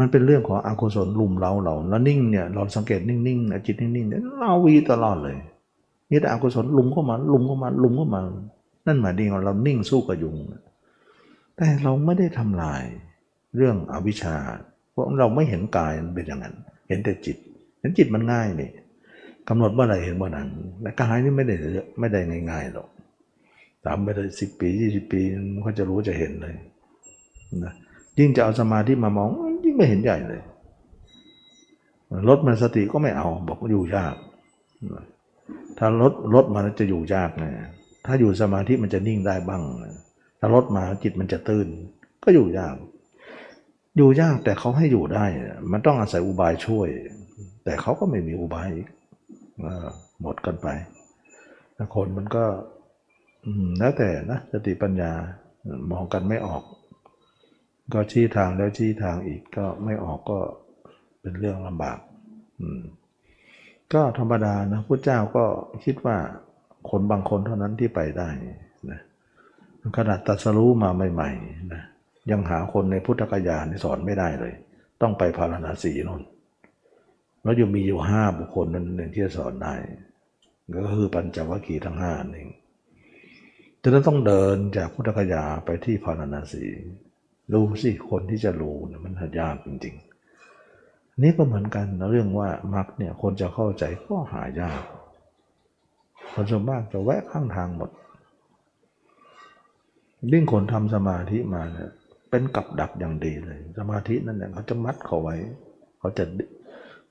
[0.00, 5.36] มันเป็นเรื่องของอกุศลลุมเราเราแล้วนิ่งเนี่ยเราสังเกตนิ่งๆจิตนิ่งๆเนี่ยเราวีตลอดเลย
[6.10, 8.20] มีแต่อกุศลลุมเข้ามาลุมเข้ามาลุมเข้ามา
[8.86, 10.36] นั่นหมายถึงว่าเรานิ่งสู้กับยุง
[11.56, 12.82] แต่เราไม่ได้ทำลาย
[13.56, 14.36] เรื่องอวิชชา
[14.90, 16.54] เพราะเราไม่เห็นกายเป็นอย่างนั้น
[16.88, 17.36] เห็นแต่จิต
[17.80, 18.70] เห็นจิตมันง่ายนี่
[19.48, 20.48] กำหนดเมื่อไรเห็นเมื่อนั้น
[20.82, 21.54] แต่กายนี่ไม่ได้
[22.00, 22.20] ไม่ได้
[22.50, 22.88] ง่ายๆหรอก
[23.84, 25.20] ตามไปเลยสิบปียี่สิบปี
[25.54, 26.54] มันก็จะรู้จะเห็นเลย
[27.64, 27.72] นะ
[28.18, 29.30] ยิ่งจะเอาสมาธิมามอง
[29.80, 30.42] ไม่เห็นใหญ่เลย
[32.28, 34.14] ลดมันสติก็ไม่เอา บอกว่าอยู่ยาก
[35.78, 37.50] ถ้าลดลดมาจะอยู่ยากนะ
[38.06, 39.62] ถ้าอยู่สมาธิมันจะนิ่งได้บ้าง
[40.38, 41.68] ถ้าลดมาจิตมันจะตื่น
[42.24, 42.74] ก็อยู่ยาก
[43.96, 45.24] อยู่ยากแต่เขาให้อยู่ได้
[45.72, 46.88] มันต้องอาศัยอุบายช่วย
[47.64, 48.70] แต่เขาก็ไม่มีอุบาย
[50.20, 50.68] หมดกันไป
[51.94, 52.44] คนมันก็
[53.78, 55.12] แล้วแต่นะสติปัญญา
[55.90, 56.62] มองกันไม่ออก
[57.94, 60.38] ก็ชี้ทางแล้วชี้ทางอีกก็ไม่ออกก็
[61.20, 61.98] เป็นเรื่องลำบาก
[62.60, 62.82] อืม
[63.92, 65.44] ก็ธรรมดานะพระเจ้าก็
[65.84, 66.16] คิดว่า
[66.90, 68.28] คนบางคนเท่านั้นที่ไปได้
[68.90, 69.00] นะ
[69.96, 71.82] ขนาดตัสรู้มาใหม่ๆนะ
[72.30, 74.54] ยังหาคนในพุทธกยาสอนไม่ได้เลย
[75.02, 76.22] ต้องไปพาราสีนน
[77.42, 79.74] แล้วยังมีอยู่ห้าบุคคลนั้นหนึ่งที่จะสอนได้
[80.86, 82.48] ก็คือปัญจวัคคีย์ทั้งห้าเอง
[83.82, 86.64] จะต้องเดินจากพุทธกยาไปที่พาราสี
[87.52, 94.80] รู้สิคนที่จะรู้มันยากจริงๆ นี่ก็เหมือนกันเรื่องว่ามรรคเนี่ยคนจะเข้าใจก็หายาก
[96.32, 97.90] คนส่วนมากจะแวะข้างทางหมด
[100.32, 101.90] ยิ่งคนทำสมาธิมาเนี่ย
[102.30, 105.36] เป็นกับดักอย่างดีเลย สมาธินั่นเนี่ยเขาจะมัดเขาไว้
[105.98, 106.24] เขาจะ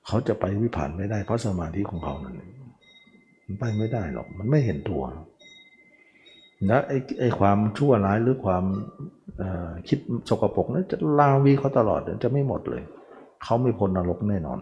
[0.06, 2.36] เขาจะไปวิผ่านไม่ได้เพราะสมาธิของเขานั่น
[3.44, 5.02] มันไปไม่ได้หรอก มันไม่เห็นตัว
[6.68, 8.64] นะไอ้ไอ้ความชั่วร้ายหรือความ
[9.88, 12.82] คิดสกปรกนั้นจะลาวีเขาตลอดจะไม่หมดเลย
[13.44, 14.58] เขาไม่พ้นนรกแน่นอน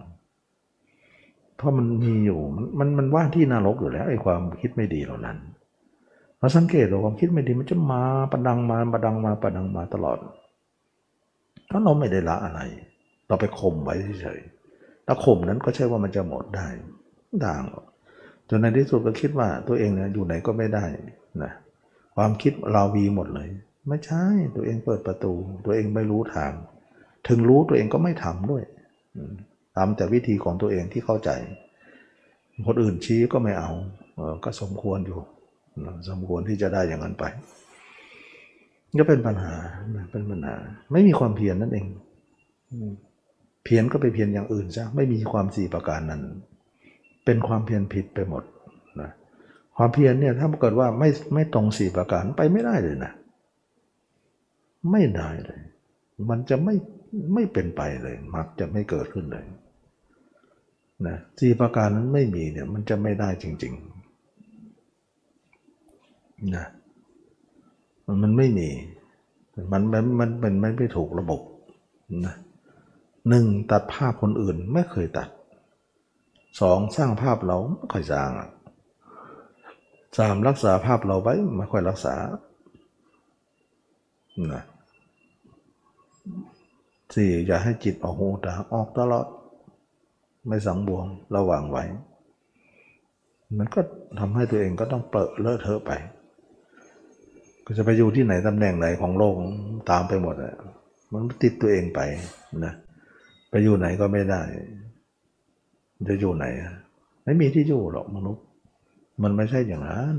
[1.57, 5.37] เพราะมันมีอยู่มันมันมันว่าที่นรกอยู่แล้วไอ้ความคิดไม่ดีเหล่านั้น
[6.39, 8.03] เราสังเกตว่าความคิดไม่ดีมันจะมา
[8.33, 10.19] ประดังมาประดังมาประดังมาตลอด
[11.71, 12.61] ถ้าเราไม่ได้ละอะไร
[13.29, 16.67] เราไปข่มไว้เฉยๆถ้าข่มนั้นก็ใช่ว่ามันจะหมดได้
[17.45, 17.63] ด่าง
[18.49, 20.85] จนในที่สุดก็คิดว่าตัวเองเนี่ยอยู่ไหนก็ไม่ได้
[21.43, 21.53] นะ
[22.21, 23.49] ความคิดเราวีหมดเลย
[23.89, 24.25] ไม่ใช่
[24.57, 25.33] ตัวเองเปิดประตู
[25.65, 26.53] ตัวเองไม่รู้ทาง
[27.29, 28.63] ถึงรู้ตัวเองก็ไม่ทำด้วย
[29.77, 31.31] ทำแต่วิธีของตัวเองที่เข้าใจ
[32.67, 33.71] คนอื่นชี้ก็ไม่เอา
[34.45, 35.21] ก็สมควรอยู่
[36.11, 37.25] สมควรที่จะได้อย่างนั้นไป
[38.99, 39.55] ก็เป็นปัญหา
[40.13, 40.57] เป็นปัญหา
[40.93, 41.87] ไม่มีความเพียรนนั่นเอง
[43.65, 46.23] เพียรก็ไปเพียรอย่างอื่นซะไม่มีความสี่ประการนั้น
[47.25, 48.43] เป็นความเพียรผิดไปหมด
[49.81, 53.13] ความเพียรเนี่ยถ้าเกิดว่าไม่ไม่ตรงสี่ประการไปไม่ได้เลยนะ
[54.91, 55.61] ไม่ได้เลย
[56.31, 56.75] มันจะไม่
[57.35, 59.47] ไม่เป็นไปเลยมักจะไม่เกิดขึ้นเลย
[61.07, 66.67] นะสี่ประการนั้นไม่มีเนี่ยมันจะไม่ได้จริงๆนะ
[68.07, 68.69] มันมันไม่มี
[69.73, 71.41] มันมันมันเป็นไม่ไม่ถูกระบบ
[72.27, 72.35] นะ
[73.29, 75.29] หนึ่งตัดภาพคนอื่นไม่เคยตัด
[76.61, 78.31] สองสร้างภาพเราไม่ค่อยสร้าง
[80.17, 82.15] สามรักษาภาพเราไว้ไม่ค่อยรักษา
[84.55, 84.65] นะ
[87.15, 89.27] สี่อย่าให้จิตออกหูตาออกตลอด
[90.47, 91.07] ไม่สังบวง
[91.37, 91.85] ระว่างไว้
[93.59, 93.81] มันก็
[94.21, 95.93] ทำให้ตัวเองก็ต้องเปิดเลอะเทอะไป
[97.67, 99.35] ก็จะไปอยู่ที่ไหนตำแหน่งไหนของโลก
[99.91, 100.55] ตามไปหมดอะ
[101.13, 102.01] มันติดตัวเองไป
[102.65, 102.75] นะ
[103.51, 104.43] ไปอยู่ไหนก็ไม่ได้
[106.09, 106.47] จะอยู่ไหน
[107.25, 108.45] ไม่มีที่อยู่หรอกมนุษย์
[109.23, 110.15] มันไม่ใช่อย่างนั้น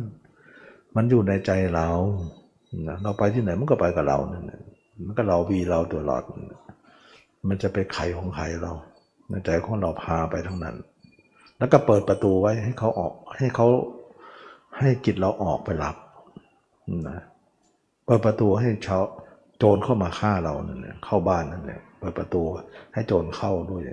[0.96, 1.88] มันอยู่ในใจเรา
[3.04, 4.62] เราไปที่ไหนมันก็ไปกับเรานั่นแหละ
[5.06, 6.24] มันก็เราวีเราตัวหลอด
[7.48, 8.74] มันจะไปไขของใครเรา
[9.30, 10.76] ในใจของเราพาไปทั้งนั้น
[11.58, 13.68] แล้วก็เปิดประตูไว้ให้เขาออก ให้เขา
[14.78, 15.96] ให้จิตเราออกไปรับ
[17.08, 17.20] นะ
[18.06, 19.04] เปิดประตูให้ชาว
[19.58, 22.42] โจรเข้ามาฆ่าเราเนี่ยเข้าบ้านนั่นแหละเปิดประตู
[22.94, 23.84] ให้โจรเข้าด้วย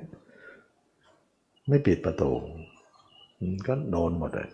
[1.68, 2.30] ไม่ปิดประตู
[3.66, 4.48] ก็โดนหมดเลย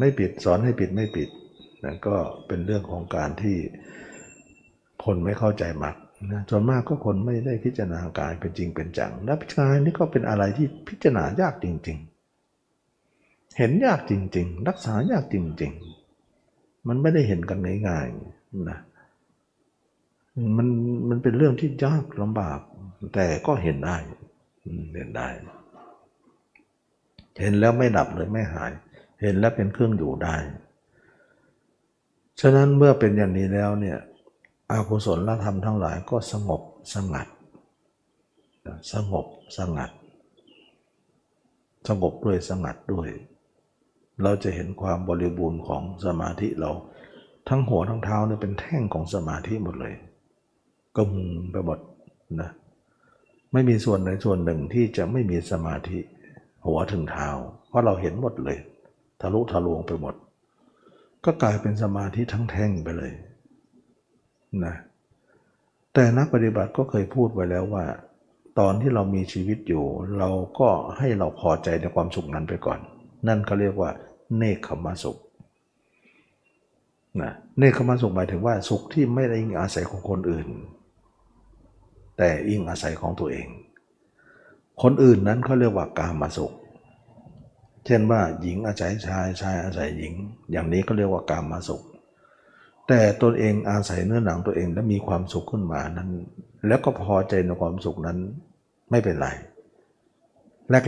[0.00, 1.28] ไม่ปิดสอนให้ปิดไม่ปิด
[1.84, 2.16] นะก็
[2.46, 3.56] เป็นเรื่องของการที่
[5.04, 5.96] คนไม่เข้าใจมาก
[6.32, 11.98] นะส่วนมากก็คนไม่ได้พิจารณากายเป็นจริงเป็นจังและพิจารณานี่ก็เป็นอะไรที่พิจารณายากจริง
[12.76, 15.72] ๆ เห็นยากจริง ๆ รักษายากจริง
[16.30, 17.58] ๆ มันไม่ได้เห็นกัน
[17.88, 18.78] ง่ายๆนะ
[20.56, 20.68] มัน
[21.08, 22.58] มันเป็นเรื่องที่ยากลำบาก
[23.14, 23.96] แต่ก็เห็นได้
[24.94, 25.28] เห็นได้
[27.40, 28.72] เห็นแล้วไม่ดับเลยไม่หาย
[29.20, 30.36] เห็นแล้วเป็นเครื่องอยู่ได้
[32.40, 33.98] ฉะนั้นเมื่อเป็นอย่างนี้แล้วเนี่ย
[34.70, 36.62] อากุศลธรรมทั้งหลายก็สงบ
[36.94, 37.26] สงัด
[38.92, 39.26] สงบ
[39.58, 39.90] สงัด
[41.88, 43.08] สงบด้วยสงัดด้วย
[44.22, 46.70] เราจะเห็นความบริบูรณ์ของสมาธิเรา
[47.48, 49.94] ทั้งหัวทั้งเท้าเนี่ยเป็นแท่งของสมาธิหมดเลย
[50.96, 51.78] กมุงไปหมด
[52.40, 52.50] นะ
[53.52, 55.98] ไม่มีส่วนใดส่วนหนึ่งที่จะไม่มีสมาธิ
[56.66, 57.28] หัวถึงเท้า
[57.68, 58.58] เพราะเราเห็นหมดเลย
[59.24, 60.14] ทะลุทะลวงไปหมด
[61.24, 63.12] ก็กลายเป็นสมาธิทั้งแท่งไปเลย
[64.64, 64.74] นะ
[65.94, 67.84] แต่นักปฏิบัติก็เคยพูดไว้แล้วว่า
[68.58, 69.84] ตอนที่เรามีชีวิตอยู่
[70.18, 70.68] เราก็
[70.98, 72.78] ให้เราพอใจในความสุขนั้นไปก่อน
[73.28, 73.90] นั่นเขาเรียกว่า
[74.36, 75.18] เนคขมสุข
[77.22, 80.48] นะเนคขมสุขหมายถึงว่าสุขที่ไม่ได้อิงอาศัยของคนอื่น
[82.18, 83.48] แต่อิงอาศัยของตัวเอง
[84.82, 86.52] คนอื่นนั้นเขาเรียกว่ากามาสุข
[87.86, 90.12] เช่นว่าหญิงอาศัยชายชายอาศัยหญิง
[90.50, 91.82] อย่างนี้ก็เรียกว่ากามาสุข
[92.88, 96.10] แต่ตนเองอาศัยเนื้อหนังตัวเองแล้วมีความสุขขึ้นมานั้น
[96.66, 98.18] แล้วก็พอใจในความสุขนั้น
[98.90, 99.28] ไม่เป็นไร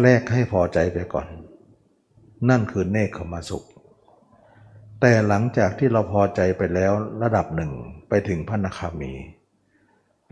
[0.04, 1.26] แรก ๆ ให้พอใจไปก่อน
[2.48, 3.64] นั่นคือเนคขมาสุข
[5.00, 6.92] แต่หลังจากที่เราพอใจไปแล้ว
[7.22, 7.72] ระดับหนึ่ง
[8.08, 9.12] ไปถึงพระนาคามี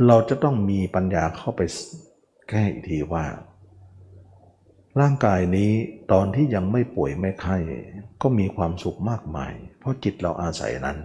[0.07, 1.61] เราจะต้องมีปัญญาเข้าไป
[2.49, 3.25] แก้อีกทีว่า
[5.01, 5.71] ร่างกายนี้
[6.13, 7.57] ตอนที่ยังไม่ป่วยไม่ไข้
[8.23, 10.99] ก็มีความสุขมากมาย เพราะจิตเราอาศัยนั้น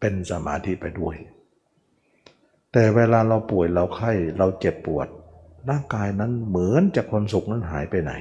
[0.00, 1.16] เป็นสมาธิไปด้วย
[2.72, 5.08] แต่เวลาเราป่วยเราไข้เราเจ็บปวด
[5.70, 8.12] ร่างกายนั้นเหมือนจะความสุขนั้นหายไปไหน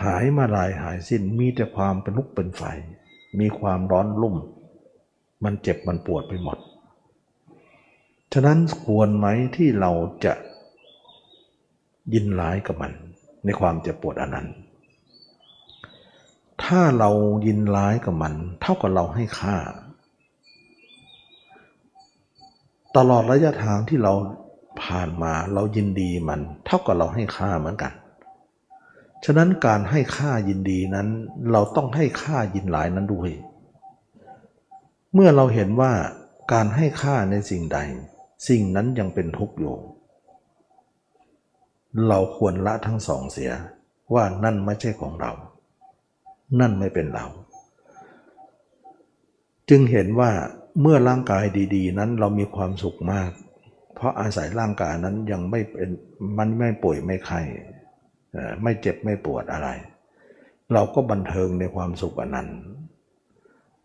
[0.00, 2.62] หายมาลายหายสิ้นมีแต่ความเป็นลุกเป็นไฟ
[3.40, 4.36] มีความร้อนลุ่ม
[5.44, 6.58] มันเจ็บมันปวดไปหมด
[8.32, 9.26] ฉะนั้นควรไหม
[9.56, 9.92] ที่เรา
[10.24, 10.32] จะ
[12.14, 12.92] ยินร้ายกับมัน
[13.44, 14.48] ในความเจ็บปวดอันนั้น
[16.64, 17.10] ถ้าเรา
[17.46, 19.56] ยินร้ายกับมัน เท่ากับเราให้ค่า
[22.96, 24.12] ตลอดระยะทางที่เรา
[24.82, 27.92] ผ่านมาเรายินดีมัน เท่ากับเราให้ค่าเหมือนกัน
[29.24, 31.08] ฉะนั้นการให้ค่ายินดีนั้น
[31.52, 33.30] เราต้องให้ค่ายินหลายนั้นด้วย
[35.14, 35.92] เมื่อเราเห็นว่า
[36.52, 37.78] การให้ค่าในสิ่งใด
[38.48, 39.76] สิ่งนั้นยังเป็นทุกข์อยู่
[42.08, 43.52] เราควรละทั้งสองเสีย
[44.14, 45.32] ว่านั่นไม่ใช่ของเรา
[46.60, 47.26] นั่นไม่เป็นเรา
[49.68, 50.30] จึงเห็นว่า
[50.80, 51.44] เมื่อร่างกาย
[51.74, 53.30] ดีๆ นั้นเรามีความสุขมาก
[53.94, 55.90] เพราะอาศัยร่างกายนั้นยังไม่เป็น
[56.38, 57.40] มันไม่ป่วยไม่ไข้
[58.62, 59.68] ไม่เจ็บไม่ปวดอะไร
[60.72, 62.48] เราก็บันเทิงในความสุขอนนั้น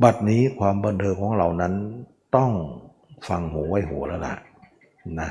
[0.04, 1.74] บัดนี้ความบันเทิงของเรานั้น
[2.36, 2.52] ต้อง
[3.28, 4.36] ฟังหูไว้หูแล้วล่ะ
[5.20, 5.30] นะ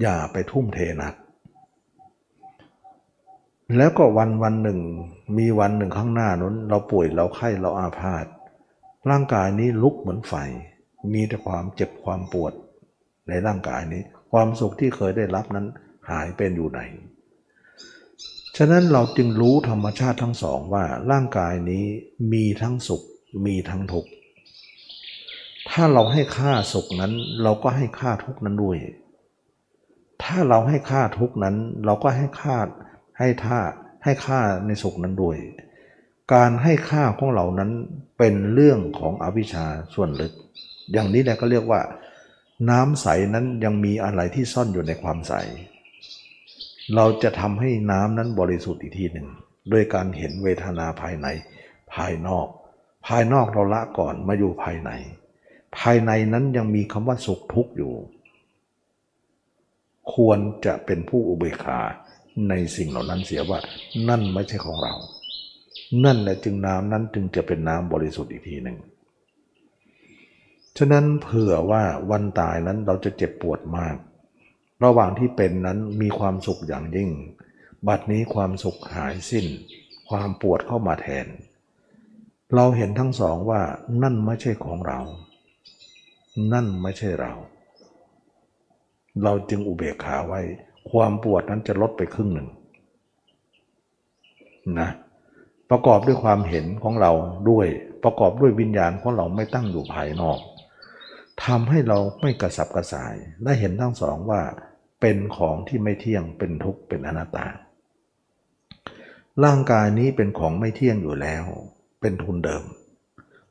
[0.00, 1.14] อย่าไปทุ่มเทนัก
[3.76, 4.80] แล้วก็วันวันหนึ่ง
[5.38, 8.26] มีวันหนึ่งข้างหน้านั้น เราป่วยเราไข้เราอาพาธ
[9.10, 10.34] ร่างกายนี้ลุกเหมือนไฟ
[11.12, 12.52] มีแต่ความเจ็บความปวด
[13.28, 15.66] ในร่างกายนี้ ความสุขที่เคยได้รับนั้น
[16.10, 16.80] หายเป็นอยู่ไหน
[18.56, 21.84] ฉะนั้นเราจึงรู้ธรรมชาติทั้งสองว่าร่างกายนี้
[22.32, 23.02] มีทั้งสุข
[23.46, 24.10] มีทั้งทุกข์
[25.70, 27.12] ถ้าเราให้ค่าสุขนั้น
[27.42, 28.76] เราก็ให้ค่าทุกข์นั้นด้วย
[30.24, 32.56] ถ้าเราให้ค่าทุกข์นั้น เราก็ให้ค่า
[33.18, 33.60] ให้ท่า
[34.04, 35.36] ให้ค่าในสุขนั้นด้วย
[36.34, 37.70] การให้ค่าของเรานั้น
[38.18, 40.32] เป็นเรื่องของอวิชชาส่วนลึก
[40.92, 41.80] อย่างนี้แหละก็เรียกว่า
[42.70, 45.34] น้ำใสนั้นยังมีอะไรที่ซ่อนอยู่ในความใส
[46.94, 49.28] เราจะทำให้น้ำนั้นบริสุทธิ์อีกทีหนึ่ง
[49.72, 51.26] ด้วยการเห็นเวทนาภายใน
[51.94, 52.46] ภายนอก
[53.06, 54.90] ภายนอกเราละก่อนมาอยู่ภายใน
[55.78, 57.92] ภายในนั้นยังมีคำว่าสุขทุกข์อยู่
[60.14, 61.80] ควรจะเป็นผู้อุเบกขา
[62.48, 63.58] ในสิ่งเหล่านั้นเสียว่า
[64.08, 64.94] นั่นไม่ใช่ของเรา
[66.04, 68.78] นั่นแหละจึงน้ำนั้นจึงจะเป็นน้ำบริสุทธิ์อีกทีหนึ่ง
[70.78, 73.96] ฉะนั้นเผื่อว่าวันตายนั้นเราจะเจ็บปวดมาก
[74.84, 77.10] ระหว่างที่เป็นนั้นมีความสุขอย่างยิ่ง
[77.86, 79.46] บัดนี้ความสุขหายสิ้น
[80.08, 81.26] ความปวดเข้ามาแทน
[82.54, 83.60] เราเห็นทั้งสองว่า
[84.02, 85.00] นั่นไม่ใช่ของเรา
[86.52, 87.32] นั่นไม่ใช่เรา
[89.22, 90.40] เราจึงอุเบกขาไว้
[90.90, 92.48] ความปวดนั้นจะลดไปครึ่งหนึ่ง
[94.80, 94.90] นะ
[95.70, 97.12] ประกอบด้วยความเห็นของเรา
[97.50, 97.66] ด้วย
[98.04, 100.38] ประกอบด้วยวิญญาณของเราไม่ตั้งอยู่ภายนอก
[101.44, 104.40] ทำให้เราไม่กระสับกระส่ายได้เห็นทั้งสองว่า
[105.00, 107.46] เป็นของที่ไม่เที่ยงเป็นทุกข์เป็นอนัตตา
[109.44, 111.44] ร่างกายนี้เป็นของไม่เที่ยงอยู่แล้ว
[112.00, 112.64] เป็นทุนเดิม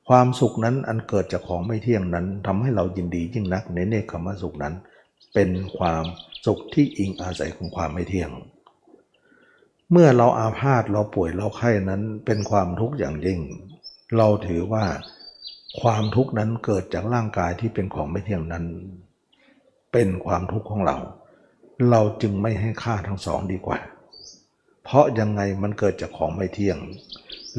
[0.07, 4.73] ความสุขนั้นอันเกิดจากของไม่เที่ยงนั้นทำให้เรายินดียิ่งนักในเนคขมสุขนั้น
[5.33, 6.03] เป็นความ
[6.45, 8.31] สุขที่อิงอาศัยของความไม่เที่ยง
[9.91, 13.39] เมื่อเราอาพาธเราป่วยเราไข้นั้นเป็นความทุกข์อย่างยิ่ง
[14.17, 14.85] เราถือว่า
[15.81, 18.65] ความทุกข์นั้นเกิดจากร่างกายที่เป็นของไม่เที่ยงนั้น
[19.93, 20.97] เป็นความทุกข์ของเรา
[21.89, 23.79] เราจึงไม่ให้ค่าทั้งสองดีกว่า
[24.83, 26.77] เพราะยังไงมันเกิดจากของไม่เที่ยง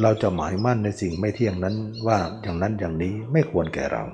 [0.02, 4.04] เราจะหมายมั่นในสิ่งไม่เที่ยงนั้นว่าอย่างนั้นอย่างนี้ไม่ควรแก่เรา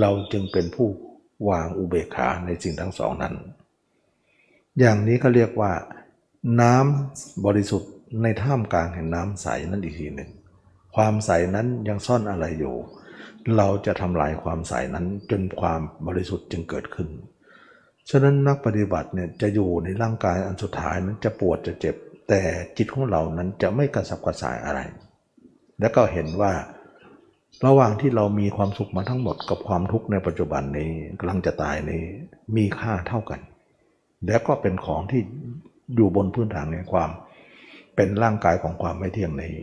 [0.00, 0.88] เราจึงเป็นผู้
[1.48, 3.34] วางอุเบกขาในสิ่งทั้งสองนั้น
[4.80, 5.72] อย่างนี้ก็เรียกว่า
[6.60, 7.92] น้ำบริสุทธิ์
[8.22, 10.30] ในท่ามกลางแห่งน้ำใสนั่นอีกทีหนึ่ง
[10.96, 12.74] ความใสนั้นยังซ่อนอะไรอยู่
[13.56, 17.08] เราจะทำลายความใสนั้นจนความบริสุทธิ์จึงเกิดขึ้น
[18.10, 21.96] ฉะนั้นนักปฏิบัติเนี่ยจะอยู่ในร่างกายอันสุดท้ายนั้นจะปวดจะเจ็บ
[22.28, 22.42] แต่
[22.76, 24.80] จิตของเรานั้นจะไม่กระสับกระส่ายอะไร
[25.80, 26.52] แล้วก็เห็นว่า
[27.66, 32.02] ระหว่างที่เรามีความสุขมาทั้งหมดกับความทุกข์ในปัจจุบันนี้กำลังจะตายนี้
[32.56, 33.40] มีค่าเท่ากัน
[34.26, 35.22] แล้วก็เป็นของที่
[35.94, 37.10] อยู่บนพื้นฐานในความ
[37.96, 39.54] เป็นร่างกายของความไม่เที่ยงนี้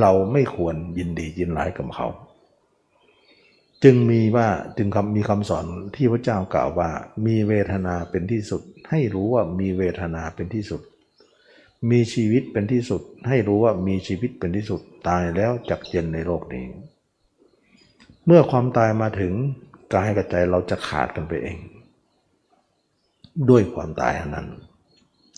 [0.00, 2.08] เราไม่ควรยินดียินร้ายกับเขา
[3.84, 5.66] จึงมีว่าจึงคำมีคำสอน
[5.96, 6.90] ที่พระเจ้ากล่าวว่า
[7.26, 10.80] มีเวทนาเป็นที่สุด ให้รู้ว่ามีเวทนาเป็นที่สุด
[11.90, 16.64] มีชีวิตเป็นที่สุด ให้รู้ว่ามีชีวิตเป็นที่สุดตายแล้วจักเย็นในโลกนี้
[18.26, 19.32] เมื่อความตายมาถึง
[19.94, 21.58] กายกับใจเราจะขาดกันไปเอง
[23.50, 24.46] ด้วยความตายนั้น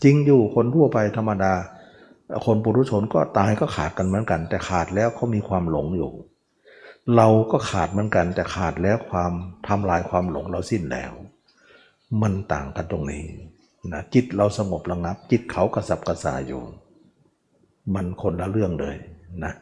[0.03, 1.53] จริงอยู่คนทั่วไปธรรมดา
[2.45, 6.11] คนปุถุชนก็ตายก็ขาดกันเหมือนกัน แต่ขาดแล้วเขามีความหลงอยู่
[7.15, 9.31] เราก็ขาดเหมือนกัน แต่ขาดแล้วความ
[9.67, 11.11] ทำลายความหลงเราสิ้นแล้ว
[12.21, 13.23] มันต่างกันตรงนี้
[13.91, 16.61] นะจิตเราสงบระงับ จิตเขากระสับกระส่ายอยู่
[17.93, 18.95] มันคนละเรื่องเลย
[19.43, 19.53] นะ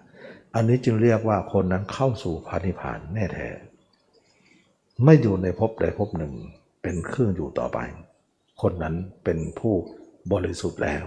[0.55, 3.47] อันนี้จึงเรียกว่าคนนั้นเข้าสู่พระนิพานแน่แท้
[5.03, 6.33] ไม่อยู่ในภพใดภพหนึ่ง
[6.81, 7.79] เป็นเครื่องอยู่ต่อไป
[8.63, 9.75] คนนั้นเป็นผู้
[10.33, 11.05] บริสุทธิ์แล้ว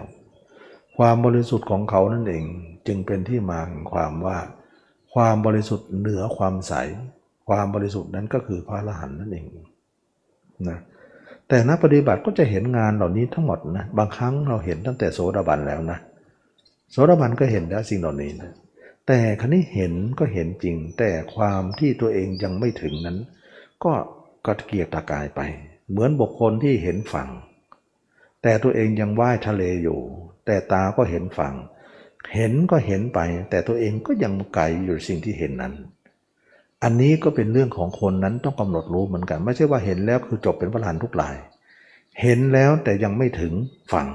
[0.96, 2.44] ความบริสุทธิ์ของเขานั่นเอง
[2.86, 4.38] จึงเป็นที่มาของความว่า
[5.14, 6.72] ความบริสุทธิ์เหนือความใส
[7.48, 9.46] ความบริสุทธิ์นั้นก็คือพระอรหันต์นั่นเอง
[10.68, 10.78] นะ
[11.48, 15.98] แต่นักปฏิบัติก็จะเห็นงานเหล่านี้ทั้งหมดนะบางครั้งเราเห็นตั้งแต่โสดาบันแล้วนะ
[16.90, 18.50] โสดาบันก็เห็นแล้วสิ่งเหล่านี้นะ
[19.06, 23.18] แต่ครั้นี้เห็นก็เห็นจริง แต่ความที่ตัวเองยังไม่ถึงนั้น
[23.84, 23.92] ก็
[24.46, 25.40] กระเกียกตะกายไป
[25.90, 27.28] เหมือนบุคคลที่เห็นฝั่ง
[28.42, 30.00] แต่ตัวเองยังว่ายทะเลอยู่
[30.46, 31.54] แต่ตาก็เห็นฝั่ง
[32.34, 35.74] เห็นก็เห็นไป แต่ตัวเองก็ยังไกลอยู่สิ่งที่เห็นนั้น
[36.82, 41.36] อันนี้ก็เป็นเรื่องของคนนั้นต้องกำหนดรู้เหมือนกัน ไม่ใช่ว่าเห็นแล้วคือจบเป็นพระหานทุกลาย
[42.22, 43.52] เห็นแล้วแต่ยังไม่ถึง
[43.92, 44.08] ฝั่ง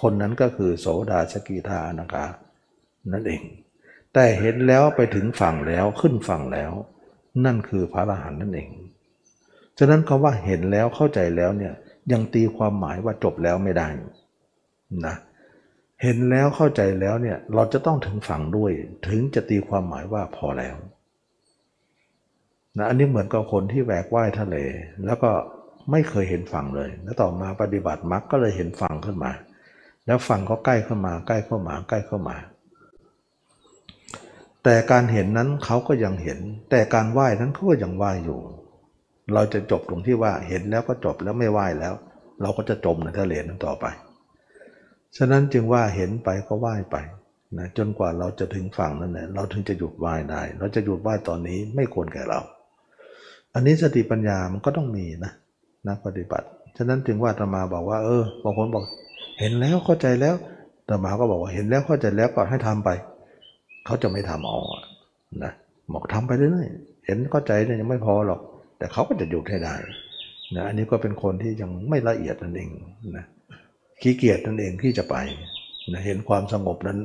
[0.00, 2.24] คนนั้นก็คือโสดาสกิทานาคา
[3.12, 3.42] นั่นเอง
[4.12, 6.72] แต่เห็นแล้วไปถึงฝั่งแล้วขึ้นฝั่งแล้ว
[7.44, 8.68] นั่นคือพระอรหันต์นั่นเอง
[9.78, 11.74] ฉะนั้นคำว่าเห็นแล้วเข้าใจแล้วเนี่ย
[12.12, 13.88] ยังตีความหมายว่าจบแล้วไม่ได้
[15.06, 15.16] นะ
[16.02, 18.72] เห็นแล้วเข้าใจแล้วเนี่ยเราจะต้องถึงฝั่งด้วย
[19.06, 20.76] ถึงจะตีความหมายว่าพอแล้ว
[22.78, 24.56] นะอันนี้เหมือนกับคนที่แหวกว่ายทะเล
[25.06, 25.30] แล้วก็
[25.90, 29.32] ไม่เคยเห็นฝั่งเลย แล้วต่อมาปฏิบัติมรรคก็เลยเห็นฝั่งขึ้นมา
[30.06, 32.36] แล้วฝั่งก็ใกล้เข้ามา ใกล้เข้ามา ใกล้เข้ามา
[34.64, 36.38] แต่การเห็นนั้นเขาก็ยังเห็น
[36.70, 38.40] แต่การไหว้นั้นเขาก็ยังไหว้อยู่
[39.34, 41.94] เราจะจบตรงที่ว่าเห็นแล้วก็จบแล้วไม่ไหวแล้ว
[42.40, 43.84] เราก็จะจมในทะเลนั้นต่อไป
[45.16, 46.96] ฉะนั้นจึงว่าเห็นไปก็ไหวไป
[47.58, 52.40] นะจนกว่าเราจะถึงฝั่งนั้นแหละเราถึงจะหยุดไหว้ได้ เราจะหยุดไหว้ตอนนี้ไม่ควรแก่เรา
[53.54, 55.32] อันนี้สติปัญญามันก็ต้องมีนะ
[55.88, 56.46] นักปฏิบัติ
[56.76, 58.84] ฉะนั้นจึงว่าธรรมาบอกว่า เออบางคนบอก
[59.38, 60.34] เห็นแล้วเข้าใจแล้ว
[60.88, 62.90] ธรรมาก็บอกว่าเห็นแล้วเข้าใจแล้วก็ให้ทำไป
[63.86, 64.58] เขาจะไม่ทำเอา
[65.44, 65.52] นะ
[65.92, 68.40] บอกทำไปเรื่อยๆเห็นเข้าใจเนี่ยยังไม่พอหรอก
[68.78, 69.76] แต่เขาก็จะหยุดให้ได้
[70.56, 72.70] นะอันนี้ก็เป็นคนที่ยังไม่ละเอียดนั่นเอง
[73.16, 73.24] นะ
[74.00, 75.16] ขี้เกียจนั่นเองที่จะไป
[75.92, 76.98] นะเห็นความสงบนั้น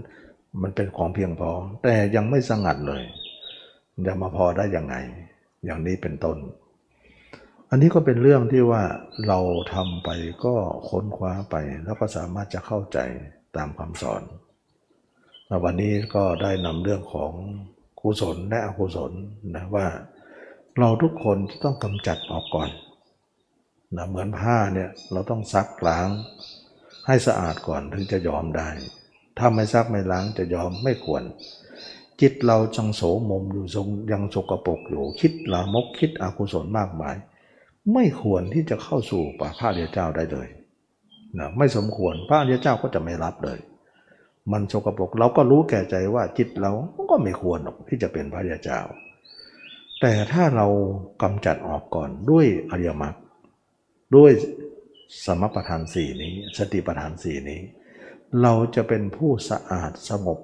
[0.62, 1.52] มันเป็นของเพียงพอ
[1.84, 3.04] แต่ยังไม่สงัดเลย
[4.08, 4.96] จะมาพอได้ยังไง
[5.66, 6.38] อย่างนี้เป็นต้น
[7.70, 8.84] อันนี้ก็เป็นเรื่องที่ว่า
[9.28, 9.40] เรา
[9.74, 10.10] ทำไป
[10.46, 10.56] ก็
[10.90, 12.98] ค้นคว้าไป แล้วก็สามารถจะเข้าใจ
[13.56, 14.24] ตามคำสอน
[15.64, 17.32] วันนี้ก็ได้นำเรื่องของ
[18.00, 19.12] กุศลและอกุศล
[19.56, 19.86] นะว่า
[20.80, 22.70] เราทุกคนต้องกำจัดออกก่อน
[23.96, 26.10] นะเหมือนผ้าเนี่ยเราต้องซักล้าง
[27.08, 28.70] ให้สะอาดก่อนถึงจะยอมได้
[29.38, 31.24] ถ้าไม่ซักไม่ล้างจะยอมไม่ควร
[32.22, 37.16] จิตเราจังโสมมอยู่ทรงยังสกปรกอยู่คิดลามกคิดอกุศลมากมาย
[37.94, 40.48] ไม่ควรที่จะเข้าสู่ป่าพระเดียเจ้าได้เลย
[41.40, 43.60] นะไม่สมควรพระเดียเจ้าก็จะไม่รับเลย
[44.52, 46.72] มันสกปรกเราก็รู้แก่ใจว่าจิตเรา
[47.10, 48.80] ก็ไม่ควรหรอกที่จะเป็นพระเดียเจ้า
[50.02, 50.68] แต่ถ้าเรา
[51.22, 53.16] กำจัดออกก่อนด้วยอริยมรรค
[54.16, 54.32] ด้วย
[55.26, 57.62] สมประทานสี่นี้ สติประทานสี่นี้
[58.42, 60.40] เราจะเป็นผู้สะอาดสงบ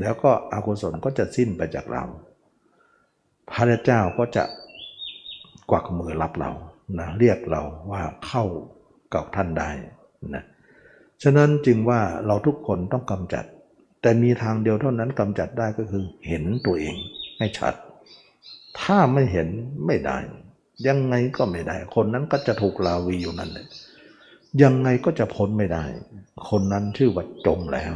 [0.00, 2.04] แล้วก็อกุศลก็จะสิ้นไปจากเรา
[3.50, 4.44] พระเจ้าก็จะ
[5.70, 6.50] กวักมือรับเรา
[6.98, 8.44] นะเรียกเราว่าเข้า
[9.14, 9.70] กับท่านได้
[10.34, 10.44] นะ
[11.22, 13.44] ฉะนั้นจึงว่าเราทุกคนต้องกำจัด
[14.02, 16.96] แต่มีทางเดียวเท่านั้นกำจัดได้ก็คือเห็นตัวเอง
[17.38, 17.74] ให้ชัด
[18.80, 19.48] ถ้าไม่เห็น
[19.86, 20.18] ไม่ได้
[20.86, 23.66] ยังไงก็ไม่ได้ คนนั้นก็จะถูกลาวีอยู่นั่นเลย
[24.62, 25.84] ยังไงก็จะพ้นไม่ได้
[26.50, 27.94] คนนั้นชื่อว่าจมแล้ว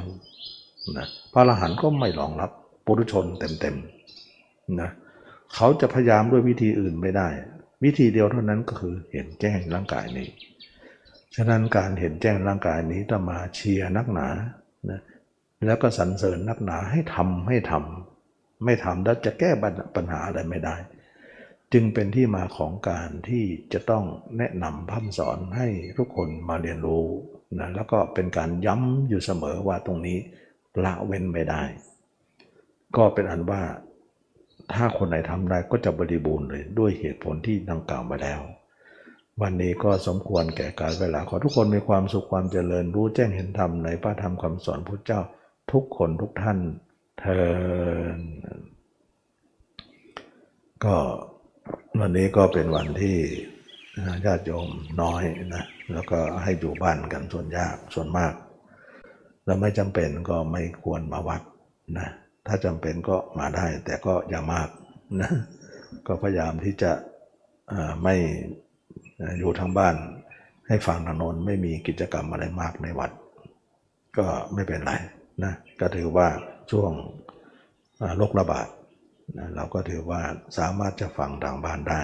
[0.96, 2.50] นะพระอรหันต์ก็ไม่รองรับ
[2.84, 3.26] ปุถุชน
[3.60, 4.90] เต็มๆนะ
[5.54, 7.28] เขาจะพยายามด้วยวิธีอื่นไม่ได้
[7.84, 10.28] วิธีเดียวเท่านั้นก็คือเห็นแจ้งร่างกายนี้
[11.34, 14.28] ฉะนั้นการเห็นแจ้งร่างกายนี้ต้องมาเชียร์นักหนา
[14.90, 15.00] นะ
[15.66, 18.11] แล้วก็สรรเสริญนักหนาให้ทำให้ทำ
[18.64, 19.50] ไม่ทำแล้วจะแก้
[19.96, 20.76] ปัญหาอะไรไม่ได้
[21.72, 24.04] จึงเป็นที่มาของการที่จะต้อง
[24.38, 25.68] แนะนำพัฒสอนให้
[25.98, 27.04] ทุกคนมาเรียนรู้
[27.58, 30.18] นะแล้วก็เป็นการย้ำอยู่เสมอว่าตรงนี้
[30.84, 31.62] ละเว้นไม่ได้
[32.96, 33.62] ก็เป็นอันว่า
[34.74, 38.40] ถ้าคนไหนทำได้ก็จะบริบูรณ์เลยด้วยเหตุผลที่ดังกล่าวมาแล้ว
[39.42, 45.20] วันนี้ก็สมควรแก่การเวลาขอทุกคนมีความสุขความเจริญรู้แจ้งเห็นธรรมในพระธรรมคำสอนพระเจ้า
[45.72, 46.58] ทุกคนทุกท่าน
[47.22, 47.40] เทิ
[48.16, 48.18] น
[50.84, 50.96] ก็
[52.00, 53.16] วันนี้ก็เป็นวันที่
[54.26, 54.68] ญาติโยม
[55.02, 55.22] น้อย
[55.54, 58.34] นะ แล้วก็ให้อยู่บ้านกันส่วนยากส่วนมาก
[59.44, 61.42] แล้วไม่จำเป็นก็ไม่ควรมาวัด
[61.98, 62.08] นะ
[62.46, 64.68] ถ้าจำเป็นก็มาได้แต่ก็อย่ามาก
[65.20, 65.30] นะ
[66.06, 66.92] ก็พยายามที่จะ
[68.02, 68.14] ไม่
[69.38, 69.96] อยู่ทางบ้าน
[70.68, 73.10] ให้ฟังทางนนไม่มีกิจกรรมอะไรมากในวัด
[74.18, 74.92] ก็ไม่เป็นไร
[75.44, 76.28] นะ ก็ถือว่า
[76.72, 76.92] ช่วง
[78.16, 78.68] โรคระบาด
[79.56, 80.20] เราก็ถือว่า
[80.58, 82.02] สามารถจะฟังทางบ้านได้